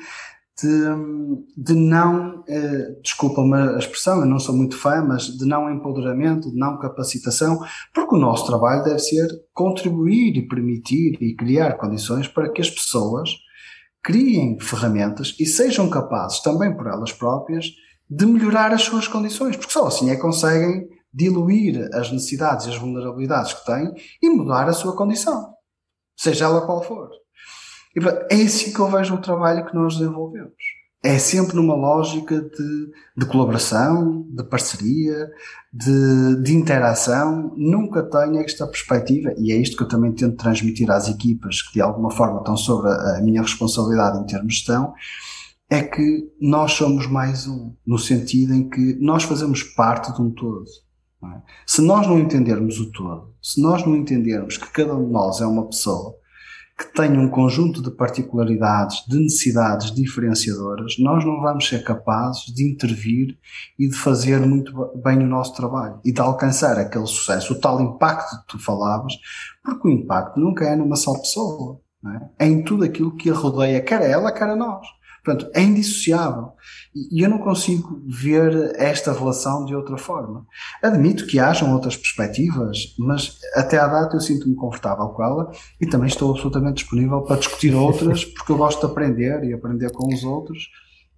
de, 0.59 1.63
de 1.63 1.73
não, 1.73 2.43
eh, 2.47 2.95
desculpa-me 3.01 3.55
a 3.55 3.77
expressão, 3.77 4.19
eu 4.19 4.25
não 4.25 4.39
sou 4.39 4.55
muito 4.55 4.77
fã, 4.77 5.01
mas 5.01 5.25
de 5.25 5.45
não 5.45 5.71
empoderamento, 5.71 6.51
de 6.51 6.57
não 6.57 6.77
capacitação, 6.77 7.59
porque 7.93 8.15
o 8.15 8.19
nosso 8.19 8.45
trabalho 8.45 8.83
deve 8.83 8.99
ser 8.99 9.27
contribuir 9.53 10.37
e 10.37 10.47
permitir 10.47 11.17
e 11.21 11.35
criar 11.35 11.77
condições 11.77 12.27
para 12.27 12.51
que 12.51 12.61
as 12.61 12.69
pessoas 12.69 13.29
criem 14.03 14.59
ferramentas 14.59 15.35
e 15.39 15.45
sejam 15.45 15.89
capazes 15.89 16.39
também 16.41 16.75
por 16.75 16.87
elas 16.87 17.11
próprias 17.11 17.67
de 18.09 18.25
melhorar 18.25 18.73
as 18.73 18.81
suas 18.81 19.07
condições, 19.07 19.55
porque 19.55 19.71
só 19.71 19.87
assim 19.87 20.09
é 20.09 20.15
que 20.15 20.21
conseguem 20.21 20.89
diluir 21.13 21.89
as 21.93 22.11
necessidades 22.11 22.65
e 22.65 22.69
as 22.69 22.77
vulnerabilidades 22.77 23.53
que 23.53 23.65
têm 23.65 23.93
e 24.21 24.29
mudar 24.29 24.67
a 24.67 24.73
sua 24.73 24.95
condição, 24.95 25.53
seja 26.17 26.45
ela 26.45 26.65
qual 26.65 26.83
for. 26.83 27.09
É 28.29 28.35
assim 28.35 28.73
que 28.73 28.79
eu 28.79 28.89
vejo 28.89 29.15
o 29.15 29.21
trabalho 29.21 29.65
que 29.65 29.75
nós 29.75 29.97
desenvolvemos 29.97 30.81
é 31.03 31.17
sempre 31.17 31.55
numa 31.55 31.73
lógica 31.73 32.39
de, 32.39 32.91
de 33.17 33.25
colaboração, 33.25 34.23
de 34.29 34.43
parceria, 34.43 35.31
de, 35.73 36.43
de, 36.43 36.53
interação, 36.53 37.53
nunca 37.57 38.03
tem 38.03 38.37
esta 38.39 38.67
perspectiva, 38.67 39.33
e 39.37 39.51
é 39.51 39.55
isto 39.55 39.75
que 39.75 39.83
eu 39.83 39.87
também 39.87 40.11
tento 40.11 40.37
transmitir 40.37 40.91
às 40.91 41.09
equipas 41.09 41.63
que 41.63 41.73
de 41.73 41.81
alguma 41.81 42.11
forma 42.11 42.39
estão 42.39 42.55
sobre 42.55 42.91
a, 42.91 43.17
a 43.17 43.21
minha 43.21 43.41
responsabilidade 43.41 44.19
em 44.19 44.25
termos 44.27 44.53
de 44.53 44.59
gestão, 44.59 44.93
é 45.69 45.81
que 45.81 46.29
nós 46.39 46.73
somos 46.73 47.07
mais 47.07 47.47
um, 47.47 47.73
no 47.85 47.97
sentido 47.97 48.53
em 48.53 48.69
que 48.69 48.97
nós 49.01 49.23
fazemos 49.23 49.63
parte 49.63 50.13
de 50.13 50.21
um 50.21 50.29
todo. 50.29 50.65
É? 51.23 51.41
Se 51.65 51.81
nós 51.81 52.05
não 52.05 52.19
entendermos 52.19 52.79
o 52.79 52.91
todo, 52.91 53.33
se 53.41 53.59
nós 53.59 53.83
não 53.85 53.95
entendermos 53.95 54.57
que 54.57 54.69
cada 54.69 54.95
um 54.95 55.05
de 55.05 55.11
nós 55.11 55.41
é 55.41 55.47
uma 55.47 55.65
pessoa, 55.65 56.15
que 56.81 56.93
tenha 56.93 57.19
um 57.19 57.29
conjunto 57.29 57.79
de 57.81 57.91
particularidades, 57.91 59.05
de 59.07 59.19
necessidades 59.19 59.91
diferenciadoras, 59.93 60.95
nós 60.97 61.23
não 61.23 61.39
vamos 61.39 61.67
ser 61.67 61.83
capazes 61.83 62.45
de 62.45 62.67
intervir 62.67 63.37
e 63.77 63.87
de 63.87 63.95
fazer 63.95 64.39
muito 64.39 64.73
bem 65.03 65.19
o 65.19 65.27
nosso 65.27 65.55
trabalho 65.55 65.99
e 66.03 66.11
de 66.11 66.19
alcançar 66.19 66.79
aquele 66.79 67.05
sucesso, 67.05 67.53
o 67.53 67.59
tal 67.59 67.79
impacto 67.79 68.35
que 68.41 68.47
tu 68.47 68.59
falavas, 68.59 69.13
porque 69.63 69.87
o 69.87 69.91
impacto 69.91 70.39
nunca 70.39 70.65
é 70.65 70.75
numa 70.75 70.95
só 70.95 71.13
pessoa, 71.13 71.79
é? 72.39 72.45
é 72.45 72.47
em 72.47 72.63
tudo 72.63 72.83
aquilo 72.83 73.15
que 73.15 73.29
a 73.29 73.33
rodeia, 73.33 73.81
quer 73.81 74.01
ela, 74.01 74.31
quer 74.31 74.49
a 74.49 74.55
nós. 74.55 74.87
Portanto, 75.23 75.51
é 75.53 75.61
indissociável. 75.61 76.53
E 76.93 77.23
eu 77.23 77.29
não 77.29 77.37
consigo 77.37 78.03
ver 78.07 78.73
esta 78.75 79.13
relação 79.13 79.65
de 79.65 79.75
outra 79.75 79.97
forma. 79.97 80.45
Admito 80.81 81.27
que 81.27 81.39
hajam 81.39 81.73
outras 81.73 81.95
perspectivas, 81.95 82.95
mas 82.97 83.37
até 83.55 83.77
à 83.77 83.87
data 83.87 84.15
eu 84.15 84.19
sinto-me 84.19 84.55
confortável 84.55 85.07
com 85.09 85.23
ela 85.23 85.51
e 85.79 85.85
também 85.85 86.07
estou 86.07 86.31
absolutamente 86.31 86.81
disponível 86.81 87.21
para 87.21 87.37
discutir 87.37 87.73
outras, 87.75 88.25
porque 88.25 88.51
eu 88.51 88.57
gosto 88.57 88.85
de 88.85 88.91
aprender 88.91 89.43
e 89.43 89.53
aprender 89.53 89.91
com 89.91 90.13
os 90.13 90.23
outros. 90.23 90.69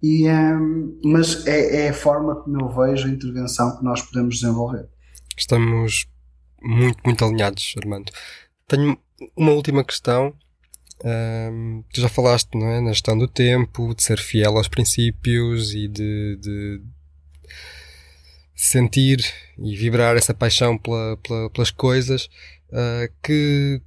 E, 0.02 0.28
um, 0.28 1.00
mas 1.02 1.46
é, 1.46 1.86
é 1.86 1.88
a 1.88 1.94
forma 1.94 2.36
como 2.36 2.60
eu 2.60 2.68
vejo 2.68 3.08
a 3.08 3.10
intervenção 3.10 3.76
que 3.76 3.84
nós 3.84 4.02
podemos 4.02 4.38
desenvolver. 4.38 4.86
Estamos 5.36 6.06
muito, 6.62 6.98
muito 7.04 7.24
alinhados, 7.24 7.74
Armando. 7.78 8.12
Tenho 8.68 8.98
uma 9.34 9.52
última 9.52 9.82
questão 9.82 10.34
Um, 11.02 11.82
tu 11.92 12.00
já 12.00 12.08
falaste, 12.08 12.50
não 12.54 12.66
é? 12.68 12.80
Na 12.80 12.92
gestão 12.92 13.16
do 13.16 13.26
tempo, 13.26 13.94
de 13.94 14.02
ser 14.02 14.18
fiel 14.18 14.56
aos 14.56 14.68
princípios 14.68 15.74
e 15.74 15.88
de, 15.88 16.36
de 16.36 16.82
sentir 18.54 19.24
e 19.58 19.76
vibrar 19.76 20.16
essa 20.16 20.32
paixão 20.32 20.78
pela, 20.78 21.16
pela, 21.18 21.50
pelas 21.50 21.70
coisas. 21.70 22.28
Uh, 22.70 23.12
que, 23.22 23.80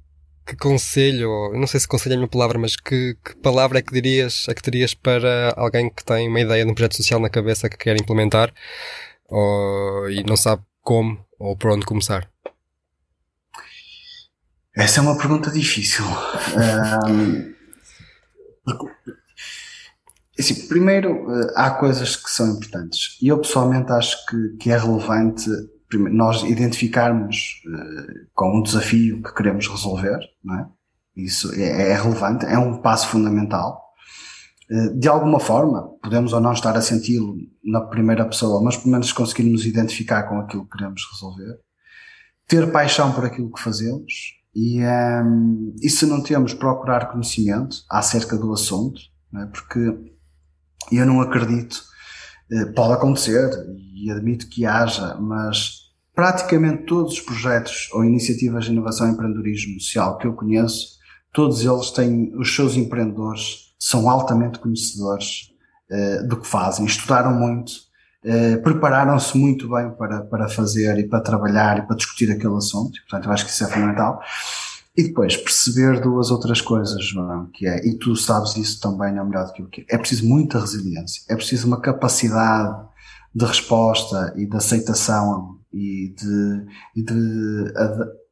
que 0.46 0.56
conselho, 0.56 1.52
não 1.54 1.66
sei 1.66 1.80
se 1.80 1.88
conselho 1.88 2.12
é 2.12 2.16
a 2.16 2.18
minha 2.18 2.28
palavra, 2.28 2.58
mas 2.58 2.76
que, 2.76 3.16
que 3.24 3.36
palavra 3.36 3.78
é 3.78 3.82
que 3.82 3.92
dirias, 3.92 4.46
é 4.48 4.54
que 4.54 4.62
terias 4.62 4.94
para 4.94 5.54
alguém 5.56 5.90
que 5.90 6.04
tem 6.04 6.28
uma 6.28 6.40
ideia 6.40 6.64
de 6.64 6.70
um 6.70 6.74
projeto 6.74 6.96
social 6.96 7.20
na 7.20 7.28
cabeça 7.28 7.68
que 7.68 7.76
quer 7.76 8.00
implementar 8.00 8.52
ou, 9.28 10.10
e 10.10 10.22
não 10.24 10.36
sabe 10.36 10.62
como 10.82 11.18
ou 11.38 11.56
por 11.56 11.70
onde 11.70 11.84
começar? 11.84 12.30
Essa 14.78 15.00
é 15.00 15.02
uma 15.02 15.18
pergunta 15.18 15.50
difícil. 15.50 16.04
Um, 17.04 17.52
assim, 20.38 20.68
primeiro, 20.68 21.28
eh, 21.28 21.52
há 21.56 21.72
coisas 21.72 22.14
que 22.14 22.30
são 22.30 22.52
importantes. 22.52 23.18
E 23.20 23.26
eu 23.26 23.40
pessoalmente 23.40 23.90
acho 23.90 24.24
que, 24.26 24.56
que 24.60 24.70
é 24.70 24.78
relevante 24.78 25.50
nós 26.12 26.44
identificarmos 26.44 27.60
uh, 27.66 28.28
com 28.34 28.56
um 28.56 28.62
desafio 28.62 29.20
que 29.20 29.34
queremos 29.34 29.66
resolver. 29.66 30.20
Não 30.44 30.60
é? 30.60 30.68
Isso 31.16 31.52
é, 31.54 31.90
é 31.90 32.00
relevante, 32.00 32.46
é 32.46 32.56
um 32.56 32.80
passo 32.80 33.08
fundamental. 33.08 33.82
Uh, 34.70 34.96
de 34.96 35.08
alguma 35.08 35.40
forma, 35.40 35.88
podemos 36.00 36.32
ou 36.32 36.40
não 36.40 36.52
estar 36.52 36.76
a 36.76 36.80
senti-lo 36.80 37.36
na 37.64 37.80
primeira 37.80 38.24
pessoa, 38.24 38.62
mas 38.62 38.76
pelo 38.76 38.92
menos 38.92 39.10
conseguirmos 39.10 39.66
identificar 39.66 40.22
com 40.28 40.38
aquilo 40.38 40.66
que 40.66 40.78
queremos 40.78 41.02
resolver. 41.10 41.58
Ter 42.46 42.70
paixão 42.70 43.12
por 43.12 43.24
aquilo 43.24 43.52
que 43.52 43.60
fazemos 43.60 44.37
e, 44.58 44.80
um, 44.80 44.82
ehm, 44.82 45.74
e 45.80 45.88
se 45.88 46.04
não 46.04 46.20
temos, 46.20 46.52
procurar 46.52 47.12
conhecimento 47.12 47.84
acerca 47.88 48.36
do 48.36 48.52
assunto, 48.52 49.00
é? 49.36 49.46
porque 49.46 49.78
eu 50.90 51.06
não 51.06 51.20
acredito, 51.20 51.80
eh, 52.50 52.64
pode 52.72 52.94
acontecer 52.94 53.48
e 53.94 54.10
admito 54.10 54.48
que 54.48 54.66
haja, 54.66 55.16
mas 55.20 55.92
praticamente 56.12 56.86
todos 56.86 57.12
os 57.12 57.20
projetos 57.20 57.88
ou 57.92 58.04
iniciativas 58.04 58.64
de 58.64 58.72
inovação 58.72 59.08
e 59.08 59.12
empreendedorismo 59.12 59.80
social 59.80 60.18
que 60.18 60.26
eu 60.26 60.32
conheço, 60.32 60.98
todos 61.32 61.64
eles 61.64 61.92
têm, 61.92 62.34
os 62.36 62.52
seus 62.52 62.74
empreendedores 62.74 63.74
são 63.78 64.10
altamente 64.10 64.58
conhecedores 64.58 65.52
uh, 65.88 66.26
do 66.26 66.40
que 66.40 66.48
fazem, 66.48 66.84
estudaram 66.84 67.32
muito, 67.32 67.72
uh, 68.24 68.62
prepararam-se 68.62 69.36
muito 69.36 69.68
bem 69.68 69.90
para, 69.90 70.22
para 70.22 70.48
fazer 70.48 70.98
e 70.98 71.08
para 71.08 71.20
trabalhar 71.20 71.78
e 71.78 71.82
para 71.82 71.96
discutir 71.96 72.30
aquele 72.30 72.56
assunto, 72.56 72.96
e, 72.96 73.00
portanto 73.02 73.26
eu 73.26 73.32
acho 73.32 73.44
que 73.44 73.50
isso 73.50 73.64
é 73.64 73.68
fundamental. 73.68 74.20
E 74.96 75.04
depois 75.04 75.36
perceber 75.36 76.00
duas 76.00 76.30
outras 76.30 76.60
coisas, 76.60 77.04
João, 77.04 77.46
que 77.52 77.68
é, 77.68 77.86
e 77.86 77.96
tu 77.96 78.16
sabes 78.16 78.56
isso 78.56 78.80
também 78.80 79.14
não 79.14 79.22
é 79.22 79.24
melhor 79.24 79.46
do 79.46 79.52
que 79.52 79.62
eu, 79.62 79.68
que 79.68 79.86
é, 79.88 79.94
é 79.94 79.98
preciso 79.98 80.26
muita 80.26 80.58
resiliência, 80.58 81.22
é 81.28 81.36
preciso 81.36 81.68
uma 81.68 81.80
capacidade 81.80 82.88
de 83.34 83.44
resposta 83.44 84.34
e 84.36 84.46
de 84.46 84.56
aceitação 84.56 85.58
e 85.72 86.14
de, 86.16 86.66
e 86.96 87.02
de 87.02 87.72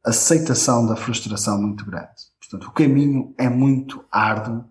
aceitação 0.03 0.85
da 0.85 0.95
frustração 0.95 1.61
muito 1.61 1.85
grande. 1.85 2.07
Portanto, 2.39 2.69
o 2.69 2.73
caminho 2.73 3.33
é 3.37 3.49
muito 3.49 4.03
árduo, 4.11 4.65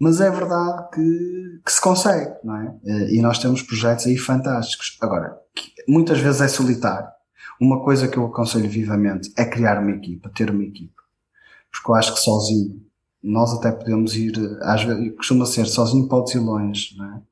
mas 0.00 0.20
é 0.20 0.30
verdade 0.30 0.90
que, 0.92 1.60
que 1.64 1.72
se 1.72 1.80
consegue, 1.80 2.34
não 2.44 2.56
é? 2.56 2.74
Eh, 2.84 3.14
e 3.14 3.22
nós 3.22 3.38
temos 3.38 3.62
projetos 3.62 4.06
aí 4.06 4.16
fantásticos. 4.16 4.96
Agora, 5.00 5.36
muitas 5.88 6.18
vezes 6.20 6.40
é 6.40 6.48
solitário. 6.48 7.08
Uma 7.60 7.82
coisa 7.82 8.06
que 8.06 8.16
eu 8.16 8.26
aconselho 8.26 8.68
vivamente 8.68 9.32
é 9.36 9.44
criar 9.44 9.80
uma 9.80 9.90
equipa, 9.90 10.30
ter 10.30 10.50
uma 10.50 10.62
equipa. 10.62 11.02
Porque 11.70 11.90
eu 11.90 11.94
acho 11.96 12.14
que 12.14 12.20
sozinho, 12.20 12.80
nós 13.22 13.52
até 13.52 13.72
podemos 13.72 14.14
ir, 14.14 14.34
às 14.62 14.84
vezes, 14.84 15.16
costuma 15.16 15.44
ser 15.44 15.66
sozinho 15.66 16.08
pode 16.08 16.36
ir 16.36 16.40
longe, 16.40 16.96
não 16.96 17.14
é? 17.14 17.22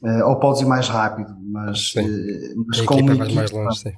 Uh, 0.00 0.28
ou 0.28 0.38
podes 0.38 0.62
ir 0.62 0.66
mais 0.66 0.88
rápido, 0.88 1.36
mas, 1.40 1.92
uh, 1.96 2.64
mas 2.68 2.80
com 2.82 2.94
uma 2.94 3.14
equipa, 3.14 3.34
mais 3.34 3.50
longe, 3.50 3.80
sim. 3.80 3.92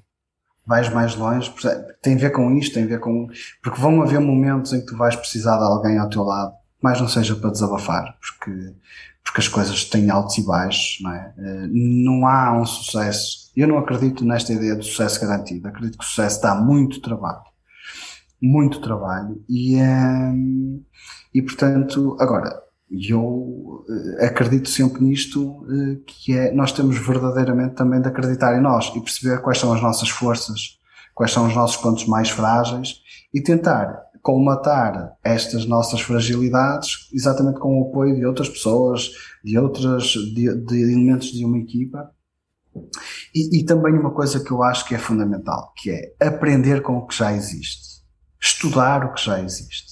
vais 0.66 0.88
mais 0.88 1.14
longe. 1.14 1.53
Tem 2.01 2.14
a 2.14 2.18
ver 2.18 2.30
com 2.30 2.51
isto, 2.53 2.72
tem 2.72 2.84
a 2.84 2.86
ver 2.86 3.01
com. 3.01 3.28
Porque 3.62 3.78
vão 3.78 4.01
haver 4.01 4.18
momentos 4.18 4.72
em 4.72 4.80
que 4.80 4.86
tu 4.86 4.96
vais 4.96 5.14
precisar 5.14 5.59
de 5.59 5.64
alguém 5.64 5.98
ao 5.98 6.09
teu 6.09 6.22
lado, 6.22 6.55
mais 6.83 7.01
não 7.01 7.09
seja 7.09 7.37
para 7.37 7.51
desabafar, 7.51 8.16
porque, 8.20 8.74
porque 9.22 9.41
as 9.41 9.49
coisas 9.49 9.85
têm 9.85 10.11
altos 10.11 10.39
e 10.39 10.43
baixos, 10.45 10.99
não 11.03 11.12
é? 11.12 11.35
Uh, 11.37 11.68
não 11.72 12.26
há 12.26 12.59
um 12.59 12.64
sucesso. 12.64 13.51
Eu 13.57 13.68
não 13.68 13.78
acredito 13.78 14.24
nesta 14.24 14.53
ideia 14.53 14.76
de 14.76 14.85
sucesso 14.85 15.20
garantido. 15.20 15.68
Acredito 15.68 15.99
que 15.99 16.05
o 16.05 16.07
sucesso 16.07 16.41
dá 16.41 16.55
muito 16.55 17.01
trabalho. 17.01 17.43
Muito 18.41 18.81
trabalho. 18.81 19.43
E, 19.49 19.76
e 21.35 21.43
portanto, 21.43 22.16
agora, 22.18 22.62
eu 22.91 23.22
uh, 23.22 24.24
acredito 24.24 24.68
sempre 24.68 25.05
nisto, 25.05 25.66
que 26.07 26.33
é 26.37 26.53
nós 26.53 26.72
temos 26.72 26.97
verdadeiramente 26.97 27.74
também 27.74 28.01
de 28.01 28.09
acreditar 28.09 28.57
em 28.57 28.62
nós 28.62 28.91
e 28.97 29.01
perceber 29.01 29.41
quais 29.43 29.59
são 29.59 29.72
as 29.72 29.83
nossas 29.83 30.09
forças, 30.09 30.78
quais 31.14 31.33
são 31.33 31.47
os 31.47 31.55
nossos 31.55 31.76
pontos 31.76 32.07
mais 32.07 32.31
frágeis 32.31 33.03
e 33.33 33.43
tentar 33.43 34.09
colmatar 34.23 35.16
estas 35.25 35.66
nossas 35.66 36.01
fragilidades 36.01 37.09
exatamente 37.12 37.59
com 37.59 37.81
o 37.81 37.89
apoio 37.89 38.16
de 38.16 38.27
outras 38.27 38.49
pessoas, 38.49 39.11
de 39.43 39.59
outras, 39.59 40.05
de, 40.05 40.55
de 40.55 40.83
elementos 40.83 41.33
de 41.33 41.45
uma 41.45 41.59
equipa. 41.59 42.11
E, 43.35 43.61
e 43.61 43.64
também 43.64 43.95
uma 43.95 44.12
coisa 44.12 44.43
que 44.43 44.51
eu 44.51 44.62
acho 44.62 44.87
que 44.87 44.95
é 44.95 44.99
fundamental, 44.99 45.73
que 45.77 45.91
é 45.91 46.14
aprender 46.27 46.83
com 46.83 46.99
o 46.99 47.07
que 47.07 47.16
já 47.16 47.33
existe. 47.33 48.01
Estudar 48.41 49.05
o 49.05 49.12
que 49.12 49.25
já 49.25 49.41
existe 49.41 49.91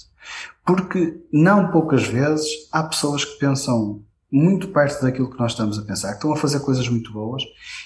porque 0.69 1.19
não 1.33 1.71
poucas 1.71 2.07
vezes 2.07 2.47
há 2.71 2.83
pessoas 2.83 3.25
que 3.25 3.39
pensam 3.39 4.03
muito 4.31 4.69
perto 4.69 5.01
daquilo 5.01 5.31
que 5.31 5.39
nós 5.39 5.53
estamos 5.53 5.79
a 5.79 5.83
pensar, 5.83 6.11
que 6.11 6.17
estão 6.17 6.31
a 6.31 6.37
fazer 6.37 6.61
coisas 6.61 6.87
muito 6.91 7.11
boas 7.11 7.43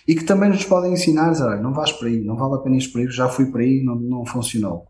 e 0.08 0.16
que 0.16 0.24
também 0.24 0.48
nos 0.48 0.64
podem 0.64 0.92
ensinar, 0.92 1.30
dizer, 1.30 1.60
não 1.60 1.72
vais 1.72 1.92
por 1.92 2.08
aí, 2.08 2.18
não 2.18 2.34
vale 2.34 2.56
a 2.56 2.58
pena 2.58 2.76
ir 2.76 2.88
por 2.88 3.00
aí, 3.00 3.08
já 3.08 3.28
fui 3.28 3.46
por 3.46 3.60
aí, 3.60 3.84
não, 3.84 3.94
não 3.94 4.26
funcionou. 4.26 4.88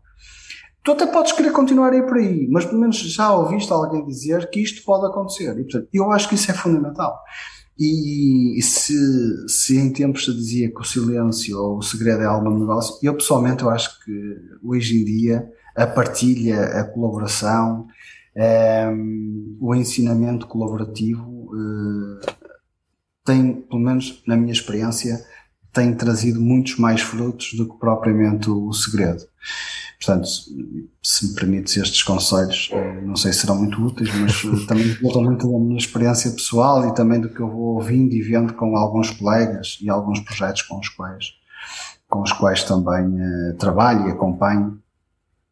Tu 0.83 0.91
até 0.91 1.07
podes 1.07 1.31
querer 1.31 1.51
continuar 1.51 1.93
a 1.93 1.95
ir 1.95 2.05
por 2.05 2.17
aí, 2.17 2.47
mas 2.49 2.65
pelo 2.65 2.81
menos 2.81 2.97
já 2.97 3.31
ouviste 3.31 3.71
alguém 3.71 4.05
dizer 4.05 4.49
que 4.49 4.59
isto 4.59 4.83
pode 4.83 5.05
acontecer. 5.05 5.57
E, 5.57 5.63
portanto, 5.63 5.87
eu 5.93 6.11
acho 6.11 6.27
que 6.27 6.35
isso 6.35 6.51
é 6.51 6.53
fundamental. 6.53 7.17
E 7.79 8.61
se, 8.61 8.93
se 9.47 9.79
em 9.79 9.91
tempos 9.91 10.25
se 10.25 10.33
dizia 10.33 10.69
que 10.69 10.79
o 10.79 10.83
silêncio 10.83 11.57
ou 11.57 11.77
o 11.77 11.81
segredo 11.81 12.21
é 12.21 12.25
alma 12.25 12.51
do 12.51 12.59
negócio, 12.59 12.97
eu 13.01 13.15
pessoalmente 13.15 13.63
eu 13.63 13.69
acho 13.69 13.99
que 14.03 14.11
hoje 14.63 15.01
em 15.01 15.05
dia 15.05 15.49
a 15.75 15.87
partilha, 15.87 16.65
a 16.65 16.83
colaboração, 16.83 17.87
um, 18.35 18.41
ehm, 18.41 19.57
o 19.59 19.73
ensinamento 19.73 20.45
colaborativo 20.45 21.23
uh, 21.23 22.19
tem, 23.25 23.61
pelo 23.61 23.81
menos 23.81 24.21
na 24.27 24.35
minha 24.35 24.53
experiência, 24.53 25.25
tem 25.73 25.93
trazido 25.93 26.39
muitos 26.39 26.77
mais 26.77 27.01
frutos 27.01 27.53
do 27.53 27.67
que 27.67 27.77
propriamente 27.79 28.49
o, 28.49 28.67
o 28.67 28.73
segredo. 28.73 29.23
Portanto, 29.97 30.27
se 31.01 31.27
me 31.27 31.33
permites 31.33 31.77
estes 31.77 32.03
conselhos, 32.03 32.69
eh, 32.73 33.01
não 33.01 33.15
sei 33.15 33.31
se 33.31 33.39
serão 33.39 33.57
muito 33.57 33.81
úteis, 33.81 34.13
mas 34.15 34.43
eh, 34.43 34.65
também 34.67 34.93
voltam 35.01 35.23
muito 35.23 35.49
da 35.49 35.59
minha 35.59 35.77
experiência 35.77 36.29
pessoal 36.31 36.87
e 36.89 36.93
também 36.93 37.21
do 37.21 37.29
que 37.29 37.39
eu 37.39 37.49
vou 37.49 37.75
ouvindo 37.75 38.13
e 38.13 38.21
vendo 38.21 38.53
com 38.53 38.75
alguns 38.75 39.09
colegas 39.11 39.77
e 39.81 39.89
alguns 39.89 40.19
projetos 40.19 40.61
com 40.63 40.77
os 40.77 40.89
quais, 40.89 41.33
com 42.09 42.21
os 42.21 42.33
quais 42.33 42.63
também 42.65 43.05
uh, 43.05 43.55
trabalho 43.57 44.09
e 44.09 44.11
acompanho 44.11 44.77
eh, 44.77 44.82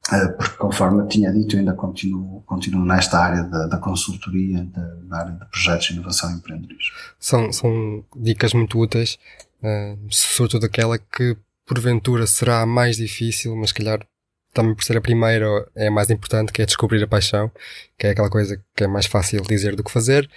porque 0.09 0.57
conforme 0.57 1.07
tinha 1.07 1.31
dito, 1.31 1.55
eu 1.55 1.59
ainda 1.59 1.73
continuo, 1.73 2.41
continuo 2.41 2.83
nesta 2.83 3.19
área 3.19 3.43
da, 3.43 3.67
da 3.67 3.77
consultoria, 3.77 4.63
da, 4.65 4.81
da, 4.81 5.17
área 5.17 5.31
de 5.33 5.45
projetos 5.45 5.87
de 5.87 5.93
inovação 5.93 6.31
e 6.31 6.33
empreendedorismo. 6.35 6.95
São, 7.19 7.51
são 7.51 8.03
dicas 8.15 8.53
muito 8.53 8.79
úteis, 8.79 9.19
uh, 9.61 9.97
sobretudo 10.09 10.65
aquela 10.65 10.97
que 10.97 11.37
porventura 11.65 12.25
será 12.25 12.65
mais 12.65 12.97
difícil, 12.97 13.55
mas 13.55 13.71
calhar 13.71 14.05
também 14.53 14.75
por 14.75 14.83
ser 14.83 14.97
a 14.97 15.01
primeira 15.01 15.45
é 15.75 15.87
a 15.87 15.91
mais 15.91 16.09
importante, 16.09 16.51
que 16.51 16.61
é 16.61 16.65
descobrir 16.65 17.01
a 17.03 17.07
paixão, 17.07 17.51
que 17.97 18.07
é 18.07 18.09
aquela 18.09 18.29
coisa 18.29 18.61
que 18.75 18.83
é 18.83 18.87
mais 18.87 19.05
fácil 19.05 19.41
dizer 19.43 19.75
do 19.75 19.83
que 19.83 19.91
fazer, 19.91 20.29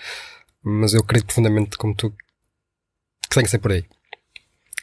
mas 0.63 0.95
eu 0.95 1.01
acredito 1.01 1.27
profundamente 1.27 1.77
como 1.77 1.95
tu 1.95 2.11
que 2.11 3.35
tem 3.35 3.43
que 3.43 3.51
ser 3.51 3.59
por 3.59 3.73
aí. 3.73 3.85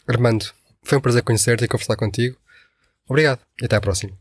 Armando, 0.08 0.52
foi 0.84 0.98
um 0.98 1.02
prazer 1.02 1.24
conhecer-te 1.24 1.64
e 1.64 1.68
conversar 1.68 1.96
contigo. 1.96 2.36
Obrigado 3.08 3.40
e 3.62 3.66
até 3.66 3.76
à 3.76 3.82
próxima. 3.82 4.21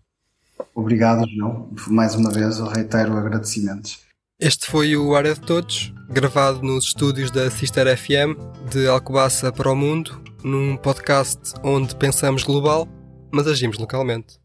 Obrigado, 0.75 1.29
João. 1.29 1.71
Mais 1.89 2.15
uma 2.15 2.31
vez 2.31 2.59
eu 2.59 2.67
reitero 2.67 3.17
agradecimentos. 3.17 3.99
Este 4.41 4.67
foi 4.67 4.97
o 4.97 5.15
Área 5.15 5.35
de 5.35 5.41
Todos, 5.41 5.93
gravado 6.09 6.63
nos 6.63 6.87
estúdios 6.87 7.31
da 7.31 7.51
Sister 7.51 7.95
FM 7.95 8.39
de 8.71 8.89
Alcobaça 8.89 9.53
para 9.53 9.71
o 9.71 9.77
Mundo, 9.77 10.23
num 10.43 10.79
podcast 10.79 11.53
onde 11.63 11.95
pensamos 11.95 12.43
global, 12.43 12.89
mas 13.31 13.47
agimos 13.47 13.77
localmente. 13.77 14.40